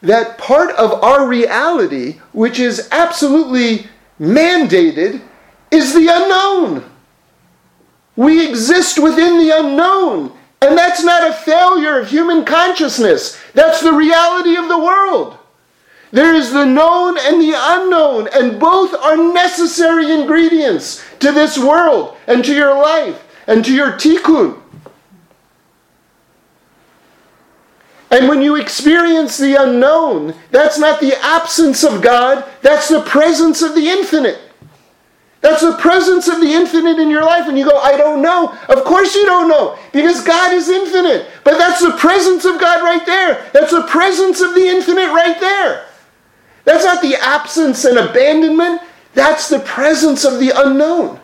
that 0.01 0.37
part 0.37 0.71
of 0.75 1.03
our 1.03 1.27
reality, 1.27 2.19
which 2.31 2.59
is 2.59 2.87
absolutely 2.91 3.87
mandated, 4.19 5.21
is 5.71 5.93
the 5.93 6.07
unknown. 6.09 6.89
We 8.15 8.47
exist 8.47 8.97
within 8.97 9.37
the 9.37 9.51
unknown. 9.51 10.33
And 10.61 10.75
that's 10.75 11.03
not 11.03 11.29
a 11.29 11.33
failure 11.33 11.99
of 11.99 12.09
human 12.09 12.43
consciousness. 12.43 13.39
That's 13.53 13.81
the 13.81 13.93
reality 13.93 14.55
of 14.55 14.67
the 14.67 14.77
world. 14.77 15.37
There 16.11 16.33
is 16.33 16.51
the 16.51 16.65
known 16.65 17.17
and 17.19 17.39
the 17.41 17.53
unknown, 17.55 18.29
and 18.33 18.59
both 18.59 18.93
are 18.95 19.17
necessary 19.17 20.11
ingredients 20.11 21.03
to 21.19 21.31
this 21.31 21.57
world 21.57 22.15
and 22.27 22.43
to 22.45 22.55
your 22.55 22.73
life 22.73 23.23
and 23.45 23.63
to 23.65 23.73
your 23.73 23.93
tikkun. 23.93 24.59
And 28.09 28.29
when 28.29 28.41
you 28.41 28.55
experience 28.55 29.37
the 29.37 29.55
unknown, 29.61 30.33
that's 30.51 30.79
not 30.79 30.99
the 31.01 31.17
absence 31.23 31.83
of 31.83 32.01
God, 32.01 32.45
that's 32.61 32.87
the 32.87 33.01
presence 33.01 33.61
of 33.61 33.75
the 33.75 33.89
infinite. 33.89 34.39
That's 35.41 35.61
the 35.61 35.77
presence 35.77 36.27
of 36.27 36.41
the 36.41 36.51
infinite 36.51 36.99
in 36.99 37.09
your 37.09 37.23
life. 37.23 37.47
And 37.47 37.57
you 37.57 37.69
go, 37.69 37.77
I 37.77 37.95
don't 37.95 38.21
know. 38.21 38.57
Of 38.69 38.83
course 38.83 39.15
you 39.15 39.25
don't 39.25 39.47
know, 39.47 39.77
because 39.93 40.23
God 40.23 40.51
is 40.53 40.69
infinite. 40.69 41.27
But 41.43 41.57
that's 41.57 41.81
the 41.81 41.95
presence 41.97 42.43
of 42.45 42.59
God 42.59 42.81
right 42.81 43.05
there. 43.05 43.49
That's 43.53 43.71
the 43.71 43.83
presence 43.83 44.41
of 44.41 44.55
the 44.55 44.67
infinite 44.67 45.07
right 45.07 45.39
there. 45.39 45.85
That's 46.65 46.83
not 46.83 47.01
the 47.01 47.15
absence 47.15 47.85
and 47.85 47.97
abandonment, 47.97 48.81
that's 49.13 49.47
the 49.47 49.59
presence 49.59 50.25
of 50.25 50.39
the 50.39 50.51
unknown. 50.53 51.19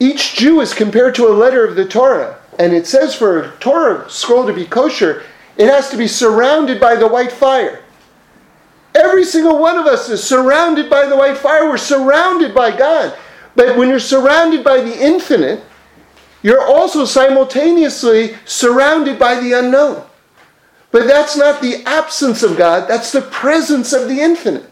Each 0.00 0.34
Jew 0.34 0.60
is 0.60 0.72
compared 0.72 1.14
to 1.16 1.28
a 1.28 1.34
letter 1.34 1.66
of 1.66 1.76
the 1.76 1.86
Torah. 1.86 2.41
And 2.58 2.72
it 2.72 2.86
says 2.86 3.14
for 3.14 3.40
a 3.40 3.56
Torah 3.58 4.08
scroll 4.10 4.46
to 4.46 4.52
be 4.52 4.66
kosher, 4.66 5.24
it 5.56 5.66
has 5.66 5.90
to 5.90 5.96
be 5.96 6.08
surrounded 6.08 6.80
by 6.80 6.96
the 6.96 7.08
white 7.08 7.32
fire. 7.32 7.82
Every 8.94 9.24
single 9.24 9.58
one 9.58 9.78
of 9.78 9.86
us 9.86 10.08
is 10.10 10.22
surrounded 10.22 10.90
by 10.90 11.06
the 11.06 11.16
white 11.16 11.38
fire. 11.38 11.68
We're 11.68 11.78
surrounded 11.78 12.54
by 12.54 12.76
God. 12.76 13.16
But 13.54 13.76
when 13.76 13.88
you're 13.88 13.98
surrounded 13.98 14.64
by 14.64 14.80
the 14.80 15.02
infinite, 15.02 15.64
you're 16.42 16.64
also 16.64 17.04
simultaneously 17.04 18.36
surrounded 18.44 19.18
by 19.18 19.40
the 19.40 19.52
unknown. 19.52 20.04
But 20.90 21.06
that's 21.06 21.36
not 21.36 21.62
the 21.62 21.82
absence 21.86 22.42
of 22.42 22.58
God, 22.58 22.86
that's 22.88 23.12
the 23.12 23.22
presence 23.22 23.92
of 23.92 24.08
the 24.08 24.20
infinite. 24.20 24.68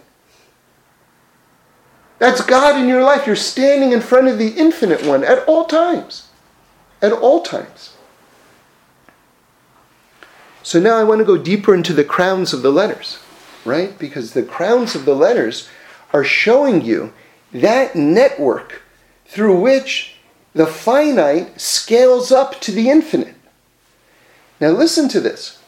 That's 2.19 2.45
God 2.45 2.79
in 2.79 2.87
your 2.87 3.03
life. 3.03 3.27
You're 3.27 3.37
standing 3.37 3.93
in 3.93 4.03
front 4.03 4.29
of 4.29 4.39
the 4.39 4.49
infinite 4.49 5.07
one 5.07 5.25
at 5.25 5.49
all 5.49 5.65
times. 5.65 6.30
At 7.03 7.13
all 7.13 7.43
times. 7.43 7.97
So 10.63 10.79
now 10.79 10.97
I 10.97 11.05
want 11.05 11.21
to 11.21 11.25
go 11.25 11.39
deeper 11.39 11.75
into 11.75 11.93
the 11.93 12.05
crowns 12.05 12.53
of 12.53 12.63
the 12.63 12.71
letters 12.71 13.19
right? 13.65 13.99
Because 13.99 14.33
the 14.33 14.43
crowns 14.43 14.95
of 14.95 15.05
the 15.05 15.15
letters 15.15 15.69
are 16.13 16.25
showing 16.25 16.83
you 16.83 17.13
that 17.53 17.95
network 17.95 18.83
through 19.27 19.61
which 19.61 20.17
the 20.55 20.67
finite 20.67 21.61
scales 21.61 22.33
up 22.33 22.61
to 22.61 22.73
the 22.73 22.89
infinite. 22.89 23.37
Now, 24.61 24.71
listen 24.71 25.09
to 25.11 25.21
this. 25.21 25.59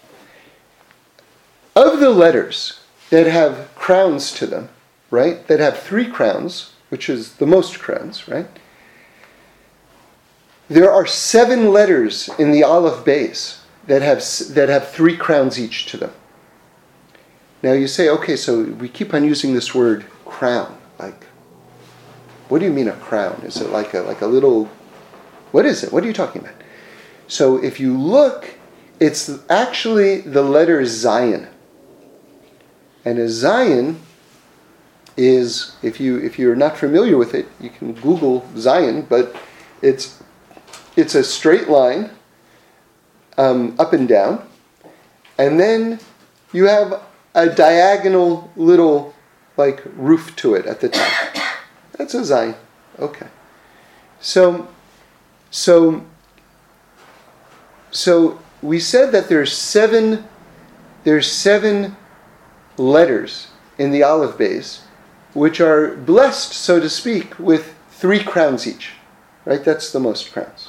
Of 1.75 2.01
the 2.01 2.11
letters 2.11 2.81
that 3.11 3.27
have 3.27 3.71
crowns 3.75 4.33
to 4.35 4.47
them, 4.47 4.69
right, 5.11 5.47
that 5.47 5.61
have 5.61 5.79
three 5.79 6.07
crowns, 6.07 6.73
which 6.89 7.09
is 7.09 7.35
the 7.35 7.47
most 7.47 7.79
crowns, 7.79 8.29
right? 8.29 8.47
There 10.73 10.91
are 10.91 11.07
seven 11.07 11.71
letters 11.71 12.31
in 12.39 12.51
the 12.51 12.65
Aleph 12.65 13.05
Beis 13.05 13.61
that 13.89 14.01
have, 14.01 14.25
that 14.55 14.71
have 14.71 14.89
three 14.89 15.19
crowns 15.19 15.61
each 15.61 15.85
to 15.87 15.99
them. 15.99 16.13
Now 17.63 17.73
you 17.73 17.87
say, 17.87 18.09
okay, 18.09 18.37
so 18.37 18.63
we 18.63 18.89
keep 18.89 19.13
on 19.13 19.23
using 19.23 19.53
this 19.53 19.75
word 19.75 20.07
crown. 20.25 20.79
Like, 20.99 21.25
what 22.49 22.61
do 22.61 22.65
you 22.65 22.73
mean 22.73 22.89
a 22.89 22.93
crown? 22.93 23.43
Is 23.45 23.59
it 23.59 23.69
like 23.69 23.93
a 23.93 24.01
like 24.01 24.23
a 24.23 24.27
little? 24.27 24.65
What 25.51 25.67
is 25.67 25.85
it? 25.85 25.93
What 25.93 26.05
are 26.05 26.07
you 26.07 26.15
talking 26.15 26.41
about? 26.41 26.55
So 27.29 27.63
if 27.63 27.79
you 27.79 27.95
look, 27.99 28.55
it's 28.99 29.31
actually 29.51 30.23
the 30.23 30.43
letter 30.43 30.81
Zayin. 30.81 31.49
And 33.05 33.19
a 33.19 33.27
Zayin 33.27 33.97
is, 35.19 35.77
if 35.83 36.01
you 36.01 36.17
if 36.19 36.39
you're 36.39 36.57
not 36.57 36.79
familiar 36.79 37.19
with 37.19 37.35
it, 37.35 37.47
you 37.61 37.69
can 37.69 37.93
Google 37.93 38.41
Zayin, 38.55 39.07
but 39.07 39.37
it's 39.83 40.22
it's 40.97 41.15
a 41.15 41.25
straight 41.25 41.69
line 41.69 42.11
um, 43.39 43.75
up 43.79 43.93
and 43.93 44.09
down, 44.09 44.47
and 45.39 45.59
then 45.59 45.99
you 46.53 46.67
have 46.67 47.03
a 47.35 47.49
diagonal 47.49 48.51
little 48.57 49.15
like 49.57 49.83
roof 49.97 50.35
to 50.37 50.55
it 50.55 50.67
at 50.67 50.81
the 50.81 50.89
top. 50.89 51.37
That's 51.93 52.15
a 52.15 52.21
zayin. 52.21 52.57
Okay. 52.99 53.27
So, 54.21 54.69
so, 55.51 56.05
so 57.91 58.41
we 58.61 58.79
said 58.79 59.13
that 59.13 59.29
there's 59.29 59.57
seven, 59.57 60.25
there's 61.05 61.31
seven 61.31 61.97
letters 62.77 63.49
in 63.79 63.91
the 63.91 64.03
Aleph 64.03 64.37
Beis, 64.37 64.81
which 65.35 65.61
are 65.61 65.97
blessed, 65.97 66.53
so 66.53 66.81
to 66.81 66.89
speak, 66.89 67.39
with 67.39 67.75
three 67.91 68.23
crowns 68.23 68.67
each. 68.67 68.93
Right? 69.45 69.65
That's 69.65 69.91
the 69.93 70.01
most 70.01 70.33
crowns. 70.33 70.69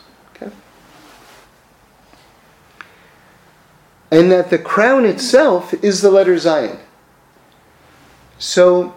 And 4.13 4.31
that 4.31 4.51
the 4.51 4.59
crown 4.59 5.05
itself 5.05 5.73
is 5.83 6.01
the 6.01 6.11
letter 6.11 6.35
Zayin. 6.35 6.77
So, 8.37 8.93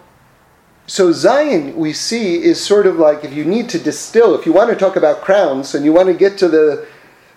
so 0.85 1.09
Zayin 1.09 1.73
we 1.73 1.91
see 1.91 2.35
is 2.35 2.63
sort 2.63 2.85
of 2.85 2.97
like 2.97 3.23
if 3.23 3.33
you 3.33 3.43
need 3.43 3.67
to 3.69 3.79
distill, 3.79 4.35
if 4.35 4.45
you 4.45 4.53
want 4.53 4.69
to 4.69 4.75
talk 4.75 4.95
about 4.95 5.21
crowns 5.21 5.73
and 5.73 5.83
you 5.83 5.91
want 5.91 6.07
to 6.07 6.13
get 6.13 6.37
to 6.37 6.47
the 6.47 6.87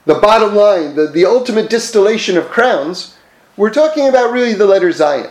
the 0.05 0.15
bottom 0.17 0.55
line, 0.55 0.95
the, 0.95 1.07
the 1.07 1.25
ultimate 1.25 1.71
distillation 1.71 2.37
of 2.37 2.49
crowns, 2.49 3.17
we're 3.57 3.73
talking 3.73 4.09
about 4.09 4.33
really 4.33 4.55
the 4.55 4.67
letter 4.67 4.89
Zayin. 4.91 5.31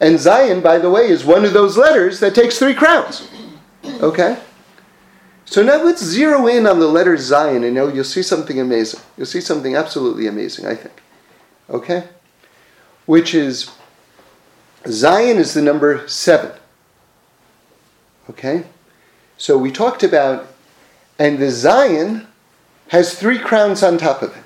And 0.00 0.16
Zayin, 0.16 0.62
by 0.62 0.78
the 0.78 0.90
way, 0.90 1.08
is 1.08 1.24
one 1.24 1.44
of 1.44 1.52
those 1.52 1.76
letters 1.76 2.20
that 2.20 2.34
takes 2.34 2.58
three 2.58 2.74
crowns. 2.74 3.28
Okay? 3.84 4.38
So 5.46 5.62
now 5.62 5.82
let's 5.82 6.04
zero 6.04 6.46
in 6.46 6.66
on 6.66 6.78
the 6.78 6.86
letter 6.86 7.14
Zayin 7.16 7.64
and 7.66 7.74
you'll, 7.74 7.92
you'll 7.94 8.04
see 8.04 8.22
something 8.22 8.60
amazing. 8.60 9.00
You'll 9.16 9.26
see 9.26 9.40
something 9.40 9.74
absolutely 9.74 10.26
amazing, 10.26 10.66
I 10.66 10.74
think 10.74 11.00
okay? 11.70 12.04
Which 13.06 13.34
is, 13.34 13.70
Zayin 14.84 15.36
is 15.36 15.54
the 15.54 15.62
number 15.62 16.06
seven, 16.08 16.52
okay? 18.30 18.64
So 19.36 19.56
we 19.56 19.70
talked 19.70 20.02
about, 20.02 20.46
and 21.18 21.38
the 21.38 21.46
Zayin 21.46 22.26
has 22.88 23.14
three 23.14 23.38
crowns 23.38 23.82
on 23.82 23.98
top 23.98 24.22
of 24.22 24.36
it. 24.36 24.42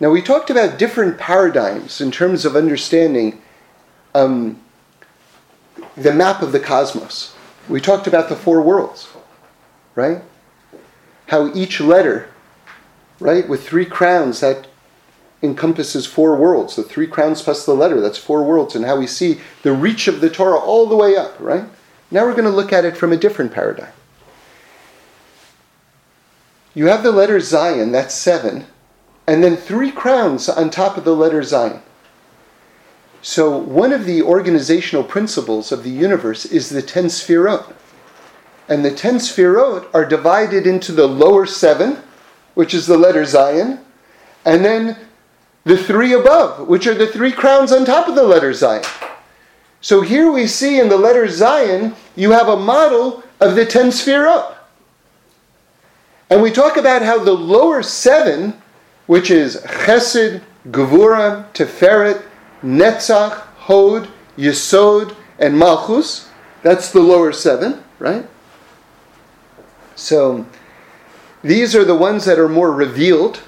Now 0.00 0.10
we 0.10 0.22
talked 0.22 0.50
about 0.50 0.78
different 0.78 1.18
paradigms 1.18 2.00
in 2.00 2.10
terms 2.10 2.44
of 2.44 2.54
understanding 2.54 3.42
um, 4.14 4.60
the 5.96 6.12
map 6.12 6.42
of 6.42 6.52
the 6.52 6.60
cosmos. 6.60 7.34
We 7.68 7.80
talked 7.80 8.06
about 8.06 8.28
the 8.28 8.36
four 8.36 8.62
worlds, 8.62 9.08
right? 9.94 10.22
How 11.26 11.52
each 11.54 11.80
letter, 11.80 12.28
right, 13.18 13.46
with 13.48 13.66
three 13.66 13.84
crowns, 13.84 14.40
that 14.40 14.68
encompasses 15.42 16.06
four 16.06 16.36
worlds. 16.36 16.76
The 16.76 16.82
three 16.82 17.06
crowns 17.06 17.42
plus 17.42 17.64
the 17.64 17.74
letter, 17.74 18.00
that's 18.00 18.18
four 18.18 18.42
worlds, 18.42 18.74
and 18.74 18.84
how 18.84 18.98
we 18.98 19.06
see 19.06 19.40
the 19.62 19.72
reach 19.72 20.08
of 20.08 20.20
the 20.20 20.30
Torah 20.30 20.58
all 20.58 20.86
the 20.86 20.96
way 20.96 21.16
up, 21.16 21.38
right? 21.38 21.64
Now 22.10 22.24
we're 22.24 22.32
going 22.32 22.44
to 22.44 22.50
look 22.50 22.72
at 22.72 22.84
it 22.84 22.96
from 22.96 23.12
a 23.12 23.16
different 23.16 23.52
paradigm. 23.52 23.92
You 26.74 26.86
have 26.86 27.02
the 27.02 27.12
letter 27.12 27.38
Zayin, 27.38 27.92
that's 27.92 28.14
seven, 28.14 28.66
and 29.26 29.42
then 29.42 29.56
three 29.56 29.90
crowns 29.90 30.48
on 30.48 30.70
top 30.70 30.96
of 30.96 31.04
the 31.04 31.14
letter 31.14 31.40
Zayin. 31.40 31.82
So, 33.20 33.56
one 33.56 33.92
of 33.92 34.04
the 34.04 34.22
organizational 34.22 35.02
principles 35.02 35.72
of 35.72 35.82
the 35.82 35.90
universe 35.90 36.46
is 36.46 36.68
the 36.68 36.82
ten 36.82 37.06
sfirot. 37.06 37.74
And 38.68 38.84
the 38.84 38.94
ten 38.94 39.16
sfirot 39.16 39.88
are 39.92 40.04
divided 40.04 40.66
into 40.66 40.92
the 40.92 41.08
lower 41.08 41.46
seven, 41.46 41.98
which 42.54 42.74
is 42.74 42.86
the 42.86 42.96
letter 42.96 43.22
Zayin, 43.22 43.80
and 44.44 44.64
then 44.64 44.96
the 45.68 45.76
three 45.76 46.14
above, 46.14 46.66
which 46.66 46.86
are 46.86 46.94
the 46.94 47.06
three 47.06 47.30
crowns 47.30 47.72
on 47.72 47.84
top 47.84 48.08
of 48.08 48.14
the 48.14 48.22
letter 48.22 48.52
Zayin. 48.52 48.86
So 49.82 50.00
here 50.00 50.32
we 50.32 50.46
see 50.46 50.80
in 50.80 50.88
the 50.88 50.96
letter 50.96 51.26
Zayin, 51.26 51.94
you 52.16 52.30
have 52.30 52.48
a 52.48 52.56
model 52.56 53.22
of 53.38 53.54
the 53.54 53.66
ten 53.66 53.88
sfirot. 53.88 54.54
And 56.30 56.40
we 56.40 56.50
talk 56.50 56.78
about 56.78 57.02
how 57.02 57.22
the 57.22 57.34
lower 57.34 57.82
seven, 57.82 58.54
which 59.06 59.30
is 59.30 59.56
Chesed, 59.56 60.40
Gevura, 60.70 61.52
Tiferet, 61.52 62.22
Netzach, 62.62 63.32
Hod, 63.68 64.08
Yesod, 64.38 65.14
and 65.38 65.58
Malchus, 65.58 66.30
that's 66.62 66.90
the 66.92 67.00
lower 67.00 67.30
seven, 67.30 67.84
right? 67.98 68.26
So 69.96 70.46
these 71.42 71.76
are 71.76 71.84
the 71.84 71.94
ones 71.94 72.24
that 72.24 72.38
are 72.38 72.48
more 72.48 72.72
revealed 72.72 73.42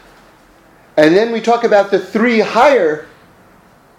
and 1.01 1.17
then 1.17 1.33
we 1.33 1.41
talk 1.41 1.65
about 1.65 1.91
the 1.91 1.99
three 1.99 2.41
higher 2.41 3.07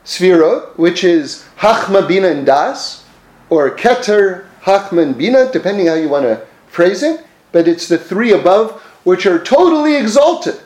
sfirot, 0.05 0.77
which 0.77 1.03
is 1.03 1.43
Hachma, 1.57 2.07
Bina, 2.07 2.27
and 2.27 2.45
Das, 2.45 3.03
or 3.49 3.75
Keter, 3.75 4.45
Hachma, 4.61 5.01
and 5.01 5.17
Bina, 5.17 5.51
depending 5.51 5.87
how 5.87 5.95
you 5.95 6.09
want 6.09 6.25
to 6.25 6.45
phrase 6.67 7.01
it. 7.01 7.25
But 7.51 7.67
it's 7.67 7.87
the 7.87 7.97
three 7.97 8.33
above, 8.33 8.79
which 9.03 9.25
are 9.25 9.43
totally 9.43 9.95
exalted. 9.95 10.61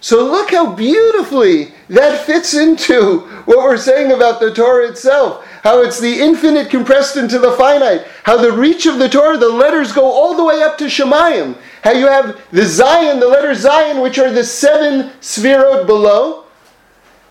So 0.00 0.26
look 0.26 0.50
how 0.50 0.70
beautifully 0.70 1.72
that 1.88 2.26
fits 2.26 2.52
into 2.52 3.20
what 3.46 3.64
we're 3.64 3.78
saying 3.78 4.12
about 4.12 4.40
the 4.40 4.52
Torah 4.52 4.86
itself. 4.86 5.46
How 5.62 5.80
it's 5.80 5.98
the 5.98 6.20
infinite 6.20 6.68
compressed 6.68 7.16
into 7.16 7.38
the 7.38 7.52
finite. 7.52 8.06
How 8.24 8.36
the 8.36 8.52
reach 8.52 8.84
of 8.84 8.98
the 8.98 9.08
Torah, 9.08 9.38
the 9.38 9.48
letters 9.48 9.92
go 9.92 10.04
all 10.04 10.36
the 10.36 10.44
way 10.44 10.62
up 10.62 10.76
to 10.76 10.84
Shamayim. 10.84 11.56
How 11.84 11.92
you 11.92 12.06
have 12.06 12.40
the 12.50 12.62
Zayin, 12.62 13.20
the 13.20 13.28
letter 13.28 13.50
Zayin, 13.50 14.02
which 14.02 14.18
are 14.18 14.30
the 14.30 14.42
seven 14.42 15.10
sfirot 15.20 15.86
below. 15.86 16.44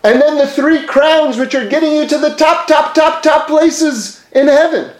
And 0.04 0.22
then 0.22 0.38
the 0.38 0.46
three 0.46 0.86
crowns, 0.86 1.36
which 1.36 1.56
are 1.56 1.68
getting 1.68 1.92
you 1.92 2.06
to 2.06 2.18
the 2.18 2.36
top, 2.36 2.68
top, 2.68 2.94
top, 2.94 3.20
top 3.20 3.48
places 3.48 4.24
in 4.30 4.46
heaven. 4.46 4.92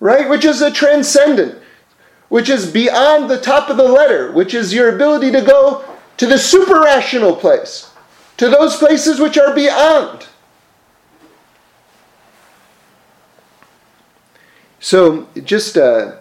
right? 0.00 0.28
Which 0.28 0.44
is 0.44 0.62
a 0.62 0.70
transcendent, 0.70 1.60
which 2.28 2.48
is 2.48 2.70
beyond 2.70 3.30
the 3.30 3.40
top 3.40 3.70
of 3.70 3.76
the 3.76 3.84
letter, 3.84 4.32
which 4.32 4.52
is 4.54 4.74
your 4.74 4.94
ability 4.94 5.30
to 5.32 5.42
go 5.42 5.84
to 6.16 6.26
the 6.26 6.38
super 6.38 6.80
rational 6.80 7.36
place, 7.36 7.90
to 8.36 8.48
those 8.48 8.76
places 8.76 9.20
which 9.20 9.38
are 9.38 9.54
beyond. 9.54 10.26
So, 14.80 15.28
just 15.44 15.76
a, 15.76 16.20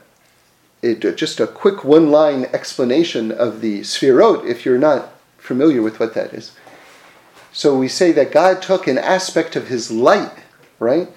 it, 0.86 1.18
just 1.18 1.40
a 1.40 1.48
quick 1.48 1.84
one 1.84 2.12
line 2.12 2.46
explanation 2.54 3.32
of 3.32 3.62
the 3.62 3.82
Sfirot, 3.82 4.46
if 4.46 4.66
you're 4.66 4.78
not 4.78 5.14
familiar 5.38 5.82
with 5.82 6.00
what 6.00 6.14
that 6.14 6.34
is. 6.34 6.52
So, 7.52 7.78
we 7.78 7.88
say 7.88 8.12
that 8.12 8.32
God 8.32 8.62
took 8.62 8.86
an 8.88 8.98
aspect 8.98 9.56
of 9.56 9.68
his 9.68 9.90
light, 9.90 10.32
right? 10.80 11.08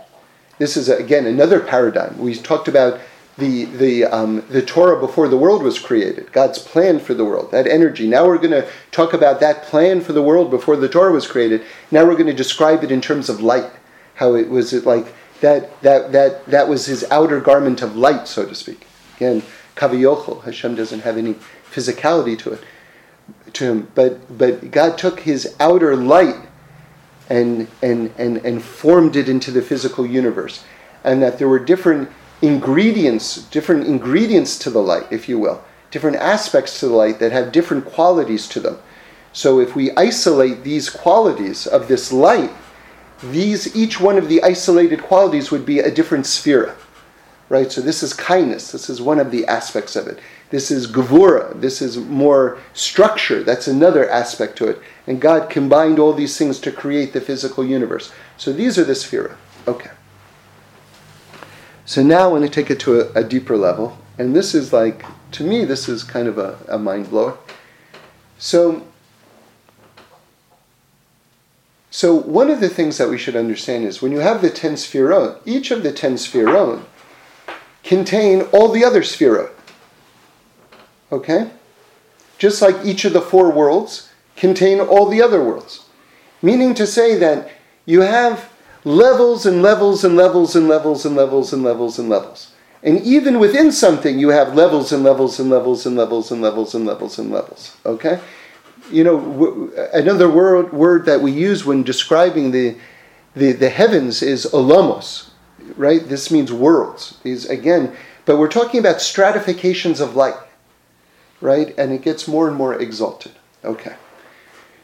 This 0.58 0.76
is, 0.76 0.88
again, 0.88 1.26
another 1.26 1.60
paradigm. 1.60 2.18
We 2.18 2.34
talked 2.34 2.68
about 2.68 3.00
the, 3.38 3.66
the, 3.66 4.04
um, 4.04 4.44
the 4.50 4.62
Torah 4.62 4.98
before 4.98 5.28
the 5.28 5.36
world 5.36 5.62
was 5.62 5.78
created, 5.78 6.32
God's 6.32 6.58
plan 6.58 6.98
for 6.98 7.14
the 7.14 7.24
world, 7.24 7.52
that 7.52 7.68
energy. 7.68 8.08
Now 8.08 8.26
we're 8.26 8.38
going 8.38 8.50
to 8.50 8.68
talk 8.90 9.12
about 9.12 9.38
that 9.40 9.62
plan 9.62 10.00
for 10.00 10.12
the 10.12 10.22
world 10.22 10.50
before 10.50 10.76
the 10.76 10.88
Torah 10.88 11.12
was 11.12 11.26
created. 11.26 11.62
Now 11.92 12.04
we're 12.04 12.14
going 12.14 12.26
to 12.26 12.32
describe 12.32 12.82
it 12.82 12.90
in 12.90 13.00
terms 13.00 13.28
of 13.28 13.40
light, 13.40 13.70
how 14.16 14.34
it 14.34 14.50
was 14.50 14.72
it 14.72 14.84
like 14.84 15.14
that, 15.40 15.80
that, 15.82 16.10
that, 16.10 16.46
that 16.46 16.68
was 16.68 16.86
his 16.86 17.04
outer 17.12 17.40
garment 17.40 17.80
of 17.80 17.96
light, 17.96 18.26
so 18.26 18.44
to 18.44 18.56
speak. 18.56 18.86
Again, 19.16 19.42
Kaviyochel, 19.78 20.42
Hashem 20.42 20.74
doesn't 20.74 21.00
have 21.00 21.16
any 21.16 21.34
physicality 21.70 22.36
to 22.40 22.54
it, 22.54 22.64
to 23.52 23.64
him, 23.64 23.92
but, 23.94 24.36
but 24.36 24.72
God 24.72 24.98
took 24.98 25.20
his 25.20 25.54
outer 25.60 25.94
light 25.94 26.34
and, 27.30 27.68
and, 27.80 28.12
and, 28.18 28.38
and 28.38 28.60
formed 28.60 29.14
it 29.14 29.28
into 29.28 29.52
the 29.52 29.62
physical 29.62 30.04
universe. 30.04 30.64
And 31.04 31.22
that 31.22 31.38
there 31.38 31.48
were 31.48 31.60
different 31.60 32.10
ingredients, 32.42 33.44
different 33.50 33.86
ingredients 33.86 34.58
to 34.60 34.70
the 34.70 34.82
light, 34.82 35.06
if 35.12 35.28
you 35.28 35.38
will, 35.38 35.62
different 35.92 36.16
aspects 36.16 36.80
to 36.80 36.88
the 36.88 36.94
light 36.94 37.20
that 37.20 37.30
have 37.30 37.52
different 37.52 37.84
qualities 37.84 38.48
to 38.48 38.60
them. 38.60 38.78
So 39.32 39.60
if 39.60 39.76
we 39.76 39.92
isolate 39.92 40.64
these 40.64 40.90
qualities 40.90 41.68
of 41.68 41.86
this 41.86 42.12
light, 42.12 42.50
these 43.22 43.76
each 43.76 44.00
one 44.00 44.18
of 44.18 44.28
the 44.28 44.42
isolated 44.42 45.02
qualities 45.02 45.52
would 45.52 45.64
be 45.64 45.78
a 45.78 45.90
different 45.90 46.26
sphere. 46.26 46.74
Right? 47.48 47.72
So 47.72 47.80
this 47.80 48.02
is 48.02 48.12
kindness. 48.12 48.72
This 48.72 48.90
is 48.90 49.00
one 49.00 49.18
of 49.18 49.30
the 49.30 49.46
aspects 49.46 49.96
of 49.96 50.06
it. 50.06 50.18
This 50.50 50.70
is 50.70 50.86
gevura. 50.86 51.58
This 51.60 51.80
is 51.80 51.96
more 51.96 52.58
structure. 52.74 53.42
That's 53.42 53.68
another 53.68 54.08
aspect 54.08 54.56
to 54.58 54.68
it. 54.68 54.80
And 55.06 55.20
God 55.20 55.48
combined 55.48 55.98
all 55.98 56.12
these 56.12 56.36
things 56.36 56.58
to 56.60 56.72
create 56.72 57.12
the 57.12 57.20
physical 57.20 57.64
universe. 57.64 58.12
So 58.36 58.52
these 58.52 58.78
are 58.78 58.84
the 58.84 58.94
sphere. 58.94 59.36
Okay. 59.66 59.90
So 61.86 62.02
now 62.02 62.24
I 62.24 62.26
want 62.26 62.44
to 62.44 62.50
take 62.50 62.70
it 62.70 62.80
to 62.80 63.00
a, 63.00 63.20
a, 63.20 63.24
deeper 63.24 63.56
level. 63.56 63.96
And 64.18 64.36
this 64.36 64.54
is 64.54 64.74
like, 64.74 65.06
to 65.32 65.42
me, 65.42 65.64
this 65.64 65.88
is 65.88 66.04
kind 66.04 66.28
of 66.28 66.36
a, 66.36 66.58
a 66.68 66.78
mind 66.78 67.08
blower. 67.08 67.38
So, 68.36 68.86
so 71.90 72.14
one 72.14 72.50
of 72.50 72.60
the 72.60 72.68
things 72.68 72.98
that 72.98 73.08
we 73.08 73.16
should 73.16 73.36
understand 73.36 73.86
is 73.86 74.02
when 74.02 74.12
you 74.12 74.18
have 74.18 74.42
the 74.42 74.50
ten 74.50 74.74
sphirot, 74.74 75.40
each 75.46 75.70
of 75.70 75.82
the 75.82 75.92
ten 75.92 76.14
sphirot 76.14 76.84
contain 77.88 78.42
all 78.52 78.68
the 78.68 78.84
other 78.84 79.00
sphirot. 79.00 79.50
Okay? 81.10 81.50
Just 82.36 82.60
like 82.60 82.76
each 82.84 83.06
of 83.06 83.14
the 83.14 83.22
four 83.22 83.50
worlds 83.50 84.10
contain 84.36 84.78
all 84.78 85.08
the 85.08 85.22
other 85.22 85.42
worlds. 85.42 85.86
Meaning 86.42 86.74
to 86.74 86.86
say 86.86 87.16
that 87.16 87.50
you 87.86 88.02
have 88.02 88.52
levels 88.84 89.46
and 89.46 89.62
levels 89.62 90.04
and 90.04 90.16
levels 90.16 90.54
and 90.54 90.68
levels 90.68 91.06
and 91.06 91.16
levels 91.16 91.54
and 91.54 91.64
levels 91.64 91.98
and 91.98 92.10
levels. 92.10 92.52
And 92.82 93.00
even 93.00 93.38
within 93.38 93.72
something, 93.72 94.18
you 94.18 94.28
have 94.28 94.54
levels 94.54 94.92
and 94.92 95.02
levels 95.02 95.40
and 95.40 95.48
levels 95.48 95.86
and 95.86 95.96
levels 95.96 96.30
and 96.30 96.42
levels 96.42 96.74
and 96.74 96.84
levels 96.84 97.18
and 97.18 97.30
levels. 97.32 97.74
Okay? 97.86 98.20
You 98.92 99.04
know, 99.04 99.72
another 99.94 100.28
word, 100.28 100.74
word 100.74 101.06
that 101.06 101.22
we 101.22 101.32
use 101.32 101.64
when 101.64 101.84
describing 101.84 102.50
the, 102.50 102.76
the, 103.34 103.52
the 103.52 103.70
heavens 103.70 104.20
is 104.20 104.44
olamos, 104.52 105.27
right? 105.76 106.08
This 106.08 106.30
means 106.30 106.52
worlds. 106.52 107.18
These, 107.22 107.46
again, 107.46 107.96
but 108.24 108.38
we're 108.38 108.48
talking 108.48 108.80
about 108.80 109.00
stratifications 109.00 110.00
of 110.00 110.16
light, 110.16 110.38
right? 111.40 111.74
And 111.78 111.92
it 111.92 112.02
gets 112.02 112.28
more 112.28 112.48
and 112.48 112.56
more 112.56 112.74
exalted. 112.74 113.32
Okay. 113.64 113.96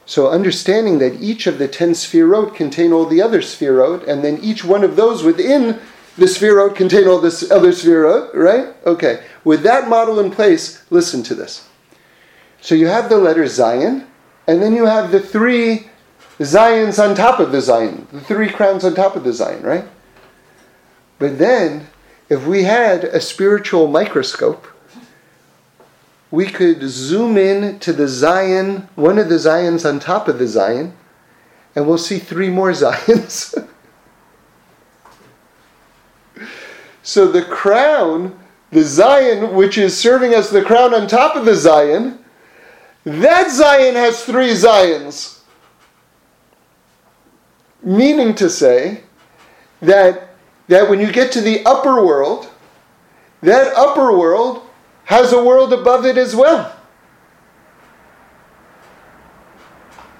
So 0.06 0.28
understanding 0.28 0.98
that 0.98 1.20
each 1.22 1.46
of 1.46 1.58
the 1.58 1.68
ten 1.68 1.90
sphirot 1.90 2.54
contain 2.54 2.92
all 2.92 3.06
the 3.06 3.22
other 3.22 3.40
sphirot, 3.40 4.06
and 4.06 4.22
then 4.22 4.38
each 4.42 4.64
one 4.64 4.84
of 4.84 4.96
those 4.96 5.22
within 5.22 5.80
the 6.16 6.26
sphirot 6.26 6.76
contain 6.76 7.08
all 7.08 7.20
this 7.20 7.50
other 7.50 7.72
sphirot, 7.72 8.34
right? 8.34 8.74
Okay. 8.86 9.24
With 9.44 9.62
that 9.62 9.88
model 9.88 10.20
in 10.20 10.30
place, 10.30 10.84
listen 10.90 11.22
to 11.24 11.34
this. 11.34 11.68
So 12.60 12.74
you 12.74 12.86
have 12.86 13.08
the 13.08 13.18
letter 13.18 13.44
Zayin, 13.44 14.06
and 14.46 14.62
then 14.62 14.74
you 14.74 14.86
have 14.86 15.10
the 15.10 15.20
three 15.20 15.88
Zayins 16.38 17.02
on 17.02 17.14
top 17.14 17.40
of 17.40 17.52
the 17.52 17.58
Zayin, 17.58 18.08
the 18.10 18.20
three 18.20 18.48
crowns 18.48 18.84
on 18.84 18.94
top 18.94 19.16
of 19.16 19.24
the 19.24 19.30
Zayin, 19.30 19.62
right? 19.62 19.84
But 21.24 21.38
then, 21.38 21.86
if 22.28 22.46
we 22.46 22.64
had 22.64 23.02
a 23.02 23.18
spiritual 23.18 23.86
microscope, 23.88 24.66
we 26.30 26.44
could 26.44 26.82
zoom 26.82 27.38
in 27.38 27.78
to 27.78 27.94
the 27.94 28.04
Zayin, 28.04 28.86
one 28.94 29.18
of 29.18 29.30
the 29.30 29.36
Zayins 29.36 29.88
on 29.88 30.00
top 30.00 30.28
of 30.28 30.38
the 30.38 30.44
Zayin, 30.44 30.92
and 31.74 31.86
we'll 31.86 31.96
see 31.96 32.18
three 32.18 32.50
more 32.50 32.72
Zayins. 32.72 33.66
so 37.02 37.26
the 37.26 37.42
crown, 37.42 38.38
the 38.70 38.80
Zayin, 38.80 39.54
which 39.54 39.78
is 39.78 39.96
serving 39.96 40.34
as 40.34 40.50
the 40.50 40.62
crown 40.62 40.92
on 40.92 41.06
top 41.06 41.36
of 41.36 41.46
the 41.46 41.52
Zayin, 41.52 42.18
that 43.04 43.46
Zayin 43.46 43.94
has 43.94 44.22
three 44.22 44.50
Zayins. 44.50 45.38
Meaning 47.82 48.34
to 48.34 48.50
say 48.50 49.04
that, 49.80 50.33
that 50.68 50.88
when 50.88 51.00
you 51.00 51.12
get 51.12 51.32
to 51.32 51.40
the 51.40 51.64
upper 51.64 52.04
world, 52.04 52.50
that 53.42 53.74
upper 53.74 54.16
world 54.16 54.62
has 55.04 55.32
a 55.32 55.44
world 55.44 55.72
above 55.72 56.06
it 56.06 56.16
as 56.16 56.34
well. 56.34 56.74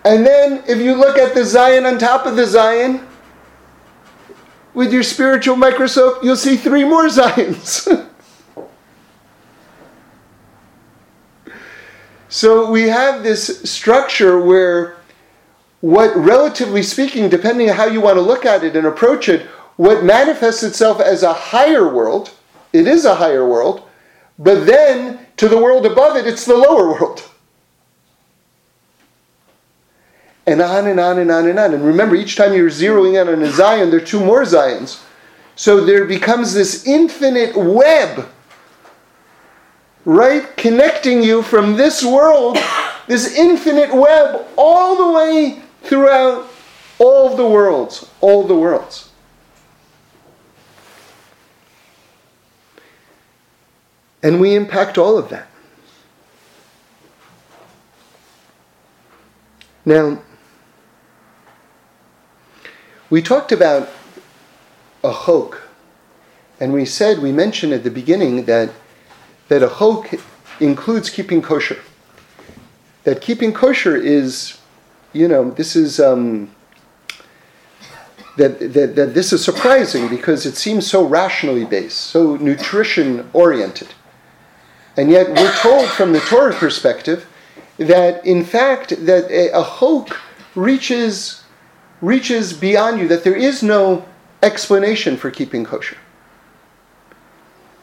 And 0.05 0.27
then 0.27 0.63
if 0.69 0.79
you 0.79 0.95
look 0.95 1.17
at 1.17 1.35
the 1.35 1.41
Zayin 1.41 1.91
on 1.91 1.99
top 1.99 2.27
of 2.27 2.37
the 2.37 2.43
Zayin, 2.43 3.07
with 4.75 4.93
your 4.93 5.05
spiritual 5.05 5.57
microscope, 5.57 6.23
you'll 6.23 6.37
see 6.37 6.57
three 6.57 6.85
more 6.85 7.07
Zayins. 7.09 8.11
so 12.29 12.71
we 12.71 12.83
have 12.83 13.23
this 13.23 13.63
structure 13.71 14.39
where 14.39 14.97
what, 15.81 16.17
relatively 16.17 16.83
speaking, 16.83 17.29
depending 17.29 17.71
on 17.71 17.77
how 17.77 17.87
you 17.87 18.01
want 18.01 18.17
to 18.17 18.23
look 18.23 18.45
at 18.45 18.65
it 18.65 18.75
and 18.75 18.87
approach 18.87 19.29
it, 19.29 19.47
what 19.77 20.05
manifests 20.05 20.63
itself 20.63 21.01
as 21.01 21.23
a 21.23 21.33
higher 21.33 21.93
world, 21.93 22.33
it 22.73 22.87
is 22.87 23.05
a 23.05 23.15
higher 23.15 23.49
world, 23.49 23.89
but 24.39 24.67
then 24.67 25.27
to 25.37 25.49
the 25.49 25.59
world 25.59 25.87
above 25.87 26.17
it, 26.17 26.27
it's 26.27 26.45
the 26.45 26.57
lower 26.57 26.89
world. 26.89 27.23
And 30.47 30.61
on 30.61 30.87
and 30.87 31.01
on 31.01 31.19
and 31.19 31.31
on 31.31 31.49
and 31.49 31.59
on. 31.59 31.73
And 31.73 31.83
remember, 31.83 32.15
each 32.15 32.37
time 32.37 32.53
you're 32.53 32.69
zeroing 32.69 33.19
in 33.19 33.29
on 33.29 33.43
a 33.43 33.47
Zayin, 33.47 33.91
there 33.91 33.99
are 33.99 34.05
two 34.05 34.23
more 34.23 34.43
Zayins. 34.43 35.03
So 35.57 35.85
there 35.85 36.05
becomes 36.05 36.53
this 36.53 36.87
infinite 36.87 37.57
web, 37.57 38.29
right? 40.05 40.55
Connecting 40.59 41.23
you 41.23 41.41
from 41.41 41.77
this 41.77 42.05
world, 42.05 42.59
this 43.07 43.35
infinite 43.35 43.95
web, 43.95 44.47
all 44.57 44.97
the 44.97 45.13
way 45.17 45.63
throughout 45.83 46.47
all 46.99 47.37
the 47.37 47.47
worlds, 47.47 48.11
all 48.21 48.47
the 48.47 48.55
worlds. 48.55 49.04
And 54.25 54.41
we 54.41 54.55
impact 54.55 54.97
all 54.97 55.19
of 55.19 55.29
that. 55.29 55.47
Now, 59.85 60.23
we 63.11 63.21
talked 63.21 63.53
about 63.53 63.91
a 65.05 65.13
chok, 65.13 65.69
and 66.59 66.73
we 66.73 66.87
said, 66.87 67.19
we 67.19 67.33
mentioned 67.33 67.75
at 67.75 67.85
the 67.85 67.91
beginning 67.91 68.47
that, 68.47 68.71
that 69.49 69.63
a 69.63 69.69
chok 69.69 70.15
includes 70.59 71.11
keeping 71.11 71.43
kosher. 71.43 71.81
That 73.03 73.21
keeping 73.21 73.53
kosher 73.53 73.95
is, 73.95 74.59
you 75.13 75.29
know, 75.29 75.51
this 75.51 75.77
is, 75.77 76.01
um, 76.01 76.51
that, 78.39 78.59
that, 78.73 78.97
that 78.97 79.13
this 79.13 79.35
is 79.35 79.45
surprising 79.45 80.09
because 80.09 80.47
it 80.47 80.57
seems 80.57 80.91
so 80.91 81.05
rationally 81.05 81.67
based, 81.67 81.99
so 81.99 82.37
nutrition 82.37 83.29
oriented. 83.35 83.89
And 84.97 85.11
yet 85.11 85.29
we're 85.29 85.55
told 85.57 85.89
from 85.89 86.13
the 86.13 86.21
Torah 86.21 86.55
perspective 86.55 87.27
that 87.79 88.25
in 88.25 88.45
fact 88.45 88.91
that 89.07 89.31
a, 89.31 89.51
a 89.51 89.65
chok 89.65 90.21
reaches 90.55 91.43
reaches 92.01 92.53
beyond 92.53 93.01
you, 93.01 93.09
that 93.09 93.25
there 93.25 93.37
is 93.37 93.63
no 93.63 94.05
explanation 94.43 95.17
for 95.17 95.31
keeping 95.31 95.65
kosher. 95.65 95.97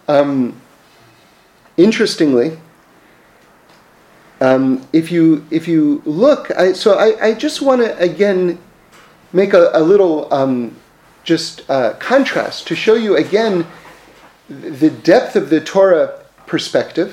Um, 0.07 0.61
interestingly, 1.75 2.59
um, 4.39 4.87
if 4.93 5.11
you 5.11 5.45
if 5.51 5.67
you 5.67 6.01
look, 6.05 6.51
I, 6.51 6.73
so 6.73 6.97
I, 6.97 7.27
I 7.27 7.33
just 7.33 7.61
want 7.61 7.81
to 7.81 7.97
again 7.97 8.59
make 9.33 9.53
a, 9.53 9.71
a 9.73 9.81
little 9.81 10.31
um, 10.33 10.75
just 11.23 11.69
uh, 11.69 11.93
contrast 11.93 12.67
to 12.67 12.75
show 12.75 12.95
you 12.95 13.17
again 13.17 13.65
the 14.49 14.89
depth 14.89 15.35
of 15.35 15.49
the 15.49 15.61
Torah 15.61 16.20
perspective, 16.51 17.09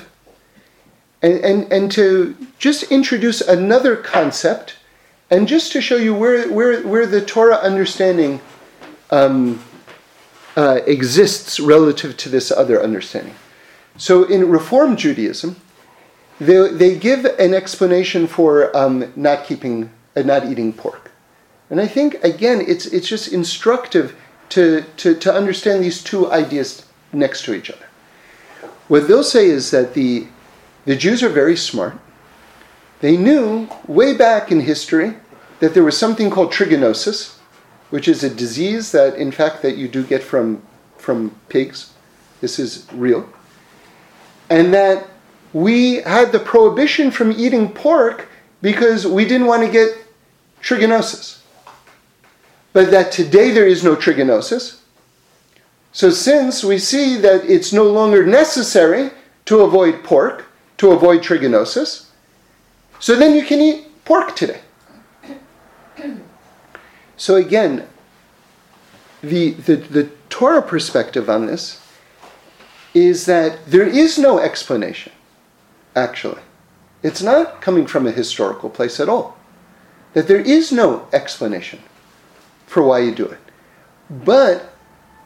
and, 1.21 1.39
and, 1.49 1.71
and 1.71 1.91
to 1.91 2.35
just 2.59 2.91
introduce 2.91 3.39
another 3.39 3.95
concept, 3.95 4.75
and 5.31 5.47
just 5.47 5.71
to 5.71 5.79
show 5.79 5.95
you 5.95 6.13
where, 6.13 6.51
where, 6.51 6.85
where 6.85 7.07
the 7.07 7.23
Torah 7.23 7.55
understanding 7.55 8.41
um, 9.11 9.63
uh, 10.57 10.79
exists 10.85 11.57
relative 11.57 12.17
to 12.17 12.27
this 12.27 12.51
other 12.51 12.83
understanding. 12.83 13.35
So 13.97 14.25
in 14.25 14.49
Reform 14.49 14.97
Judaism, 14.97 15.55
they, 16.39 16.67
they 16.81 16.99
give 16.99 17.23
an 17.23 17.53
explanation 17.53 18.27
for 18.27 18.75
um, 18.75 19.13
not 19.15 19.45
keeping, 19.47 19.89
uh, 20.17 20.23
not 20.23 20.45
eating 20.51 20.73
pork. 20.73 21.11
And 21.69 21.79
I 21.79 21.87
think, 21.87 22.15
again, 22.23 22.61
it's, 22.67 22.85
it's 22.87 23.07
just 23.07 23.31
instructive 23.31 24.15
to, 24.49 24.83
to, 24.97 25.15
to 25.15 25.33
understand 25.33 25.83
these 25.83 26.03
two 26.03 26.29
ideas 26.31 26.85
next 27.13 27.45
to 27.45 27.53
each 27.53 27.69
other. 27.71 27.88
What 28.89 29.07
they'll 29.07 29.23
say 29.23 29.45
is 29.45 29.71
that 29.71 29.93
the, 29.93 30.27
the 30.83 30.97
Jews 30.97 31.23
are 31.23 31.29
very 31.29 31.55
smart. 31.55 31.97
They 32.99 33.15
knew 33.15 33.69
way 33.87 34.17
back 34.17 34.51
in 34.51 34.59
history 34.59 35.15
that 35.61 35.73
there 35.73 35.83
was 35.83 35.97
something 35.97 36.29
called 36.29 36.51
trichinosis, 36.51 37.37
which 37.89 38.09
is 38.09 38.21
a 38.25 38.29
disease 38.29 38.91
that, 38.91 39.15
in 39.15 39.31
fact, 39.31 39.61
that 39.61 39.77
you 39.77 39.87
do 39.87 40.03
get 40.03 40.21
from, 40.21 40.61
from 40.97 41.33
pigs. 41.47 41.93
This 42.41 42.59
is 42.59 42.85
real. 42.91 43.29
And 44.49 44.73
that 44.73 45.07
we 45.53 46.01
had 46.01 46.33
the 46.33 46.39
prohibition 46.39 47.11
from 47.11 47.31
eating 47.31 47.69
pork 47.69 48.27
because 48.61 49.07
we 49.07 49.23
didn't 49.23 49.47
want 49.47 49.65
to 49.65 49.71
get 49.71 49.95
trichinosis 50.61 51.39
but 52.73 52.91
that 52.91 53.11
today 53.11 53.51
there 53.51 53.67
is 53.67 53.83
no 53.83 53.95
trichinosis. 53.95 54.78
So, 55.91 56.11
since 56.11 56.63
we 56.63 56.77
see 56.77 57.17
that 57.17 57.45
it's 57.45 57.73
no 57.73 57.83
longer 57.83 58.25
necessary 58.25 59.11
to 59.45 59.61
avoid 59.61 60.03
pork, 60.03 60.45
to 60.77 60.91
avoid 60.91 61.21
trichinosis, 61.21 62.09
so 62.99 63.15
then 63.15 63.35
you 63.35 63.43
can 63.43 63.59
eat 63.59 64.05
pork 64.05 64.35
today. 64.35 64.61
So, 67.17 67.35
again, 67.35 67.87
the, 69.21 69.51
the, 69.51 69.75
the 69.75 70.09
Torah 70.29 70.61
perspective 70.61 71.29
on 71.29 71.47
this 71.47 71.81
is 72.93 73.25
that 73.25 73.65
there 73.65 73.87
is 73.87 74.17
no 74.17 74.39
explanation, 74.39 75.11
actually. 75.95 76.41
It's 77.01 77.21
not 77.21 77.61
coming 77.61 77.87
from 77.87 78.07
a 78.07 78.11
historical 78.11 78.69
place 78.69 78.99
at 78.99 79.09
all. 79.09 79.37
That 80.13 80.27
there 80.27 80.39
is 80.39 80.71
no 80.71 81.07
explanation 81.13 81.79
for 82.65 82.83
why 82.83 82.99
you 82.99 83.13
do 83.13 83.25
it. 83.25 83.39
But 84.09 84.68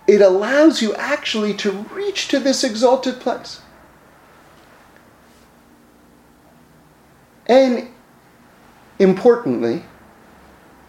it 0.08 0.22
allows 0.22 0.82
you 0.82 0.94
actually 0.96 1.54
to 1.56 1.72
reach 1.72 2.28
to 2.30 2.40
this 2.40 2.64
exalted 2.64 3.20
place. 3.20 3.62
And 7.46 7.90
importantly, 9.00 9.84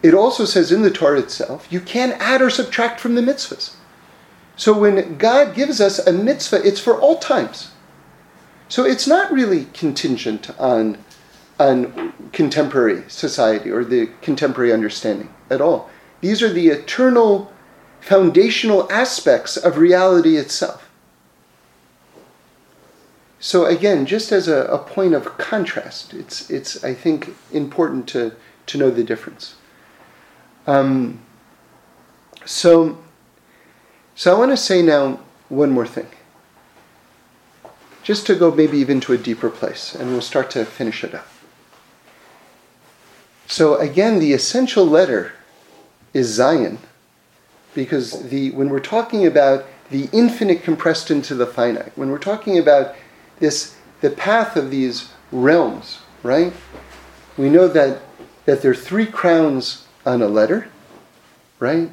it 0.02 0.14
also 0.14 0.44
says 0.44 0.70
in 0.70 0.82
the 0.82 0.90
Torah 0.90 1.20
itself, 1.20 1.66
you 1.70 1.80
can't 1.80 2.20
add 2.20 2.42
or 2.42 2.50
subtract 2.50 3.00
from 3.00 3.14
the 3.14 3.22
mitzvahs. 3.22 3.74
So 4.56 4.78
when 4.78 5.16
God 5.16 5.54
gives 5.54 5.80
us 5.80 5.98
a 5.98 6.12
mitzvah, 6.12 6.66
it's 6.66 6.80
for 6.80 7.00
all 7.00 7.18
times. 7.18 7.72
So 8.68 8.84
it's 8.84 9.06
not 9.06 9.32
really 9.32 9.66
contingent 9.72 10.50
on, 10.60 10.98
on 11.58 12.12
contemporary 12.32 13.04
society 13.08 13.70
or 13.70 13.84
the 13.84 14.10
contemporary 14.20 14.72
understanding 14.72 15.32
at 15.50 15.60
all. 15.60 15.88
These 16.20 16.42
are 16.42 16.52
the 16.52 16.68
eternal, 16.68 17.52
foundational 18.05 18.86
aspects 18.92 19.57
of 19.57 19.78
reality 19.78 20.36
itself. 20.36 20.90
So 23.40 23.64
again, 23.64 24.05
just 24.05 24.30
as 24.30 24.46
a, 24.46 24.66
a 24.66 24.76
point 24.76 25.14
of 25.14 25.38
contrast, 25.38 26.12
it's, 26.12 26.50
it's 26.50 26.84
I 26.84 26.92
think, 26.92 27.34
important 27.50 28.07
to, 28.09 28.32
to 28.66 28.78
know 28.78 28.90
the 28.90 29.02
difference. 29.02 29.55
Um, 30.66 31.20
so, 32.44 32.98
so 34.14 34.34
I 34.34 34.38
want 34.38 34.50
to 34.50 34.57
say 34.59 34.82
now 34.82 35.20
one 35.48 35.70
more 35.70 35.86
thing. 35.86 36.09
Just 38.02 38.26
to 38.26 38.34
go 38.34 38.50
maybe 38.50 38.76
even 38.76 39.00
to 39.00 39.14
a 39.14 39.18
deeper 39.18 39.48
place, 39.48 39.94
and 39.94 40.11
we'll 40.11 40.20
start 40.20 40.50
to 40.50 40.66
finish 40.66 41.05
it 41.05 41.14
up. 41.14 41.28
So 43.46 43.76
again, 43.76 44.18
the 44.18 44.34
essential 44.34 44.84
letter 44.84 45.32
is 46.12 46.38
Zayin. 46.38 46.76
Because 47.74 48.28
the, 48.28 48.50
when 48.52 48.68
we're 48.68 48.80
talking 48.80 49.26
about 49.26 49.66
the 49.90 50.08
infinite 50.12 50.62
compressed 50.62 51.10
into 51.10 51.34
the 51.34 51.46
finite, 51.46 51.92
when 51.96 52.10
we're 52.10 52.18
talking 52.18 52.58
about 52.58 52.94
this, 53.38 53.76
the 54.00 54.10
path 54.10 54.56
of 54.56 54.70
these 54.70 55.10
realms, 55.32 56.00
right? 56.22 56.52
We 57.36 57.50
know 57.50 57.68
that, 57.68 58.00
that 58.44 58.62
there 58.62 58.70
are 58.70 58.76
three 58.76 59.06
crowns 59.06 59.86
on 60.06 60.22
a 60.22 60.28
letter, 60.28 60.68
right? 61.58 61.90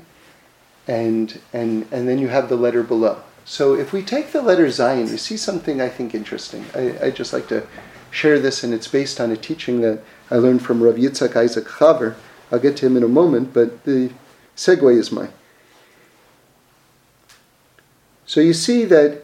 And, 0.88 1.40
and, 1.54 1.88
and 1.92 2.08
then 2.08 2.20
you 2.20 2.28
have 2.28 2.50
the 2.50 2.56
letter 2.56 2.84
below. 2.84 3.22
So 3.46 3.74
if 3.74 3.92
we 3.92 4.02
take 4.04 4.32
the 4.32 4.42
letter 4.42 4.68
Zayin, 4.68 5.10
you 5.10 5.18
see 5.18 5.38
something 5.38 5.82
I 5.82 5.90
think 5.90 6.14
interesting. 6.14 6.64
I, 6.76 7.08
I 7.08 7.12
just 7.12 7.34
like 7.34 7.48
to 7.48 7.66
share 8.12 8.40
this, 8.40 8.64
and 8.64 8.74
it's 8.74 8.88
based 8.88 9.20
on 9.20 9.32
a 9.32 9.38
teaching 9.38 9.82
that 9.82 10.02
I 10.30 10.36
learned 10.36 10.62
from 10.62 10.84
Rav 10.84 10.96
Yitzhak 10.96 11.36
Isaac 11.36 11.66
Chaver, 11.66 12.16
I'll 12.52 12.60
get 12.60 12.78
to 12.78 12.86
him 12.86 12.98
in 12.98 13.04
a 13.04 13.08
moment, 13.08 13.54
but 13.54 13.84
the 13.86 14.12
segue 14.56 14.98
is 14.98 15.12
mine. 15.12 15.32
So 18.32 18.40
you 18.40 18.54
see 18.54 18.86
that, 18.86 19.24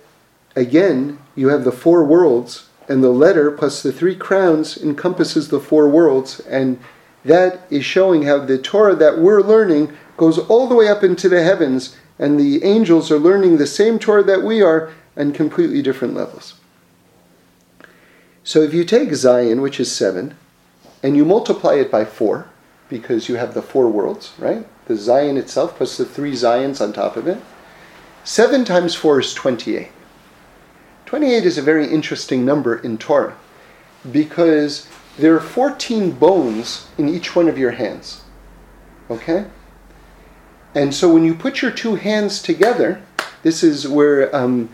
again, 0.54 1.20
you 1.34 1.48
have 1.48 1.64
the 1.64 1.72
four 1.72 2.04
worlds, 2.04 2.68
and 2.90 3.02
the 3.02 3.10
letter 3.10 3.50
plus 3.52 3.82
the 3.82 3.94
three 3.94 4.18
crowns 4.18 4.76
encompasses 4.76 5.48
the 5.48 5.62
four 5.62 5.88
worlds, 5.88 6.42
and 6.42 6.78
that 7.24 7.62
is 7.70 7.86
showing 7.86 8.24
how 8.24 8.40
the 8.40 8.58
Torah 8.58 8.96
that 8.96 9.20
we're 9.20 9.40
learning 9.40 9.96
goes 10.18 10.38
all 10.38 10.68
the 10.68 10.76
way 10.76 10.90
up 10.90 11.06
into 11.06 11.30
the 11.30 11.42
heavens, 11.42 11.96
and 12.20 12.38
the 12.38 12.62
angels 12.66 13.10
are 13.10 13.18
learning 13.18 13.56
the 13.56 13.66
same 13.66 13.98
Torah 13.98 14.24
that 14.24 14.44
we 14.44 14.62
are 14.62 14.92
on 15.16 15.32
completely 15.32 15.82
different 15.82 16.14
levels. 16.14 16.56
So 18.44 18.62
if 18.62 18.74
you 18.74 18.84
take 18.84 19.08
Zayin, 19.12 19.62
which 19.62 19.80
is 19.80 19.90
seven, 19.90 20.36
and 21.02 21.16
you 21.16 21.24
multiply 21.24 21.76
it 21.76 21.90
by 21.90 22.04
four, 22.04 22.50
because 22.90 23.30
you 23.30 23.36
have 23.36 23.54
the 23.54 23.62
four 23.62 23.88
worlds, 23.88 24.34
right? 24.38 24.68
The 24.88 24.96
Zayin 24.96 25.38
itself 25.38 25.78
plus 25.78 25.96
the 25.96 26.04
three 26.04 26.34
Zayins 26.34 26.82
on 26.82 26.92
top 26.92 27.16
of 27.16 27.26
it. 27.26 27.42
7 28.28 28.66
times 28.66 28.94
4 28.94 29.22
is 29.22 29.34
28. 29.34 29.88
28 31.06 31.46
is 31.46 31.58
a 31.58 31.62
very 31.62 31.88
interesting 31.88 32.44
number 32.44 32.78
in 32.78 32.98
Torah 32.98 33.38
because 34.12 34.86
there 35.18 35.34
are 35.34 35.40
14 35.40 36.12
bones 36.12 36.88
in 36.98 37.08
each 37.08 37.38
one 37.38 37.48
of 37.48 37.58
your 37.58 37.72
hands. 37.72 38.24
Okay? 39.10 39.46
And 40.76 40.94
so 40.94 41.12
when 41.12 41.24
you 41.24 41.36
put 41.36 41.62
your 41.62 41.72
two 41.72 41.96
hands 41.96 42.42
together, 42.42 43.02
this 43.44 43.64
is 43.64 43.88
where 43.88 44.36
um, 44.36 44.68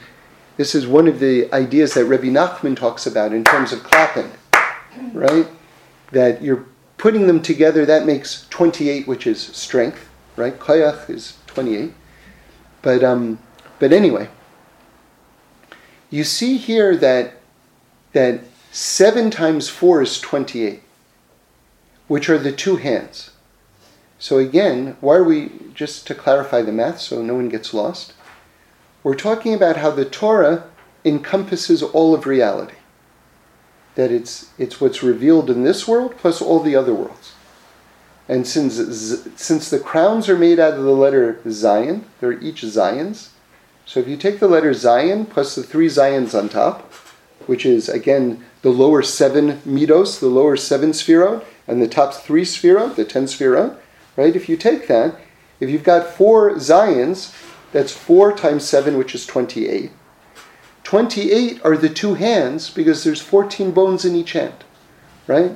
this 0.57 0.73
is 0.73 0.87
one 0.87 1.07
of 1.07 1.19
the 1.19 1.53
ideas 1.53 1.93
that 1.93 2.05
Rabbi 2.05 2.29
Nachman 2.29 2.75
talks 2.75 3.05
about 3.05 3.33
in 3.33 3.43
terms 3.43 3.71
of 3.71 3.83
clapping, 3.83 4.31
right? 5.13 5.45
That 6.11 6.41
you're 6.41 6.65
putting 6.97 7.27
them 7.27 7.39
together, 7.39 7.85
that 7.85 8.07
makes 8.07 8.47
28, 8.49 9.07
which 9.07 9.27
is 9.27 9.39
strength, 9.39 10.09
right? 10.37 10.57
Koyach 10.57 11.07
is 11.07 11.37
28. 11.45 11.93
But, 12.83 13.03
um, 13.03 13.39
but 13.79 13.91
anyway, 13.91 14.29
you 16.11 16.23
see 16.23 16.57
here 16.57 16.95
that, 16.97 17.39
that 18.11 18.41
7 18.71 19.31
times 19.31 19.69
4 19.69 20.03
is 20.03 20.19
28, 20.19 20.83
which 22.07 22.29
are 22.29 22.37
the 22.37 22.51
two 22.51 22.75
hands. 22.75 23.31
So 24.19 24.37
again, 24.37 24.95
why 25.01 25.15
are 25.15 25.23
we, 25.23 25.51
just 25.73 26.05
to 26.07 26.15
clarify 26.15 26.61
the 26.61 26.71
math 26.71 26.99
so 26.99 27.23
no 27.23 27.33
one 27.33 27.49
gets 27.49 27.73
lost, 27.73 28.13
we're 29.01 29.15
talking 29.15 29.53
about 29.55 29.77
how 29.77 29.89
the 29.89 30.05
Torah 30.05 30.65
encompasses 31.03 31.81
all 31.81 32.13
of 32.13 32.27
reality 32.27 32.75
that 33.95 34.11
it's, 34.11 34.49
it's 34.57 34.81
what's 34.81 35.03
revealed 35.03 35.49
in 35.49 35.63
this 35.63 35.87
world 35.87 36.15
plus 36.17 36.41
all 36.41 36.59
the 36.59 36.75
other 36.75 36.93
worlds. 36.93 37.32
And 38.27 38.47
since, 38.47 38.75
since 39.35 39.69
the 39.69 39.79
crowns 39.79 40.29
are 40.29 40.37
made 40.37 40.59
out 40.59 40.73
of 40.73 40.83
the 40.83 40.91
letter 40.91 41.41
Zayin, 41.45 42.03
they're 42.19 42.41
each 42.41 42.61
Zayins. 42.61 43.29
So 43.85 43.99
if 43.99 44.07
you 44.07 44.15
take 44.15 44.39
the 44.39 44.47
letter 44.47 44.71
Zayin 44.71 45.29
plus 45.29 45.55
the 45.55 45.63
three 45.63 45.87
Zayins 45.87 46.37
on 46.37 46.47
top, 46.47 46.91
which 47.47 47.65
is 47.65 47.89
again 47.89 48.43
the 48.61 48.69
lower 48.69 49.01
seven 49.01 49.59
midos, 49.61 50.19
the 50.19 50.27
lower 50.27 50.55
seven 50.55 50.91
sphirot, 50.91 51.43
and 51.67 51.81
the 51.81 51.87
top 51.87 52.13
three 52.13 52.43
sphirot, 52.43 52.95
the 52.95 53.03
ten 53.03 53.25
sphirot, 53.25 53.77
right? 54.15 54.35
If 54.35 54.47
you 54.47 54.55
take 54.55 54.87
that, 54.87 55.19
if 55.59 55.69
you've 55.69 55.83
got 55.83 56.07
four 56.07 56.51
Zayins, 56.55 57.35
that's 57.73 57.91
four 57.91 58.35
times 58.35 58.63
seven, 58.63 58.97
which 58.97 59.15
is 59.15 59.25
28. 59.25 59.91
28 60.83 61.61
are 61.65 61.77
the 61.77 61.89
two 61.89 62.13
hands 62.13 62.69
because 62.69 63.03
there's 63.03 63.21
14 63.21 63.71
bones 63.71 64.05
in 64.05 64.15
each 64.15 64.33
hand, 64.33 64.63
right? 65.27 65.55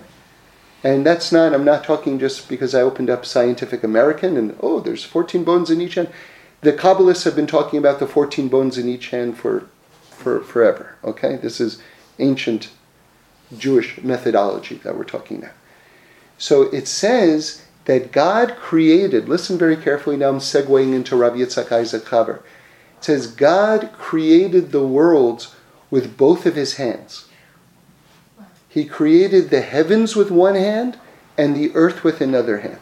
And 0.87 1.05
that's 1.05 1.33
not, 1.33 1.53
I'm 1.53 1.65
not 1.65 1.83
talking 1.83 2.17
just 2.17 2.47
because 2.47 2.73
I 2.73 2.79
opened 2.79 3.09
up 3.09 3.25
Scientific 3.25 3.83
American 3.83 4.37
and, 4.37 4.57
oh, 4.61 4.79
there's 4.79 5.03
14 5.03 5.43
bones 5.43 5.69
in 5.69 5.81
each 5.81 5.95
hand. 5.95 6.07
The 6.61 6.71
Kabbalists 6.71 7.25
have 7.25 7.35
been 7.35 7.45
talking 7.45 7.77
about 7.77 7.99
the 7.99 8.07
14 8.07 8.47
bones 8.47 8.77
in 8.77 8.87
each 8.87 9.09
hand 9.09 9.37
for, 9.37 9.67
for 10.11 10.39
forever, 10.39 10.95
okay? 11.03 11.35
This 11.35 11.59
is 11.59 11.81
ancient 12.19 12.69
Jewish 13.57 14.01
methodology 14.01 14.75
that 14.85 14.97
we're 14.97 15.03
talking 15.03 15.41
now. 15.41 15.51
So 16.37 16.73
it 16.73 16.87
says 16.87 17.65
that 17.83 18.13
God 18.13 18.55
created, 18.55 19.27
listen 19.27 19.57
very 19.57 19.75
carefully 19.75 20.15
now, 20.15 20.29
I'm 20.29 20.39
segueing 20.39 20.93
into 20.93 21.17
Rabbi 21.17 21.39
Yitzhak 21.39 21.69
Isaac 21.69 22.05
Chaver. 22.05 22.37
It 22.37 23.03
says, 23.03 23.27
God 23.27 23.91
created 23.91 24.71
the 24.71 24.87
worlds 24.87 25.53
with 25.91 26.15
both 26.15 26.45
of 26.45 26.55
his 26.55 26.75
hands. 26.75 27.26
He 28.77 28.85
created 28.85 29.49
the 29.49 29.61
heavens 29.61 30.15
with 30.15 30.29
one 30.29 30.53
hand 30.53 30.99
and 31.35 31.55
the 31.55 31.71
earth 31.73 32.03
with 32.03 32.21
another 32.21 32.59
hand. 32.59 32.79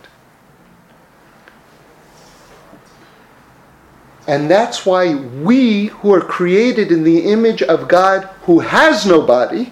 And 4.27 4.51
that's 4.51 4.85
why 4.85 5.15
we, 5.15 5.85
who 5.85 6.13
are 6.13 6.19
created 6.19 6.91
in 6.91 7.05
the 7.05 7.31
image 7.31 7.63
of 7.63 7.87
God 7.87 8.25
who 8.41 8.59
has 8.59 9.05
no 9.05 9.21
body, 9.21 9.71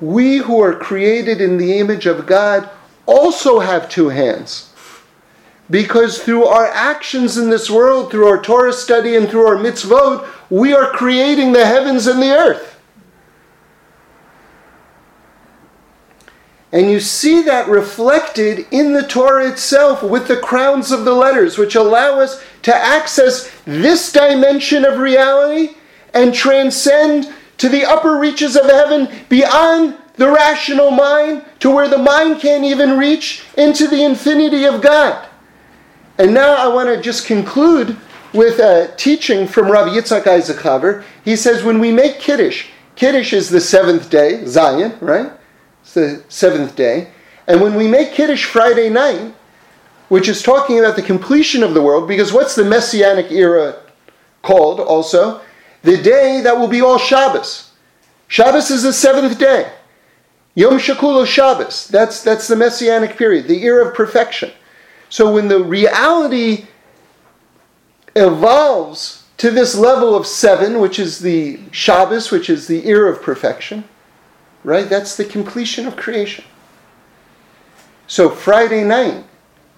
we 0.00 0.36
who 0.36 0.60
are 0.60 0.76
created 0.76 1.40
in 1.40 1.56
the 1.56 1.76
image 1.76 2.06
of 2.06 2.24
God 2.24 2.70
also 3.04 3.58
have 3.58 3.88
two 3.88 4.10
hands. 4.10 4.72
Because 5.68 6.22
through 6.22 6.44
our 6.44 6.66
actions 6.68 7.36
in 7.36 7.50
this 7.50 7.68
world, 7.68 8.12
through 8.12 8.28
our 8.28 8.40
Torah 8.40 8.72
study 8.72 9.16
and 9.16 9.28
through 9.28 9.48
our 9.48 9.56
mitzvot, 9.56 10.24
we 10.50 10.72
are 10.72 10.92
creating 10.92 11.50
the 11.50 11.66
heavens 11.66 12.06
and 12.06 12.22
the 12.22 12.30
earth. 12.30 12.73
And 16.74 16.90
you 16.90 16.98
see 16.98 17.40
that 17.42 17.68
reflected 17.68 18.66
in 18.72 18.94
the 18.94 19.06
Torah 19.06 19.48
itself 19.48 20.02
with 20.02 20.26
the 20.26 20.38
crowns 20.38 20.90
of 20.90 21.04
the 21.04 21.14
letters, 21.14 21.56
which 21.56 21.76
allow 21.76 22.18
us 22.18 22.42
to 22.62 22.74
access 22.74 23.48
this 23.64 24.10
dimension 24.10 24.84
of 24.84 24.98
reality 24.98 25.76
and 26.12 26.34
transcend 26.34 27.32
to 27.58 27.68
the 27.68 27.84
upper 27.84 28.18
reaches 28.18 28.56
of 28.56 28.64
heaven 28.66 29.08
beyond 29.28 29.96
the 30.16 30.28
rational 30.28 30.90
mind 30.90 31.44
to 31.60 31.70
where 31.70 31.86
the 31.86 31.96
mind 31.96 32.40
can't 32.40 32.64
even 32.64 32.98
reach 32.98 33.44
into 33.56 33.86
the 33.86 34.02
infinity 34.02 34.64
of 34.64 34.82
God. 34.82 35.28
And 36.18 36.34
now 36.34 36.54
I 36.54 36.66
want 36.74 36.88
to 36.88 37.00
just 37.00 37.24
conclude 37.24 37.96
with 38.32 38.58
a 38.58 38.92
teaching 38.96 39.46
from 39.46 39.70
Rabbi 39.70 39.90
Yitzhak 39.90 40.26
Isaac 40.26 40.56
Chaver. 40.56 41.04
He 41.24 41.36
says, 41.36 41.62
when 41.62 41.78
we 41.78 41.92
make 41.92 42.18
Kiddush, 42.18 42.66
Kiddush 42.96 43.32
is 43.32 43.48
the 43.48 43.60
seventh 43.60 44.10
day, 44.10 44.40
Zayin, 44.42 45.00
right? 45.00 45.30
The 45.92 46.24
seventh 46.28 46.74
day. 46.74 47.10
And 47.46 47.60
when 47.60 47.74
we 47.74 47.86
make 47.86 48.12
Kiddush 48.12 48.44
Friday 48.44 48.88
night, 48.88 49.34
which 50.08 50.28
is 50.28 50.42
talking 50.42 50.78
about 50.78 50.96
the 50.96 51.02
completion 51.02 51.62
of 51.62 51.74
the 51.74 51.82
world, 51.82 52.08
because 52.08 52.32
what's 52.32 52.54
the 52.54 52.64
Messianic 52.64 53.30
era 53.30 53.76
called 54.42 54.80
also? 54.80 55.40
The 55.82 55.96
day 56.00 56.40
that 56.40 56.58
will 56.58 56.68
be 56.68 56.80
all 56.80 56.98
Shabbos. 56.98 57.70
Shabbos 58.28 58.70
is 58.70 58.82
the 58.82 58.92
seventh 58.92 59.38
day. 59.38 59.70
Yom 60.54 60.78
Shakulo 60.78 61.26
Shabbos. 61.26 61.88
That's, 61.88 62.22
that's 62.22 62.48
the 62.48 62.56
Messianic 62.56 63.16
period, 63.16 63.46
the 63.46 63.62
era 63.62 63.86
of 63.86 63.94
perfection. 63.94 64.50
So 65.08 65.32
when 65.32 65.48
the 65.48 65.62
reality 65.62 66.66
evolves 68.16 69.24
to 69.36 69.50
this 69.50 69.76
level 69.76 70.14
of 70.16 70.26
seven, 70.26 70.80
which 70.80 70.98
is 70.98 71.18
the 71.18 71.60
Shabbos, 71.70 72.30
which 72.30 72.48
is 72.48 72.66
the 72.66 72.86
era 72.86 73.12
of 73.12 73.22
perfection, 73.22 73.84
right? 74.64 74.88
That's 74.88 75.16
the 75.16 75.24
completion 75.24 75.86
of 75.86 75.96
creation. 75.96 76.44
So 78.06 78.28
Friday 78.28 78.82
night, 78.82 79.24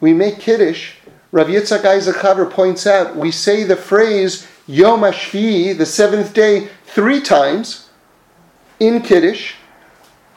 we 0.00 0.14
make 0.14 0.38
Kiddush. 0.40 0.94
Rav 1.32 1.48
Yitzhak 1.48 1.84
Isaac 1.84 2.16
Chaver 2.16 2.50
points 2.50 2.86
out, 2.86 3.16
we 3.16 3.30
say 3.30 3.64
the 3.64 3.76
phrase 3.76 4.46
Yom 4.66 5.00
HaShvi, 5.00 5.76
the 5.76 5.86
seventh 5.86 6.32
day, 6.32 6.68
three 6.86 7.20
times 7.20 7.88
in 8.80 9.02
Kiddush. 9.02 9.54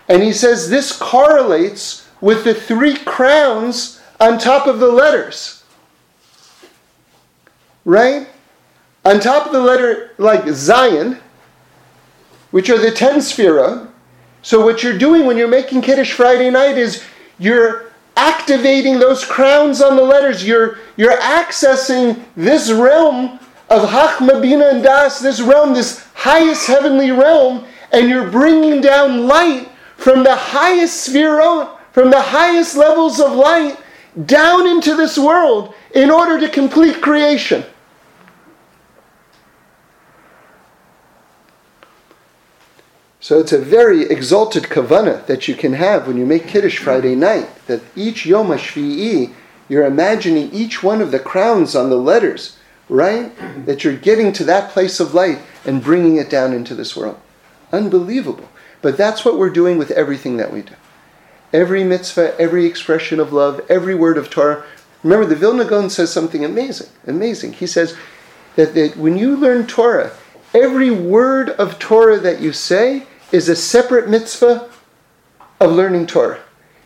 And 0.07 0.23
he 0.23 0.33
says 0.33 0.69
this 0.69 0.91
correlates 0.97 2.07
with 2.21 2.43
the 2.43 2.53
three 2.53 2.97
crowns 2.97 4.01
on 4.19 4.37
top 4.37 4.67
of 4.67 4.79
the 4.79 4.91
letters. 4.91 5.63
Right? 7.85 8.27
On 9.05 9.19
top 9.19 9.47
of 9.47 9.53
the 9.53 9.61
letter 9.61 10.11
like 10.17 10.43
Zayin, 10.43 11.19
which 12.51 12.69
are 12.69 12.77
the 12.77 12.91
ten 12.91 13.19
sphera. 13.19 13.88
So 14.41 14.63
what 14.63 14.83
you're 14.83 14.97
doing 14.97 15.25
when 15.25 15.37
you're 15.37 15.47
making 15.47 15.81
Kiddush 15.81 16.13
Friday 16.13 16.49
night 16.49 16.77
is 16.77 17.03
you're 17.39 17.91
activating 18.15 18.99
those 18.99 19.23
crowns 19.25 19.81
on 19.81 19.95
the 19.95 20.01
letters. 20.01 20.45
You're, 20.45 20.77
you're 20.97 21.17
accessing 21.17 22.23
this 22.35 22.71
realm 22.71 23.39
of 23.69 23.89
Chachma 23.89 24.41
Bina 24.41 24.67
and 24.67 24.83
Das, 24.83 25.19
this 25.19 25.41
realm, 25.41 25.73
this 25.73 26.05
highest 26.13 26.67
heavenly 26.67 27.11
realm, 27.11 27.65
and 27.91 28.09
you're 28.09 28.29
bringing 28.29 28.81
down 28.81 29.27
light 29.27 29.69
from 29.97 30.23
the 30.23 30.35
highest 30.35 31.05
sphere, 31.05 31.67
from 31.91 32.09
the 32.09 32.21
highest 32.21 32.75
levels 32.75 33.19
of 33.19 33.33
light 33.33 33.77
down 34.25 34.67
into 34.67 34.95
this 34.95 35.17
world 35.17 35.73
in 35.93 36.09
order 36.09 36.39
to 36.39 36.49
complete 36.49 37.01
creation. 37.01 37.63
So 43.21 43.39
it's 43.39 43.51
a 43.51 43.57
very 43.57 44.03
exalted 44.03 44.63
kavana 44.63 45.25
that 45.25 45.47
you 45.47 45.55
can 45.55 45.73
have 45.73 46.07
when 46.07 46.17
you 46.17 46.25
make 46.25 46.47
Kiddush 46.47 46.77
Friday 46.77 47.15
night. 47.15 47.49
That 47.67 47.81
each 47.95 48.25
Yom 48.25 48.47
HaShvi'i, 48.47 49.33
you're 49.67 49.85
imagining 49.85 50.51
each 50.51 50.81
one 50.81 51.01
of 51.01 51.11
the 51.11 51.19
crowns 51.19 51.75
on 51.75 51.89
the 51.89 51.97
letters, 51.97 52.57
right? 52.87 53.31
That 53.65 53.83
you're 53.83 53.97
getting 53.97 54.31
to 54.33 54.45
that 54.45 54.71
place 54.71 54.99
of 55.01 55.13
light 55.13 55.39
and 55.65 55.83
bringing 55.83 56.15
it 56.15 56.29
down 56.29 56.53
into 56.53 56.73
this 56.75 56.95
world. 56.95 57.19
Unbelievable. 57.73 58.49
But 58.81 58.95
that's 58.95 59.25
what 59.25 59.37
we're 59.37 59.49
doing 59.49 59.77
with 59.77 59.91
everything 59.91 60.37
that 60.37 60.53
we 60.53 60.61
do 60.61 60.75
every 61.51 61.83
mitzvah, 61.83 62.39
every 62.39 62.65
expression 62.65 63.19
of 63.19 63.33
love, 63.33 63.59
every 63.69 63.95
word 63.95 64.17
of 64.17 64.29
Torah. 64.29 64.63
Remember, 65.03 65.25
the 65.25 65.35
Vilna 65.35 65.65
Gaon 65.65 65.89
says 65.89 66.11
something 66.11 66.45
amazing, 66.45 66.89
amazing. 67.07 67.53
He 67.53 67.65
says 67.65 67.97
that, 68.55 68.75
that 68.75 68.97
when 68.97 69.17
you 69.17 69.35
learn 69.35 69.65
Torah, 69.65 70.11
every 70.53 70.91
word 70.91 71.49
of 71.51 71.79
Torah 71.79 72.19
that 72.19 72.39
you 72.39 72.53
say 72.53 73.07
is 73.31 73.49
a 73.49 73.55
separate 73.55 74.09
mitzvah 74.09 74.69
of 75.59 75.71
learning 75.71 76.07
Torah. 76.07 76.39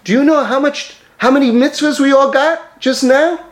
Do 0.03 0.11
you 0.11 0.23
know 0.23 0.43
how 0.43 0.59
much, 0.59 0.97
how 1.17 1.31
many 1.31 1.51
mitzvahs 1.51 1.99
we 1.99 2.11
all 2.11 2.31
got 2.31 2.79
just 2.79 3.03
now? 3.03 3.45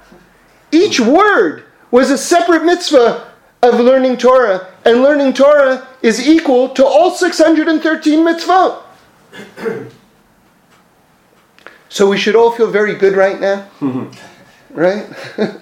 Each 0.71 0.99
word 0.99 1.65
was 1.91 2.09
a 2.09 2.17
separate 2.17 2.63
mitzvah 2.63 3.31
of 3.61 3.79
learning 3.79 4.17
Torah, 4.17 4.73
and 4.85 5.03
learning 5.03 5.33
Torah 5.33 5.87
is 6.01 6.27
equal 6.27 6.69
to 6.69 6.85
all 6.85 7.11
613 7.11 8.19
mitzvot. 8.19 8.83
So 11.91 12.07
we 12.07 12.17
should 12.17 12.37
all 12.37 12.51
feel 12.51 12.71
very 12.71 12.95
good 12.95 13.17
right 13.17 13.37
now, 13.37 13.67
mm-hmm. 13.81 14.73
right? 14.73 15.09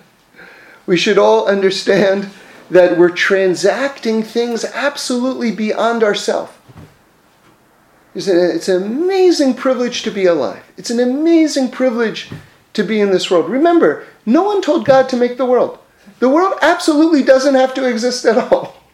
we 0.85 0.95
should 0.95 1.17
all 1.17 1.47
understand 1.47 2.29
that 2.69 2.99
we're 2.99 3.09
transacting 3.09 4.21
things 4.21 4.63
absolutely 4.63 5.51
beyond 5.51 6.03
ourselves. 6.03 6.51
It's, 8.15 8.67
an 8.67 8.83
amazing 8.83 9.53
privilege 9.53 10.01
to 10.03 10.11
be 10.11 10.25
alive. 10.25 10.63
It's 10.77 10.89
an 10.89 10.99
amazing 10.99 11.69
privilege 11.69 12.31
to 12.73 12.83
be 12.83 12.99
in 12.99 13.11
this 13.11 13.29
world. 13.29 13.49
Remember, 13.49 14.05
no 14.25 14.43
one 14.43 14.61
told 14.61 14.85
God 14.85 15.09
to 15.09 15.17
make 15.17 15.37
the 15.37 15.45
world. 15.45 15.77
The 16.19 16.29
world 16.29 16.57
absolutely 16.61 17.23
doesn't 17.23 17.55
have 17.55 17.73
to 17.75 17.87
exist 17.87 18.25
at 18.25 18.37
all. 18.37 18.75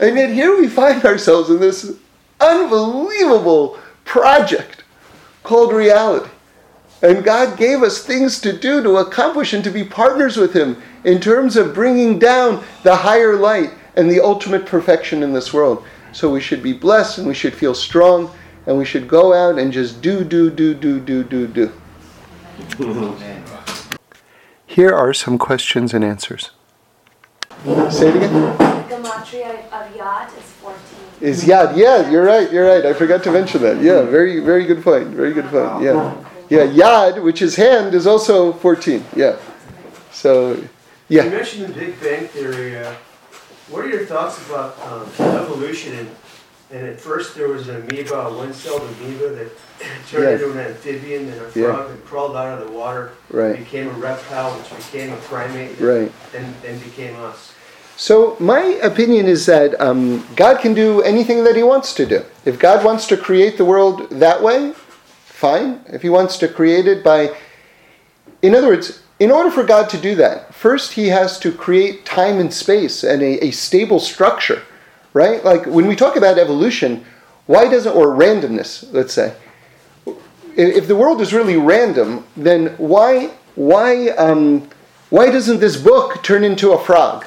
And 0.00 0.16
yet 0.16 0.30
here 0.30 0.60
we 0.60 0.68
find 0.68 1.02
ourselves 1.04 1.48
in 1.48 1.60
this 1.60 1.96
unbelievable 2.40 3.78
project 4.04 4.82
called 5.42 5.72
reality. 5.72 6.28
And 7.00 7.24
God 7.24 7.56
gave 7.56 7.82
us 7.82 8.02
things 8.02 8.40
to 8.40 8.52
do, 8.52 8.82
to 8.82 8.96
accomplish, 8.96 9.52
and 9.52 9.62
to 9.64 9.70
be 9.70 9.84
partners 9.84 10.36
with 10.36 10.52
Him 10.52 10.82
in 11.04 11.20
terms 11.20 11.56
of 11.56 11.74
bringing 11.74 12.18
down 12.18 12.64
the 12.82 12.96
higher 12.96 13.36
light 13.36 13.72
and 13.94 14.10
the 14.10 14.20
ultimate 14.20 14.66
perfection 14.66 15.22
in 15.22 15.32
this 15.32 15.54
world. 15.54 15.84
So 16.14 16.30
we 16.30 16.40
should 16.40 16.62
be 16.62 16.72
blessed 16.72 17.18
and 17.18 17.26
we 17.26 17.34
should 17.34 17.54
feel 17.54 17.74
strong 17.74 18.30
and 18.66 18.78
we 18.78 18.84
should 18.84 19.08
go 19.08 19.34
out 19.34 19.58
and 19.58 19.72
just 19.72 20.00
do, 20.00 20.22
do, 20.22 20.48
do, 20.48 20.72
do, 20.72 21.00
do, 21.00 21.24
do, 21.24 21.48
do. 21.48 21.72
Here 24.66 24.92
are 24.92 25.12
some 25.12 25.38
questions 25.38 25.92
and 25.92 26.04
answers. 26.04 26.52
Say 27.64 28.08
it 28.10 28.16
again. 28.16 28.32
The 28.32 28.94
gematria 28.94 29.66
of 29.72 29.92
Yad 29.96 30.28
is 30.38 30.44
14. 30.44 30.80
Is 31.20 31.44
Yad? 31.44 31.76
Yeah, 31.76 32.08
you're 32.08 32.24
right. 32.24 32.50
You're 32.52 32.66
right. 32.66 32.86
I 32.86 32.92
forgot 32.92 33.24
to 33.24 33.32
mention 33.32 33.62
that. 33.62 33.82
Yeah, 33.82 34.02
very, 34.02 34.38
very 34.38 34.66
good 34.66 34.84
point. 34.84 35.08
Very 35.08 35.32
good 35.32 35.46
point. 35.46 35.82
Yeah, 35.82 36.14
yeah. 36.48 36.66
Yad, 36.66 37.22
which 37.24 37.42
is 37.42 37.56
hand, 37.56 37.92
is 37.92 38.06
also 38.06 38.52
14. 38.52 39.04
Yeah. 39.16 39.36
So, 40.12 40.62
yeah. 41.08 41.24
You 41.24 41.30
mentioned 41.30 41.66
the 41.66 41.72
Big 41.74 42.00
Bang 42.00 42.28
Theory. 42.28 42.76
Uh, 42.78 42.94
what 43.70 43.84
are 43.84 43.88
your 43.88 44.04
thoughts 44.06 44.44
about 44.46 44.78
um, 44.82 45.08
evolution? 45.20 45.94
And, 45.98 46.08
and 46.70 46.86
at 46.86 47.00
first 47.00 47.34
there 47.34 47.48
was 47.48 47.68
an 47.68 47.76
amoeba, 47.76 48.14
a 48.14 48.36
one-celled 48.36 48.82
amoeba 48.82 49.28
that 49.30 49.50
turned 50.10 50.24
Yeah. 50.24 50.30
into 50.30 50.52
an 50.52 50.58
amphibian 50.58 51.28
and 51.28 51.40
a 51.40 51.44
Yeah. 51.58 51.72
frog 51.72 51.90
and 51.90 52.04
crawled 52.04 52.36
out 52.36 52.60
of 52.60 52.66
the 52.68 52.72
water, 52.72 53.12
Right. 53.30 53.58
became 53.58 53.88
a 53.88 53.92
reptile, 53.92 54.50
which 54.52 54.70
became 54.92 55.12
a 55.12 55.16
primate, 55.16 55.78
Right. 55.80 56.10
and 56.34 56.54
then 56.62 56.78
became 56.78 57.16
us. 57.22 57.52
So 57.96 58.36
my 58.40 58.60
opinion 58.82 59.26
is 59.28 59.46
that 59.46 59.80
um, 59.80 60.26
God 60.34 60.58
can 60.60 60.74
do 60.74 61.00
anything 61.02 61.44
that 61.44 61.54
He 61.54 61.62
wants 61.62 61.94
to 61.94 62.04
do. 62.04 62.22
If 62.44 62.58
God 62.58 62.84
wants 62.84 63.06
to 63.08 63.16
create 63.16 63.56
the 63.56 63.64
world 63.64 64.10
that 64.10 64.42
way, 64.42 64.72
fine. 65.26 65.80
If 65.86 66.02
He 66.02 66.08
wants 66.08 66.36
to 66.38 66.48
create 66.48 66.88
it 66.88 67.04
by, 67.04 67.30
in 68.42 68.54
other 68.54 68.66
words, 68.66 69.03
in 69.18 69.30
order 69.30 69.50
for 69.50 69.62
God 69.62 69.88
to 69.90 69.98
do 69.98 70.14
that, 70.16 70.54
first 70.54 70.92
He 70.92 71.08
has 71.08 71.38
to 71.40 71.52
create 71.52 72.04
time 72.04 72.38
and 72.38 72.52
space 72.52 73.04
and 73.04 73.22
a, 73.22 73.44
a 73.44 73.50
stable 73.50 74.00
structure, 74.00 74.62
right? 75.12 75.44
Like 75.44 75.66
when 75.66 75.86
we 75.86 75.96
talk 75.96 76.16
about 76.16 76.38
evolution, 76.38 77.04
why 77.46 77.68
doesn't 77.68 77.94
or 77.94 78.08
randomness, 78.08 78.92
let's 78.92 79.12
say, 79.12 79.34
if 80.56 80.86
the 80.86 80.96
world 80.96 81.20
is 81.20 81.32
really 81.32 81.56
random, 81.56 82.24
then 82.36 82.68
why 82.78 83.32
why 83.56 84.08
um, 84.10 84.68
why 85.10 85.30
doesn't 85.30 85.60
this 85.60 85.76
book 85.76 86.22
turn 86.22 86.44
into 86.44 86.72
a 86.72 86.78
frog? 86.78 87.24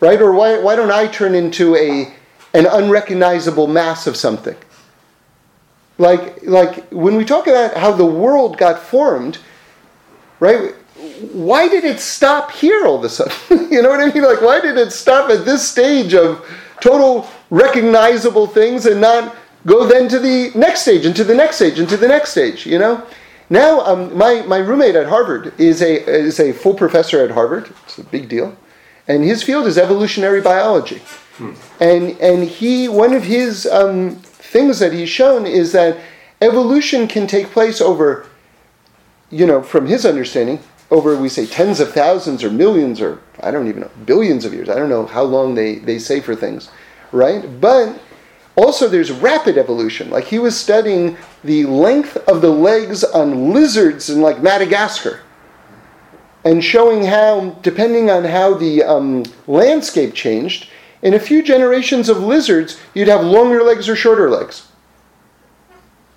right? 0.00 0.20
Or 0.20 0.32
why, 0.32 0.58
why 0.58 0.76
don't 0.76 0.90
I 0.90 1.06
turn 1.06 1.34
into 1.34 1.76
a, 1.76 2.12
an 2.54 2.66
unrecognizable 2.66 3.66
mass 3.66 4.06
of 4.06 4.16
something? 4.16 4.56
Like, 5.98 6.42
like 6.44 6.88
when 6.90 7.16
we 7.16 7.24
talk 7.24 7.46
about 7.46 7.76
how 7.76 7.92
the 7.92 8.06
world 8.06 8.56
got 8.56 8.80
formed, 8.80 9.38
right? 10.40 10.74
Why 11.32 11.68
did 11.68 11.84
it 11.84 12.00
stop 12.00 12.50
here 12.50 12.86
all 12.86 12.96
of 12.96 13.04
a 13.04 13.08
sudden? 13.08 13.32
you 13.70 13.82
know 13.82 13.90
what 13.90 14.00
I 14.00 14.12
mean? 14.12 14.22
Like, 14.22 14.40
why 14.40 14.60
did 14.60 14.76
it 14.76 14.92
stop 14.92 15.30
at 15.30 15.44
this 15.44 15.68
stage 15.68 16.14
of 16.14 16.46
total 16.80 17.28
recognizable 17.50 18.46
things 18.46 18.86
and 18.86 19.00
not 19.00 19.34
go 19.66 19.86
then 19.86 20.08
to 20.08 20.18
the 20.18 20.52
next 20.54 20.82
stage 20.82 21.04
and 21.06 21.16
to 21.16 21.24
the 21.24 21.34
next 21.34 21.56
stage 21.56 21.78
and 21.78 21.88
to 21.88 21.96
the 21.96 22.08
next 22.08 22.30
stage? 22.30 22.66
You 22.66 22.78
know? 22.78 23.06
Now, 23.50 23.80
um, 23.80 24.16
my, 24.16 24.42
my 24.42 24.58
roommate 24.58 24.94
at 24.94 25.06
Harvard 25.06 25.58
is 25.58 25.82
a, 25.82 26.04
is 26.04 26.38
a 26.38 26.52
full 26.52 26.74
professor 26.74 27.24
at 27.24 27.30
Harvard. 27.30 27.72
It's 27.84 27.98
a 27.98 28.04
big 28.04 28.28
deal 28.28 28.56
and 29.08 29.24
his 29.24 29.42
field 29.42 29.66
is 29.66 29.78
evolutionary 29.78 30.40
biology. 30.40 31.00
And 31.80 32.20
and 32.20 32.44
he 32.44 32.88
one 32.88 33.14
of 33.14 33.24
his 33.24 33.66
um, 33.66 34.16
things 34.16 34.78
that 34.80 34.92
he's 34.92 35.08
shown 35.08 35.46
is 35.46 35.72
that 35.72 35.98
evolution 36.42 37.08
can 37.08 37.26
take 37.26 37.46
place 37.50 37.80
over, 37.80 38.26
you 39.30 39.46
know, 39.46 39.62
from 39.62 39.86
his 39.86 40.06
understanding, 40.06 40.60
over 40.90 41.16
we 41.16 41.28
say 41.28 41.46
tens 41.46 41.80
of 41.80 41.92
thousands 41.92 42.42
or 42.42 42.50
millions 42.50 43.00
or 43.00 43.20
I 43.40 43.50
don't 43.50 43.68
even 43.68 43.82
know 43.82 43.90
billions 44.06 44.44
of 44.44 44.54
years. 44.54 44.68
I 44.68 44.74
don't 44.74 44.88
know 44.88 45.06
how 45.06 45.22
long 45.22 45.54
they 45.54 45.76
they 45.76 45.98
say 45.98 46.20
for 46.20 46.34
things, 46.34 46.70
right? 47.12 47.60
But 47.60 48.00
also 48.56 48.88
there's 48.88 49.12
rapid 49.12 49.58
evolution. 49.58 50.10
Like 50.10 50.24
he 50.24 50.38
was 50.38 50.56
studying 50.56 51.16
the 51.44 51.66
length 51.66 52.16
of 52.28 52.40
the 52.40 52.50
legs 52.50 53.04
on 53.04 53.52
lizards 53.52 54.10
in 54.10 54.20
like 54.20 54.42
Madagascar 54.42 55.20
and 56.44 56.62
showing 56.62 57.04
how, 57.04 57.50
depending 57.62 58.10
on 58.10 58.24
how 58.24 58.54
the 58.54 58.82
um, 58.82 59.24
landscape 59.46 60.14
changed, 60.14 60.68
in 61.02 61.14
a 61.14 61.20
few 61.20 61.42
generations 61.42 62.08
of 62.08 62.18
lizards, 62.18 62.80
you'd 62.94 63.08
have 63.08 63.24
longer 63.24 63.62
legs 63.62 63.88
or 63.88 63.94
shorter 63.94 64.30
legs. 64.30 64.67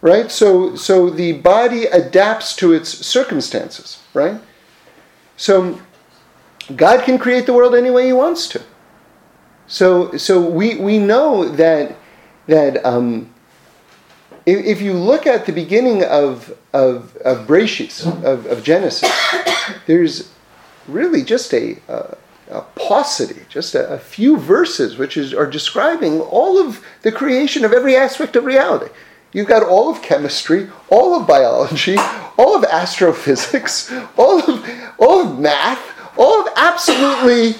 Right? 0.01 0.31
So, 0.31 0.75
so 0.75 1.09
the 1.11 1.33
body 1.33 1.85
adapts 1.85 2.55
to 2.57 2.73
its 2.73 2.89
circumstances, 2.89 4.01
right? 4.15 4.41
So 5.37 5.79
God 6.75 7.03
can 7.03 7.19
create 7.19 7.45
the 7.45 7.53
world 7.53 7.75
any 7.75 7.91
way 7.91 8.07
He 8.07 8.13
wants 8.13 8.47
to. 8.49 8.63
So, 9.67 10.17
so 10.17 10.41
we, 10.41 10.75
we 10.75 10.97
know 10.97 11.47
that, 11.47 11.95
that 12.47 12.85
um, 12.85 13.31
if, 14.45 14.65
if 14.65 14.81
you 14.81 14.93
look 14.93 15.27
at 15.27 15.45
the 15.45 15.53
beginning 15.53 16.03
of, 16.03 16.57
of, 16.73 17.15
of 17.17 17.47
Bereishis, 17.47 18.05
of, 18.23 18.45
of 18.47 18.63
Genesis, 18.63 19.09
there's 19.87 20.31
really 20.87 21.23
just 21.23 21.53
a, 21.53 21.77
a, 21.87 22.17
a 22.49 22.61
paucity, 22.75 23.41
just 23.49 23.75
a, 23.75 23.87
a 23.93 23.99
few 23.99 24.37
verses 24.37 24.97
which 24.97 25.15
is, 25.15 25.33
are 25.33 25.45
describing 25.45 26.19
all 26.19 26.59
of 26.59 26.83
the 27.03 27.11
creation 27.11 27.63
of 27.63 27.71
every 27.71 27.95
aspect 27.95 28.35
of 28.35 28.45
reality. 28.45 28.91
You've 29.33 29.47
got 29.47 29.63
all 29.63 29.89
of 29.89 30.01
chemistry, 30.01 30.69
all 30.89 31.19
of 31.19 31.27
biology, 31.27 31.95
all 32.37 32.55
of 32.55 32.63
astrophysics, 32.65 33.91
all 34.17 34.39
of, 34.39 34.69
all 34.97 35.21
of 35.21 35.39
math, 35.39 35.79
all 36.17 36.41
of 36.41 36.53
absolutely 36.57 37.55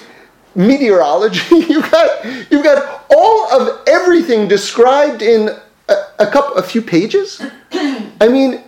meteorology. 0.54 1.56
You've 1.56 1.90
got, 1.90 2.24
you've 2.50 2.64
got 2.64 3.06
all 3.10 3.52
of 3.52 3.88
everything 3.88 4.48
described 4.48 5.22
in 5.22 5.48
a, 5.88 5.94
a 6.18 6.26
couple, 6.26 6.56
a 6.56 6.62
few 6.62 6.82
pages. 6.82 7.42
I 7.72 8.28
mean, 8.28 8.62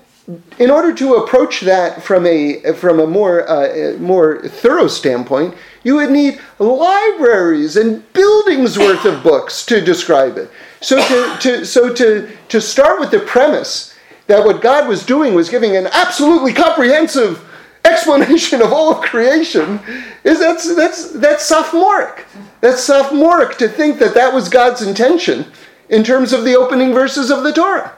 in 0.59 0.71
order 0.71 0.95
to 0.95 1.17
approach 1.17 1.61
that 1.61 2.03
from 2.03 2.25
a 2.27 2.73
from 2.73 3.01
a 3.01 3.07
more 3.07 3.49
uh, 3.49 3.97
more 3.99 4.41
thorough 4.49 4.87
standpoint, 4.87 5.55
you 5.83 5.97
would 5.97 6.11
need 6.11 6.41
libraries 6.59 7.77
and 7.77 8.11
buildings 8.15 8.79
worth 8.79 9.05
of 9.05 9.23
books 9.23 9.67
to 9.67 9.83
describe 9.83 10.39
it. 10.39 10.51
So 10.81 10.97
to, 10.97 11.39
to 11.41 11.67
so 11.67 11.93
to 11.93 12.31
to 12.55 12.61
start 12.61 13.01
with 13.01 13.11
the 13.11 13.19
premise 13.19 13.93
that 14.29 14.45
what 14.45 14.63
God 14.63 14.87
was 14.87 15.05
doing 15.05 15.35
was 15.35 15.49
giving 15.49 15.77
an 15.77 15.89
absolutely 15.89 16.53
comprehensive 16.53 17.45
explanation 17.85 18.63
of 18.63 18.73
all 18.73 18.95
of 18.95 19.03
creation 19.03 19.81
is 20.23 20.39
that's 20.39 20.77
that's 20.77 21.11
that's 21.15 21.45
sophomoric. 21.45 22.27
That's 22.61 22.81
sophomoric 22.81 23.59
to 23.59 23.69
think 23.69 23.99
that 23.99 24.15
that 24.15 24.33
was 24.33 24.49
God's 24.49 24.83
intention 24.83 25.47
in 25.89 26.05
terms 26.05 26.33
of 26.33 26.45
the 26.45 26.55
opening 26.55 26.93
verses 26.93 27.29
of 27.29 27.43
the 27.43 27.53
Torah. 27.53 27.93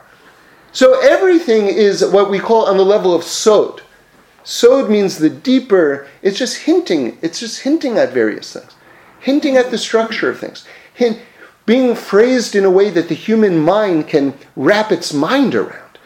So 0.71 0.99
everything 1.07 1.67
is 1.67 2.03
what 2.03 2.31
we 2.31 2.39
call 2.39 2.65
on 2.65 2.77
the 2.77 2.83
level 2.83 3.13
of 3.13 3.23
sod. 3.23 3.83
Sod 4.43 4.89
means 4.89 5.19
the 5.19 5.29
deeper, 5.29 6.07
it's 6.23 6.39
just 6.39 6.63
hinting, 6.63 7.19
it's 7.21 7.39
just 7.39 7.61
hinting 7.61 7.99
at 7.99 8.11
various 8.11 8.53
things, 8.53 8.75
hinting 9.19 9.55
at 9.55 9.69
the 9.69 9.77
structure 9.77 10.31
of 10.31 10.39
things, 10.39 10.65
hint, 10.95 11.19
being 11.67 11.93
phrased 11.95 12.55
in 12.55 12.65
a 12.65 12.71
way 12.71 12.89
that 12.89 13.09
the 13.09 13.13
human 13.13 13.59
mind 13.59 14.07
can 14.07 14.33
wrap 14.55 14.91
its 14.91 15.13
mind 15.13 15.53
around. 15.53 15.99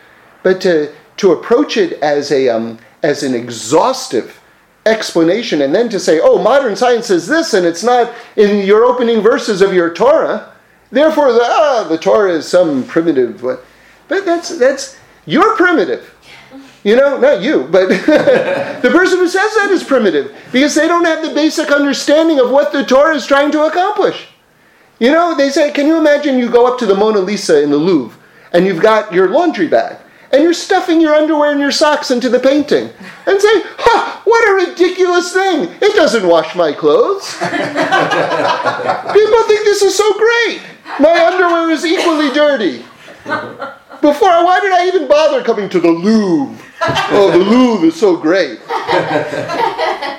But 0.43 0.59
to, 0.61 0.91
to 1.17 1.31
approach 1.31 1.77
it 1.77 1.93
as, 2.01 2.31
a, 2.31 2.49
um, 2.49 2.79
as 3.03 3.21
an 3.21 3.35
exhaustive 3.35 4.41
explanation 4.87 5.61
and 5.61 5.73
then 5.73 5.87
to 5.89 5.99
say, 5.99 6.19
oh, 6.19 6.41
modern 6.41 6.75
science 6.75 7.05
says 7.05 7.27
this 7.27 7.53
and 7.53 7.65
it's 7.65 7.83
not 7.83 8.11
in 8.35 8.65
your 8.65 8.83
opening 8.85 9.21
verses 9.21 9.61
of 9.61 9.71
your 9.71 9.93
Torah, 9.93 10.51
therefore 10.89 11.31
the, 11.31 11.43
ah, 11.43 11.85
the 11.87 11.97
Torah 11.97 12.33
is 12.33 12.47
some 12.47 12.83
primitive. 12.83 13.39
But 13.41 14.25
that's 14.25 14.57
that's 14.57 14.97
you're 15.25 15.55
primitive. 15.55 16.13
You 16.83 16.95
know, 16.95 17.19
not 17.19 17.43
you, 17.43 17.67
but 17.71 17.87
the 17.89 18.89
person 18.91 19.19
who 19.19 19.27
says 19.27 19.53
that 19.53 19.69
is 19.69 19.83
primitive 19.83 20.35
because 20.51 20.73
they 20.73 20.87
don't 20.87 21.05
have 21.05 21.23
the 21.23 21.35
basic 21.35 21.69
understanding 21.69 22.39
of 22.39 22.49
what 22.49 22.73
the 22.73 22.83
Torah 22.83 23.15
is 23.15 23.27
trying 23.27 23.51
to 23.51 23.65
accomplish. 23.65 24.27
You 25.01 25.09
know, 25.09 25.35
they 25.35 25.49
say, 25.49 25.71
can 25.71 25.87
you 25.87 25.97
imagine 25.97 26.37
you 26.37 26.47
go 26.47 26.71
up 26.71 26.77
to 26.77 26.85
the 26.85 26.93
Mona 26.93 27.17
Lisa 27.17 27.63
in 27.63 27.71
the 27.71 27.77
Louvre 27.77 28.15
and 28.53 28.67
you've 28.67 28.83
got 28.83 29.11
your 29.11 29.29
laundry 29.29 29.67
bag 29.67 29.97
and 30.31 30.43
you're 30.43 30.53
stuffing 30.53 31.01
your 31.01 31.15
underwear 31.15 31.49
and 31.49 31.59
your 31.59 31.71
socks 31.71 32.11
into 32.11 32.29
the 32.29 32.39
painting 32.39 32.91
and 33.25 33.41
say, 33.41 33.63
ha, 33.79 34.21
what 34.25 34.47
a 34.47 34.69
ridiculous 34.69 35.33
thing. 35.33 35.75
It 35.81 35.95
doesn't 35.95 36.27
wash 36.27 36.55
my 36.55 36.71
clothes. 36.71 37.33
People 37.39 39.43
think 39.47 39.65
this 39.65 39.81
is 39.81 39.97
so 39.97 40.07
great. 40.19 40.61
My 40.99 41.25
underwear 41.25 41.71
is 41.71 41.83
equally 41.83 42.31
dirty. 42.31 42.85
Before, 44.01 44.45
why 44.45 44.59
did 44.61 44.71
I 44.71 44.85
even 44.85 45.07
bother 45.07 45.43
coming 45.43 45.67
to 45.69 45.79
the 45.79 45.89
Louvre? 45.89 46.63
Oh, 47.13 47.29
the 47.29 47.37
Louvre 47.37 47.87
is 47.87 47.99
so 47.99 48.17
great. 48.17 48.59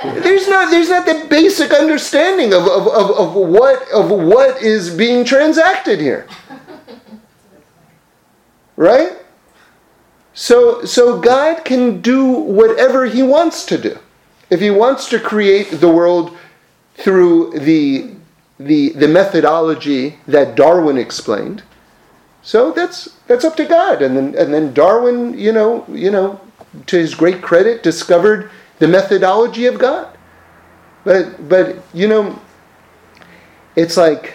There's 0.02 0.48
not, 0.48 0.70
there's 0.70 0.88
not 0.88 1.06
the 1.06 1.26
basic 1.30 1.70
understanding 1.72 2.52
of, 2.52 2.64
of, 2.64 2.88
of, 2.88 3.10
of, 3.10 3.34
what, 3.34 3.88
of 3.92 4.10
what 4.10 4.60
is 4.60 4.90
being 4.90 5.24
transacted 5.24 6.00
here. 6.00 6.26
Right? 8.76 9.12
So, 10.34 10.84
so 10.84 11.20
God 11.20 11.64
can 11.64 12.00
do 12.00 12.32
whatever 12.32 13.06
He 13.06 13.22
wants 13.22 13.64
to 13.66 13.78
do. 13.78 13.98
If 14.50 14.60
He 14.60 14.70
wants 14.70 15.08
to 15.10 15.20
create 15.20 15.70
the 15.70 15.88
world 15.88 16.36
through 16.96 17.58
the, 17.60 18.10
the, 18.58 18.90
the 18.90 19.08
methodology 19.08 20.18
that 20.26 20.56
Darwin 20.56 20.98
explained, 20.98 21.62
so 22.42 22.72
that's 22.72 23.08
that's 23.28 23.44
up 23.44 23.56
to 23.56 23.64
God. 23.64 24.02
And 24.02 24.16
then 24.16 24.34
and 24.36 24.52
then 24.52 24.74
Darwin, 24.74 25.38
you 25.38 25.52
know, 25.52 25.86
you 25.88 26.10
know, 26.10 26.40
to 26.86 26.98
his 26.98 27.14
great 27.14 27.42
credit, 27.42 27.82
discovered 27.82 28.50
the 28.78 28.88
methodology 28.88 29.66
of 29.66 29.78
God. 29.78 30.16
But 31.04 31.48
but 31.48 31.82
you 31.94 32.08
know, 32.08 32.40
it's 33.76 33.96
like 33.96 34.34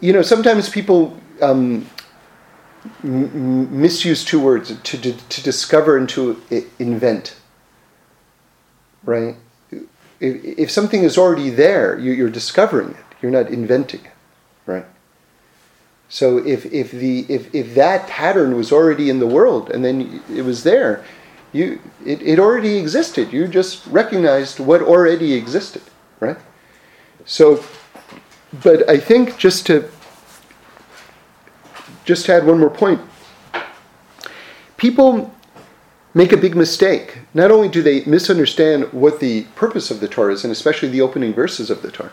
you 0.00 0.12
know 0.12 0.22
sometimes 0.22 0.68
people 0.68 1.18
um, 1.42 1.86
m- 3.04 3.80
misuse 3.80 4.24
two 4.24 4.40
words 4.40 4.68
to, 4.82 5.00
to 5.00 5.12
to 5.12 5.42
discover 5.42 5.96
and 5.96 6.08
to 6.10 6.42
invent. 6.78 7.36
Right. 9.04 9.36
if, 10.20 10.58
if 10.58 10.70
something 10.70 11.02
is 11.04 11.18
already 11.18 11.50
there, 11.50 11.98
you, 11.98 12.12
you're 12.12 12.30
discovering 12.30 12.90
it. 12.90 13.04
You're 13.22 13.30
not 13.32 13.48
inventing 13.50 14.04
it? 14.04 14.12
So 16.08 16.38
if, 16.38 16.66
if, 16.66 16.90
the, 16.90 17.26
if, 17.28 17.54
if 17.54 17.74
that 17.74 18.08
pattern 18.08 18.56
was 18.56 18.72
already 18.72 19.10
in 19.10 19.18
the 19.18 19.26
world 19.26 19.70
and 19.70 19.84
then 19.84 20.22
it 20.34 20.42
was 20.42 20.64
there, 20.64 21.04
you, 21.52 21.80
it, 22.04 22.22
it 22.22 22.38
already 22.38 22.76
existed. 22.76 23.32
You 23.32 23.46
just 23.48 23.86
recognized 23.86 24.58
what 24.58 24.82
already 24.82 25.34
existed, 25.34 25.82
right? 26.20 26.38
So, 27.24 27.62
but 28.62 28.88
I 28.88 28.98
think 28.98 29.36
just 29.38 29.66
to 29.66 29.90
just 32.04 32.24
to 32.24 32.32
add 32.32 32.46
one 32.46 32.58
more 32.58 32.70
point, 32.70 33.02
people 34.78 35.34
make 36.14 36.32
a 36.32 36.38
big 36.38 36.56
mistake. 36.56 37.18
Not 37.34 37.50
only 37.50 37.68
do 37.68 37.82
they 37.82 38.02
misunderstand 38.06 38.90
what 38.94 39.20
the 39.20 39.42
purpose 39.54 39.90
of 39.90 40.00
the 40.00 40.08
Torah 40.08 40.32
is, 40.32 40.42
and 40.42 40.50
especially 40.50 40.88
the 40.88 41.02
opening 41.02 41.34
verses 41.34 41.68
of 41.68 41.82
the 41.82 41.90
Torah, 41.90 42.12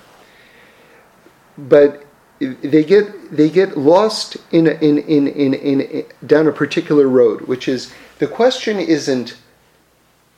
but 1.57 2.04
they 2.39 2.83
get 2.83 3.35
they 3.35 3.49
get 3.49 3.77
lost 3.77 4.37
in, 4.51 4.67
in, 4.67 4.97
in, 4.97 5.27
in, 5.27 5.53
in 5.53 6.05
down 6.25 6.47
a 6.47 6.51
particular 6.51 7.07
road, 7.07 7.41
which 7.41 7.67
is 7.67 7.93
the 8.19 8.27
question 8.27 8.79
isn't 8.79 9.37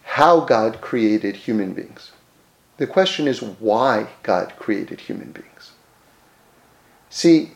how 0.03 0.41
God 0.41 0.81
created 0.81 1.35
human 1.35 1.73
beings. 1.73 2.11
The 2.77 2.87
question 2.87 3.27
is 3.27 3.41
why 3.41 4.07
God 4.23 4.53
created 4.57 5.01
human 5.01 5.31
beings. 5.31 5.71
See, 7.09 7.51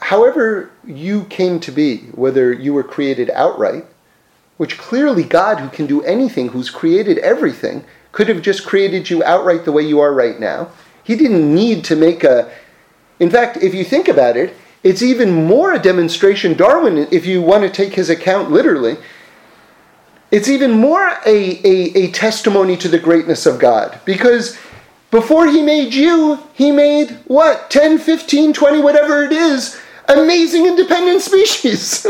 however 0.00 0.70
you 0.84 1.24
came 1.24 1.58
to 1.60 1.72
be, 1.72 1.98
whether 2.12 2.52
you 2.52 2.74
were 2.74 2.82
created 2.82 3.30
outright, 3.30 3.86
which 4.58 4.78
clearly 4.78 5.24
God, 5.24 5.58
who 5.58 5.68
can 5.68 5.86
do 5.86 6.02
anything, 6.02 6.48
who's 6.48 6.70
created 6.70 7.18
everything, 7.18 7.84
could 8.12 8.28
have 8.28 8.42
just 8.42 8.66
created 8.66 9.08
you 9.08 9.24
outright 9.24 9.64
the 9.64 9.72
way 9.72 9.82
you 9.82 10.00
are 10.00 10.12
right 10.12 10.38
now. 10.38 10.70
He 11.02 11.16
didn't 11.16 11.52
need 11.52 11.84
to 11.84 11.96
make 11.96 12.22
a. 12.22 12.52
In 13.20 13.30
fact, 13.30 13.58
if 13.58 13.74
you 13.74 13.84
think 13.84 14.08
about 14.08 14.36
it, 14.36 14.54
it's 14.82 15.02
even 15.02 15.46
more 15.46 15.72
a 15.72 15.78
demonstration. 15.78 16.54
Darwin, 16.54 17.06
if 17.10 17.24
you 17.24 17.40
want 17.40 17.62
to 17.62 17.70
take 17.70 17.94
his 17.94 18.10
account 18.10 18.50
literally, 18.50 18.96
it's 20.30 20.48
even 20.48 20.72
more 20.72 21.08
a, 21.26 21.60
a, 21.64 22.04
a 22.04 22.10
testimony 22.10 22.76
to 22.78 22.88
the 22.88 22.98
greatness 22.98 23.46
of 23.46 23.58
God. 23.58 24.00
Because 24.04 24.58
before 25.10 25.46
he 25.46 25.62
made 25.62 25.92
you, 25.92 26.40
he 26.54 26.72
made 26.72 27.18
what? 27.26 27.70
10, 27.70 27.98
15, 27.98 28.52
20, 28.54 28.80
whatever 28.80 29.22
it 29.22 29.32
is, 29.32 29.78
amazing 30.08 30.66
independent 30.66 31.20
species. 31.30 32.02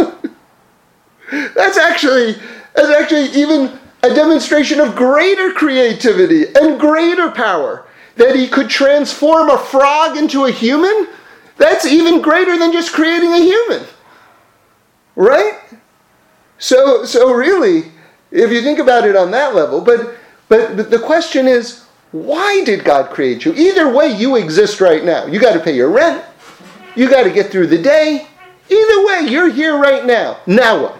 that's 1.54 1.76
actually 1.76 2.36
that's 2.74 2.88
actually 2.88 3.26
even 3.38 3.78
a 4.02 4.14
demonstration 4.14 4.80
of 4.80 4.96
greater 4.96 5.52
creativity 5.52 6.46
and 6.54 6.80
greater 6.80 7.30
power. 7.30 7.86
That 8.22 8.36
he 8.36 8.46
could 8.46 8.70
transform 8.70 9.50
a 9.50 9.58
frog 9.58 10.16
into 10.16 10.44
a 10.44 10.50
human, 10.52 11.08
that's 11.56 11.84
even 11.84 12.22
greater 12.22 12.56
than 12.56 12.72
just 12.72 12.92
creating 12.92 13.32
a 13.32 13.38
human. 13.38 13.82
Right? 15.16 15.58
So 16.56 17.04
so 17.04 17.32
really, 17.34 17.90
if 18.30 18.52
you 18.52 18.62
think 18.62 18.78
about 18.78 19.08
it 19.08 19.16
on 19.16 19.32
that 19.32 19.56
level, 19.56 19.80
but 19.80 20.14
but 20.48 20.88
the 20.88 21.00
question 21.00 21.48
is, 21.48 21.84
why 22.12 22.62
did 22.62 22.84
God 22.84 23.10
create 23.10 23.44
you? 23.44 23.54
Either 23.54 23.92
way, 23.92 24.14
you 24.14 24.36
exist 24.36 24.80
right 24.80 25.02
now. 25.02 25.26
You 25.26 25.40
got 25.40 25.54
to 25.54 25.60
pay 25.60 25.74
your 25.74 25.90
rent. 25.90 26.24
You 26.94 27.10
got 27.10 27.24
to 27.24 27.30
get 27.30 27.50
through 27.50 27.66
the 27.66 27.82
day. 27.82 28.28
Either 28.70 29.04
way, 29.04 29.26
you're 29.28 29.50
here 29.50 29.76
right 29.76 30.04
now. 30.06 30.38
Now 30.46 30.80
what? 30.80 30.96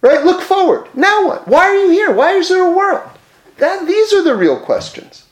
Right? 0.00 0.24
Look 0.24 0.42
forward. 0.42 0.94
Now 0.94 1.26
what? 1.26 1.48
Why 1.48 1.64
are 1.64 1.74
you 1.74 1.90
here? 1.90 2.12
Why 2.12 2.34
is 2.34 2.50
there 2.50 2.64
a 2.64 2.70
world? 2.70 3.10
That, 3.56 3.84
these 3.84 4.12
are 4.12 4.22
the 4.22 4.36
real 4.36 4.60
questions. 4.60 5.24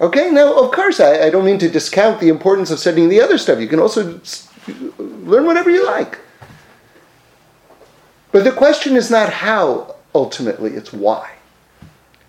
Okay? 0.00 0.30
Now, 0.30 0.58
of 0.58 0.72
course, 0.72 1.00
I, 1.00 1.26
I 1.26 1.30
don't 1.30 1.44
mean 1.44 1.58
to 1.58 1.68
discount 1.68 2.20
the 2.20 2.28
importance 2.28 2.70
of 2.70 2.78
studying 2.78 3.08
the 3.08 3.20
other 3.20 3.38
stuff. 3.38 3.60
You 3.60 3.68
can 3.68 3.80
also 3.80 4.20
learn 4.98 5.46
whatever 5.46 5.70
you 5.70 5.86
like. 5.86 6.18
But 8.32 8.44
the 8.44 8.52
question 8.52 8.96
is 8.96 9.10
not 9.10 9.32
how, 9.32 9.96
ultimately, 10.14 10.72
it's 10.72 10.92
why. 10.92 11.30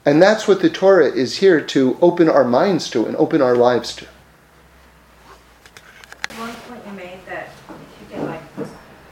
And 0.05 0.22
that's 0.22 0.47
what 0.47 0.61
the 0.61 0.70
Torah 0.70 1.11
is 1.11 1.39
here 1.39 1.59
to 1.59 1.97
open 2.01 2.30
our 2.30 2.45
minds 2.45 2.89
to 2.91 3.05
and 3.05 3.15
open 3.18 3.41
our 3.41 3.57
lives 3.57 3.93
to. 3.97 4.05
One 6.38 6.53
point 6.53 6.82
you 6.86 6.93
made 6.93 7.20
that, 7.26 7.49
if 7.68 8.11
you 8.11 8.18
could 8.18 8.26
like 8.26 8.41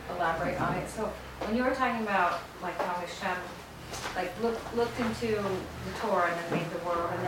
elaborate 0.09 0.61
on 0.61 0.75
it, 0.75 0.89
so 0.89 1.11
when 1.41 1.57
you 1.57 1.65
were 1.65 1.75
talking 1.75 2.01
about 2.01 2.39
like 2.61 2.77
how 2.77 2.93
Hashem 2.93 3.37
like 4.15 4.31
looked, 4.41 4.75
looked 4.77 4.97
into 5.01 5.35
the 5.35 5.99
Torah 5.99 6.31
and 6.31 6.39
then 6.39 6.59
made 6.59 6.71
the 6.71 6.74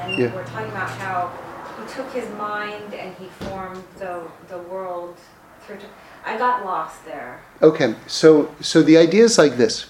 and 0.07 0.17
Yeah. 0.17 0.33
we're 0.33 0.45
talking 0.45 0.71
about 0.71 0.89
how 0.89 1.31
he 1.79 1.93
took 1.93 2.11
his 2.11 2.29
mind 2.35 2.93
and 2.93 3.15
he 3.15 3.27
formed 3.45 3.83
the, 3.99 4.21
the 4.47 4.57
world 4.57 5.17
through, 5.65 5.77
I 6.25 6.37
got 6.37 6.65
lost 6.65 7.05
there. 7.05 7.41
Okay, 7.61 7.95
so 8.07 8.51
so 8.61 8.81
the 8.81 8.97
idea 8.97 9.23
is 9.23 9.37
like 9.37 9.57
this. 9.57 9.87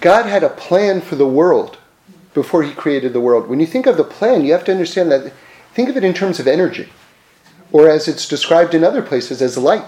God 0.00 0.26
had 0.26 0.42
a 0.42 0.48
plan 0.48 1.00
for 1.00 1.16
the 1.16 1.26
world 1.26 1.78
before 2.34 2.62
he 2.62 2.72
created 2.72 3.12
the 3.12 3.20
world. 3.20 3.48
When 3.48 3.60
you 3.60 3.66
think 3.66 3.86
of 3.86 3.96
the 3.96 4.04
plan, 4.04 4.44
you 4.44 4.52
have 4.52 4.64
to 4.64 4.72
understand 4.72 5.12
that 5.12 5.32
think 5.74 5.88
of 5.88 5.96
it 5.96 6.04
in 6.04 6.14
terms 6.14 6.40
of 6.40 6.46
energy 6.46 6.88
or 7.72 7.88
as 7.88 8.08
it's 8.08 8.28
described 8.28 8.74
in 8.74 8.84
other 8.84 9.02
places 9.02 9.40
as 9.42 9.56
light. 9.56 9.84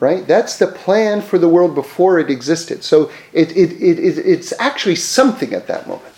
Right? 0.00 0.26
That's 0.26 0.58
the 0.58 0.66
plan 0.66 1.22
for 1.22 1.38
the 1.38 1.48
world 1.48 1.76
before 1.76 2.18
it 2.18 2.28
existed. 2.28 2.82
So 2.82 3.10
it, 3.32 3.56
it, 3.56 3.70
it, 3.80 3.98
it, 4.00 4.18
it's 4.18 4.52
actually 4.58 4.96
something 4.96 5.54
at 5.54 5.68
that 5.68 5.86
moment. 5.86 6.11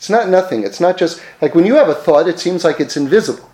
It's 0.00 0.08
not 0.08 0.30
nothing. 0.30 0.64
It's 0.64 0.80
not 0.80 0.96
just 0.96 1.20
like 1.42 1.54
when 1.54 1.66
you 1.66 1.74
have 1.74 1.90
a 1.90 1.94
thought, 1.94 2.26
it 2.26 2.38
seems 2.40 2.64
like 2.64 2.80
it's 2.80 2.96
invisible. 2.96 3.50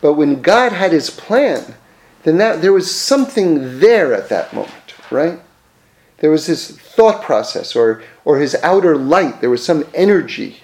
But 0.00 0.12
when 0.12 0.40
God 0.40 0.70
had 0.70 0.92
his 0.92 1.10
plan, 1.10 1.74
then 2.22 2.38
that 2.38 2.62
there 2.62 2.72
was 2.72 2.94
something 2.94 3.80
there 3.80 4.14
at 4.14 4.28
that 4.28 4.54
moment, 4.54 4.94
right? 5.10 5.40
There 6.18 6.30
was 6.30 6.46
this 6.46 6.70
thought 6.70 7.22
process 7.22 7.74
or 7.74 8.04
or 8.24 8.38
his 8.38 8.54
outer 8.62 8.96
light, 8.96 9.40
there 9.40 9.50
was 9.50 9.64
some 9.64 9.84
energy, 9.92 10.58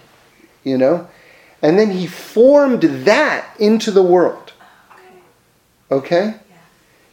you 0.62 0.78
know? 0.78 1.08
And 1.60 1.76
then 1.76 1.90
he 1.90 2.06
formed 2.06 2.82
that 2.82 3.48
into 3.58 3.90
the 3.90 4.04
world. 4.04 4.52
Okay? 5.90 6.36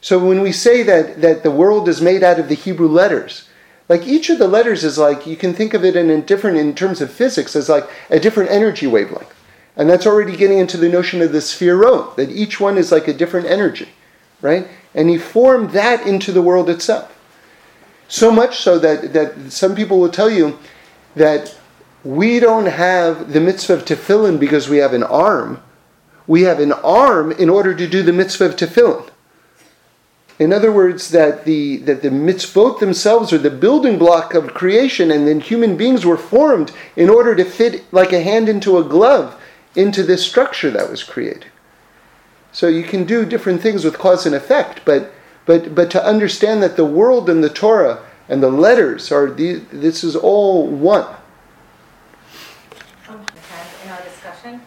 So 0.02 0.24
when 0.24 0.42
we 0.42 0.52
say 0.52 0.84
that 0.84 1.20
that 1.24 1.42
the 1.42 1.50
world 1.50 1.90
is 1.90 2.00
made 2.00 2.22
out 2.22 2.40
of 2.40 2.48
the 2.48 2.54
Hebrew 2.54 2.90
letters, 2.90 3.50
like 3.90 4.08
each 4.08 4.30
of 4.30 4.40
the 4.40 4.48
letters 4.48 4.84
is 4.84 4.98
like 4.98 5.28
you 5.28 5.36
can 5.36 5.54
think 5.54 5.74
of 5.74 5.84
it 5.84 5.96
in 5.96 6.10
a 6.10 6.22
different 6.22 6.58
in 6.58 6.74
terms 6.74 7.02
of 7.02 7.12
physics 7.12 7.56
as 7.56 7.70
like 7.70 7.90
a 8.10 8.20
different 8.20 8.50
energy 8.50 8.88
wavelength. 8.88 9.34
And 9.76 9.90
that's 9.90 10.06
already 10.06 10.38
getting 10.38 10.60
into 10.60 10.78
the 10.78 10.90
notion 10.90 11.22
of 11.22 11.32
the 11.32 11.40
sefirot, 11.40 12.16
that 12.16 12.30
each 12.30 12.60
one 12.60 12.78
is 12.78 12.92
like 12.92 13.08
a 13.08 13.14
different 13.14 13.48
energy 13.48 13.90
right? 14.44 14.68
And 14.94 15.10
he 15.10 15.18
formed 15.18 15.72
that 15.72 16.06
into 16.06 16.32
the 16.32 16.42
world 16.44 16.70
itself. 16.70 17.18
So 18.08 18.30
much 18.30 18.60
so 18.60 18.78
that, 18.78 19.14
that 19.14 19.52
some 19.52 19.74
people 19.74 20.00
will 20.00 20.12
tell 20.12 20.30
you 20.30 20.60
that 21.16 21.58
we 22.04 22.40
don't 22.40 22.68
have 22.68 23.34
the 23.34 23.40
mitzvah 23.40 23.74
of 23.74 23.86
tefillin 23.86 24.40
because 24.40 24.70
we 24.70 24.78
have 24.78 24.94
an 24.94 25.02
arm. 25.02 25.64
We 26.28 26.44
have 26.44 26.60
an 26.60 26.74
arm 26.74 27.32
in 27.32 27.50
order 27.50 27.74
to 27.74 27.88
do 27.88 28.04
the 28.04 28.14
mitzvah 28.14 28.46
of 28.46 28.56
tefillin. 28.58 29.10
In 30.44 30.52
other 30.52 30.74
words, 30.74 31.12
that 31.12 31.46
the, 31.46 31.78
that 31.78 32.02
the 32.02 32.10
mitzvot 32.10 32.82
themselves 32.82 33.32
are 33.32 33.38
the 33.38 33.50
building 33.50 33.98
block 33.98 34.34
of 34.34 34.54
creation, 34.54 35.10
and 35.10 35.26
then 35.26 35.40
human 35.40 35.78
beings 35.78 36.06
were 36.06 36.18
formed 36.18 36.74
in 36.98 37.10
order 37.10 37.34
to 37.34 37.46
fit 37.46 37.86
like 37.94 38.12
a 38.12 38.22
hand 38.22 38.50
into 38.50 38.78
a 38.78 38.84
glove 38.84 39.40
into 39.74 40.04
this 40.04 40.26
structure 40.26 40.70
that 40.70 40.90
was 40.90 41.02
created. 41.02 41.46
So 42.52 42.68
you 42.68 42.84
can 42.84 43.06
do 43.06 43.26
different 43.26 43.62
things 43.62 43.86
with 43.86 43.98
cause 43.98 44.26
and 44.26 44.36
effect, 44.36 44.82
but 44.84 45.14
but 45.46 45.74
but 45.74 45.90
to 45.92 46.06
understand 46.06 46.62
that 46.62 46.76
the 46.76 46.84
world 46.86 47.30
and 47.30 47.42
the 47.42 47.50
Torah 47.50 48.04
and 48.28 48.44
the 48.44 48.52
letters 48.52 49.14
are 49.14 49.32
these, 49.32 49.64
this 49.72 50.04
is 50.04 50.14
all 50.14 50.68
one. 50.68 51.08
In 53.08 53.16
our 53.90 54.04
discussion. 54.04 54.62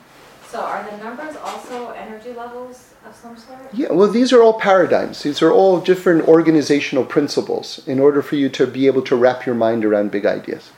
So 0.48 0.58
are 0.58 0.90
the 0.90 0.96
numbers 0.96 1.36
also 1.36 1.90
energy 1.90 2.32
levels 2.32 2.94
of 3.24 3.38
some 3.38 3.56
sort? 3.56 3.74
Yeah, 3.74 3.92
well, 3.92 4.08
these 4.08 4.32
are 4.32 4.42
all 4.42 4.58
paradigms. 4.60 5.22
These 5.22 5.42
are 5.42 5.50
all 5.50 5.80
different 5.80 6.26
organizational 6.28 7.04
principles 7.04 7.86
in 7.86 7.98
order 8.00 8.22
for 8.22 8.36
you 8.36 8.48
to 8.50 8.66
be 8.66 8.86
able 8.86 9.02
to 9.02 9.16
wrap 9.16 9.46
your 9.46 9.54
mind 9.54 9.84
around 9.84 10.10
big 10.10 10.26
ideas. 10.26 10.70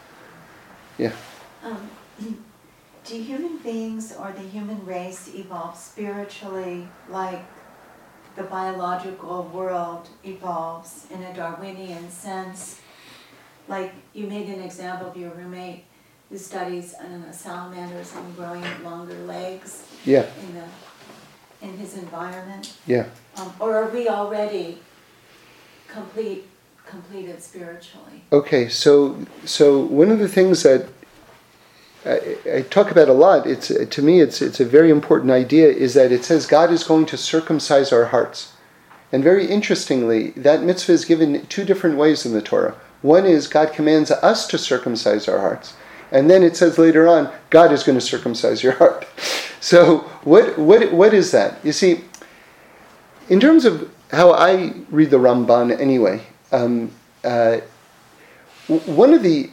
Yeah. 0.97 1.13
Um, 1.65 1.91
do 3.05 3.21
human 3.21 3.59
beings 3.59 4.15
or 4.15 4.33
the 4.33 4.43
human 4.43 4.85
race 4.85 5.31
evolve 5.35 5.77
spiritually 5.77 6.89
like 7.09 7.45
the 8.37 8.43
biological 8.45 9.45
world 9.53 10.09
evolves 10.25 11.07
in 11.11 11.23
a 11.23 11.35
Darwinian 11.35 12.11
sense? 12.11 12.81
Like 13.67 13.93
you 14.15 14.27
made 14.27 14.49
an 14.49 14.61
example 14.63 15.09
of 15.09 15.17
your 15.17 15.31
roommate 15.31 15.85
who 16.31 16.37
studies 16.37 16.95
I 17.01 17.05
don't 17.05 17.25
know, 17.25 17.33
salamanders 17.33 18.15
and 18.15 18.37
growing 18.37 18.65
longer 18.85 19.19
legs 19.27 19.85
Yeah. 20.05 20.27
in 20.43 20.55
the 20.55 20.65
in 21.63 21.77
his 21.77 21.97
environment. 21.97 22.77
Yeah. 22.87 23.07
Um, 23.37 23.53
or 23.61 23.77
are 23.77 23.89
we 23.89 24.09
already 24.09 24.79
complete 25.89 26.47
completed 26.87 27.43
spiritually? 27.43 28.23
Okay, 28.33 28.69
so 28.69 29.27
so 29.45 29.81
one 29.81 30.11
of 30.11 30.19
the 30.19 30.29
things 30.29 30.63
that 30.63 30.89
I, 32.05 32.37
I 32.53 32.63
talk 32.63 32.91
about 32.91 33.09
a 33.09 33.13
lot. 33.13 33.47
It's 33.47 33.69
to 33.69 34.03
me, 34.03 34.21
it's 34.21 34.41
it's 34.41 34.61
a 34.61 34.65
very 34.65 34.91
important 34.91 35.31
idea. 35.31 35.69
Is 35.69 35.95
that 35.95 36.13
it 36.13 36.25
says 36.25 36.47
God 36.47 36.71
is 36.71 36.85
going 36.85 37.07
to 37.07 37.17
circumcise 37.17 37.93
our 37.93 38.07
hearts, 38.07 38.53
and 39.13 39.23
very 39.23 39.47
interestingly, 39.47 40.31
that 40.31 40.63
mitzvah 40.63 40.93
is 40.93 41.05
given 41.05 41.47
two 41.47 41.65
different 41.65 41.97
ways 41.97 42.25
in 42.25 42.33
the 42.33 42.43
Torah. 42.43 42.75
One 43.03 43.27
is 43.27 43.47
God 43.47 43.73
commands 43.73 44.11
us 44.11 44.47
to 44.49 44.59
circumcise 44.59 45.29
our 45.29 45.39
hearts, 45.39 45.75
and 46.11 46.31
then 46.31 46.43
it 46.43 46.57
says 46.57 46.79
later 46.79 47.07
on, 47.07 47.33
God 47.51 47.73
is 47.73 47.83
going 47.83 47.99
to 47.99 48.05
circumcise 48.05 48.63
your 48.63 48.73
heart. 48.75 49.07
So 49.61 49.99
what 50.23 50.57
what 50.57 50.93
what 50.93 51.13
is 51.13 51.33
that? 51.33 51.59
You 51.65 51.73
see, 51.73 52.05
in 53.29 53.41
terms 53.41 53.65
of 53.65 53.93
how 54.13 54.31
I 54.31 54.73
read 54.89 55.11
the 55.11 55.19
Ramban 55.19 55.79
anyway, 55.81 56.23
um, 56.53 56.93
uh, 57.25 57.59
one 58.69 59.15
of 59.15 59.25
the 59.25 59.51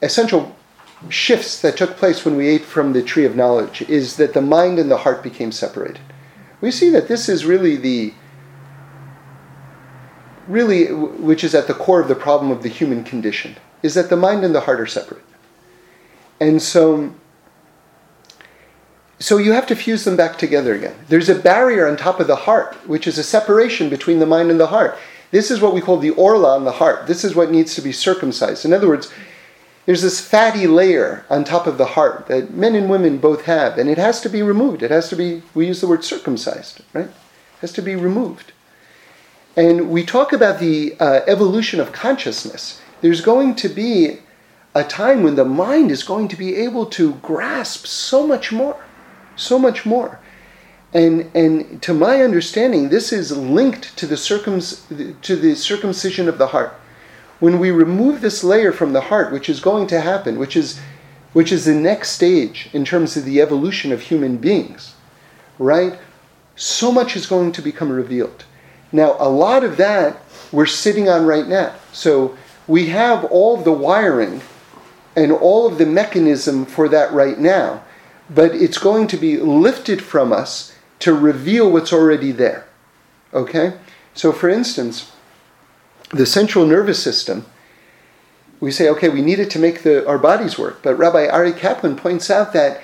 essential 0.00 0.56
shifts 1.08 1.60
that 1.62 1.76
took 1.76 1.96
place 1.96 2.24
when 2.24 2.36
we 2.36 2.48
ate 2.48 2.64
from 2.64 2.92
the 2.92 3.02
tree 3.02 3.24
of 3.24 3.36
knowledge 3.36 3.82
is 3.82 4.16
that 4.16 4.34
the 4.34 4.40
mind 4.40 4.78
and 4.78 4.90
the 4.90 4.98
heart 4.98 5.22
became 5.22 5.52
separated. 5.52 6.00
We 6.60 6.70
see 6.70 6.90
that 6.90 7.08
this 7.08 7.28
is 7.28 7.44
really 7.44 7.76
the 7.76 8.14
really 10.46 10.92
which 10.92 11.44
is 11.44 11.54
at 11.54 11.66
the 11.66 11.74
core 11.74 12.00
of 12.00 12.08
the 12.08 12.14
problem 12.14 12.50
of 12.50 12.62
the 12.62 12.68
human 12.68 13.04
condition 13.04 13.56
is 13.82 13.94
that 13.94 14.10
the 14.10 14.16
mind 14.16 14.44
and 14.44 14.54
the 14.54 14.60
heart 14.60 14.80
are 14.80 14.86
separate. 14.86 15.22
And 16.40 16.60
so 16.60 17.14
so 19.20 19.36
you 19.36 19.52
have 19.52 19.66
to 19.66 19.76
fuse 19.76 20.04
them 20.04 20.16
back 20.16 20.38
together 20.38 20.74
again. 20.74 20.94
There's 21.08 21.28
a 21.28 21.34
barrier 21.34 21.86
on 21.86 21.98
top 21.98 22.20
of 22.20 22.26
the 22.26 22.36
heart, 22.36 22.74
which 22.88 23.06
is 23.06 23.18
a 23.18 23.22
separation 23.22 23.90
between 23.90 24.18
the 24.18 24.26
mind 24.26 24.50
and 24.50 24.58
the 24.58 24.68
heart. 24.68 24.96
This 25.30 25.50
is 25.50 25.60
what 25.60 25.74
we 25.74 25.82
call 25.82 25.98
the 25.98 26.10
orla 26.10 26.56
on 26.56 26.64
the 26.64 26.72
heart. 26.72 27.06
This 27.06 27.22
is 27.22 27.34
what 27.34 27.50
needs 27.50 27.74
to 27.74 27.82
be 27.82 27.92
circumcised. 27.92 28.64
In 28.64 28.72
other 28.72 28.88
words, 28.88 29.12
there's 29.84 30.00
this 30.00 30.26
fatty 30.26 30.66
layer 30.66 31.26
on 31.28 31.44
top 31.44 31.66
of 31.66 31.76
the 31.76 31.84
heart 31.84 32.28
that 32.28 32.54
men 32.54 32.74
and 32.74 32.88
women 32.88 33.18
both 33.18 33.44
have, 33.44 33.76
and 33.76 33.90
it 33.90 33.98
has 33.98 34.22
to 34.22 34.30
be 34.30 34.42
removed. 34.42 34.82
It 34.82 34.90
has 34.90 35.10
to 35.10 35.16
be, 35.16 35.42
we 35.54 35.66
use 35.66 35.82
the 35.82 35.86
word 35.86 36.02
circumcised, 36.02 36.80
right? 36.94 37.06
It 37.06 37.60
has 37.60 37.72
to 37.72 37.82
be 37.82 37.96
removed. 37.96 38.52
And 39.54 39.90
we 39.90 40.04
talk 40.04 40.32
about 40.32 40.60
the 40.60 40.96
uh, 40.98 41.20
evolution 41.26 41.78
of 41.78 41.92
consciousness. 41.92 42.80
There's 43.02 43.20
going 43.20 43.54
to 43.56 43.68
be 43.68 44.20
a 44.80 44.88
time 44.88 45.22
when 45.22 45.36
the 45.36 45.44
mind 45.44 45.90
is 45.90 46.02
going 46.02 46.26
to 46.28 46.36
be 46.36 46.56
able 46.56 46.86
to 46.86 47.14
grasp 47.14 47.86
so 47.86 48.26
much 48.26 48.50
more, 48.50 48.82
so 49.36 49.58
much 49.58 49.84
more. 49.84 50.18
And, 50.92 51.30
and 51.34 51.80
to 51.82 51.94
my 51.94 52.22
understanding, 52.22 52.88
this 52.88 53.12
is 53.12 53.36
linked 53.36 53.96
to 53.98 54.06
the, 54.06 54.16
circum- 54.16 54.60
to 55.22 55.36
the 55.36 55.54
circumcision 55.54 56.28
of 56.28 56.38
the 56.38 56.48
heart 56.48 56.74
when 57.38 57.58
we 57.58 57.70
remove 57.70 58.20
this 58.20 58.42
layer 58.42 58.72
from 58.72 58.92
the 58.92 59.02
heart, 59.02 59.32
which 59.32 59.48
is 59.48 59.60
going 59.60 59.86
to 59.88 60.00
happen, 60.00 60.38
which 60.38 60.56
is, 60.56 60.80
which 61.32 61.52
is 61.52 61.64
the 61.64 61.74
next 61.74 62.10
stage 62.10 62.68
in 62.72 62.84
terms 62.84 63.16
of 63.16 63.24
the 63.24 63.40
evolution 63.40 63.92
of 63.92 64.02
human 64.02 64.36
beings, 64.36 64.94
right? 65.58 65.98
So 66.56 66.90
much 66.90 67.16
is 67.16 67.26
going 67.26 67.52
to 67.52 67.62
become 67.62 67.90
revealed. 67.90 68.44
Now, 68.92 69.16
a 69.18 69.28
lot 69.28 69.62
of 69.62 69.76
that 69.76 70.20
we're 70.52 70.66
sitting 70.66 71.08
on 71.08 71.24
right 71.24 71.46
now. 71.46 71.74
So 71.92 72.36
we 72.66 72.86
have 72.88 73.24
all 73.26 73.56
the 73.56 73.72
wiring 73.72 74.42
and 75.16 75.32
all 75.32 75.66
of 75.66 75.78
the 75.78 75.86
mechanism 75.86 76.64
for 76.64 76.88
that 76.88 77.12
right 77.12 77.38
now, 77.38 77.82
but 78.28 78.54
it's 78.54 78.78
going 78.78 79.06
to 79.08 79.16
be 79.16 79.36
lifted 79.36 80.02
from 80.02 80.32
us 80.32 80.74
to 81.00 81.12
reveal 81.12 81.70
what's 81.70 81.92
already 81.92 82.32
there. 82.32 82.66
Okay? 83.34 83.74
So, 84.14 84.32
for 84.32 84.48
instance, 84.48 85.12
the 86.10 86.26
central 86.26 86.66
nervous 86.66 87.02
system, 87.02 87.46
we 88.60 88.70
say, 88.70 88.88
okay, 88.90 89.08
we 89.08 89.22
need 89.22 89.38
it 89.38 89.50
to 89.50 89.58
make 89.58 89.82
the, 89.82 90.06
our 90.06 90.18
bodies 90.18 90.58
work. 90.58 90.82
But 90.82 90.96
Rabbi 90.96 91.26
Aryeh 91.26 91.56
Kaplan 91.56 91.96
points 91.96 92.30
out 92.30 92.52
that, 92.52 92.82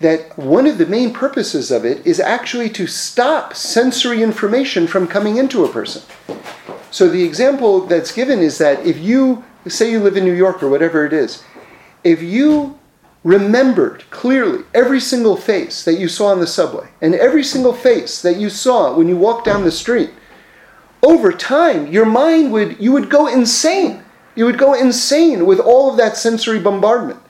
that 0.00 0.36
one 0.38 0.66
of 0.66 0.78
the 0.78 0.86
main 0.86 1.12
purposes 1.12 1.70
of 1.70 1.84
it 1.84 2.06
is 2.06 2.20
actually 2.20 2.68
to 2.70 2.86
stop 2.86 3.54
sensory 3.54 4.22
information 4.22 4.86
from 4.86 5.08
coming 5.08 5.38
into 5.38 5.64
a 5.64 5.72
person. 5.72 6.02
So 6.90 7.08
the 7.08 7.22
example 7.22 7.86
that's 7.86 8.12
given 8.12 8.40
is 8.40 8.58
that 8.58 8.84
if 8.84 8.98
you, 8.98 9.44
say 9.66 9.90
you 9.90 10.00
live 10.00 10.16
in 10.16 10.24
New 10.24 10.34
York 10.34 10.62
or 10.62 10.68
whatever 10.68 11.06
it 11.06 11.12
is, 11.12 11.42
if 12.04 12.22
you 12.22 12.78
remembered 13.24 14.04
clearly 14.10 14.64
every 14.74 15.00
single 15.00 15.36
face 15.36 15.84
that 15.84 15.98
you 15.98 16.08
saw 16.08 16.28
on 16.28 16.40
the 16.40 16.46
subway 16.46 16.88
and 17.02 17.14
every 17.14 17.44
single 17.44 17.72
face 17.72 18.22
that 18.22 18.36
you 18.36 18.48
saw 18.48 18.94
when 18.96 19.08
you 19.08 19.16
walked 19.16 19.44
down 19.44 19.64
the 19.64 19.70
street, 19.70 20.10
over 21.02 21.32
time, 21.32 21.86
your 21.86 22.06
mind 22.06 22.52
would, 22.52 22.80
you 22.80 22.92
would 22.92 23.10
go 23.10 23.26
insane. 23.26 24.02
You 24.34 24.44
would 24.44 24.58
go 24.58 24.74
insane 24.74 25.46
with 25.46 25.60
all 25.60 25.90
of 25.90 25.96
that 25.96 26.16
sensory 26.16 26.58
bombardment. 26.58 27.20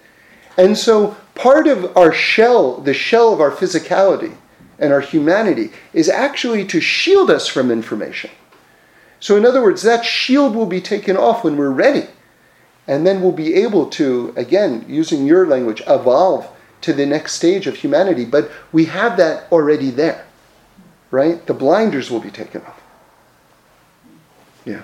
And 0.56 0.76
so 0.76 1.16
part 1.34 1.66
of 1.66 1.96
our 1.96 2.12
shell, 2.12 2.80
the 2.80 2.94
shell 2.94 3.32
of 3.32 3.40
our 3.40 3.50
physicality 3.50 4.34
and 4.78 4.92
our 4.92 5.00
humanity, 5.00 5.70
is 5.92 6.08
actually 6.08 6.64
to 6.66 6.80
shield 6.80 7.30
us 7.30 7.46
from 7.46 7.70
information. 7.70 8.30
So, 9.20 9.36
in 9.36 9.44
other 9.44 9.62
words, 9.62 9.82
that 9.82 10.04
shield 10.04 10.54
will 10.54 10.66
be 10.66 10.80
taken 10.80 11.16
off 11.16 11.44
when 11.44 11.56
we're 11.56 11.70
ready. 11.70 12.06
And 12.88 13.06
then 13.06 13.20
we'll 13.20 13.32
be 13.32 13.54
able 13.54 13.86
to, 13.90 14.32
again, 14.34 14.84
using 14.88 15.26
your 15.26 15.46
language, 15.46 15.82
evolve 15.86 16.48
to 16.80 16.92
the 16.92 17.04
next 17.04 17.34
stage 17.34 17.66
of 17.66 17.76
humanity. 17.76 18.24
But 18.24 18.50
we 18.72 18.86
have 18.86 19.18
that 19.18 19.46
already 19.52 19.90
there, 19.90 20.26
right? 21.10 21.46
The 21.46 21.54
blinders 21.54 22.10
will 22.10 22.20
be 22.20 22.30
taken 22.30 22.62
off. 22.62 22.82
Yeah. 24.64 24.82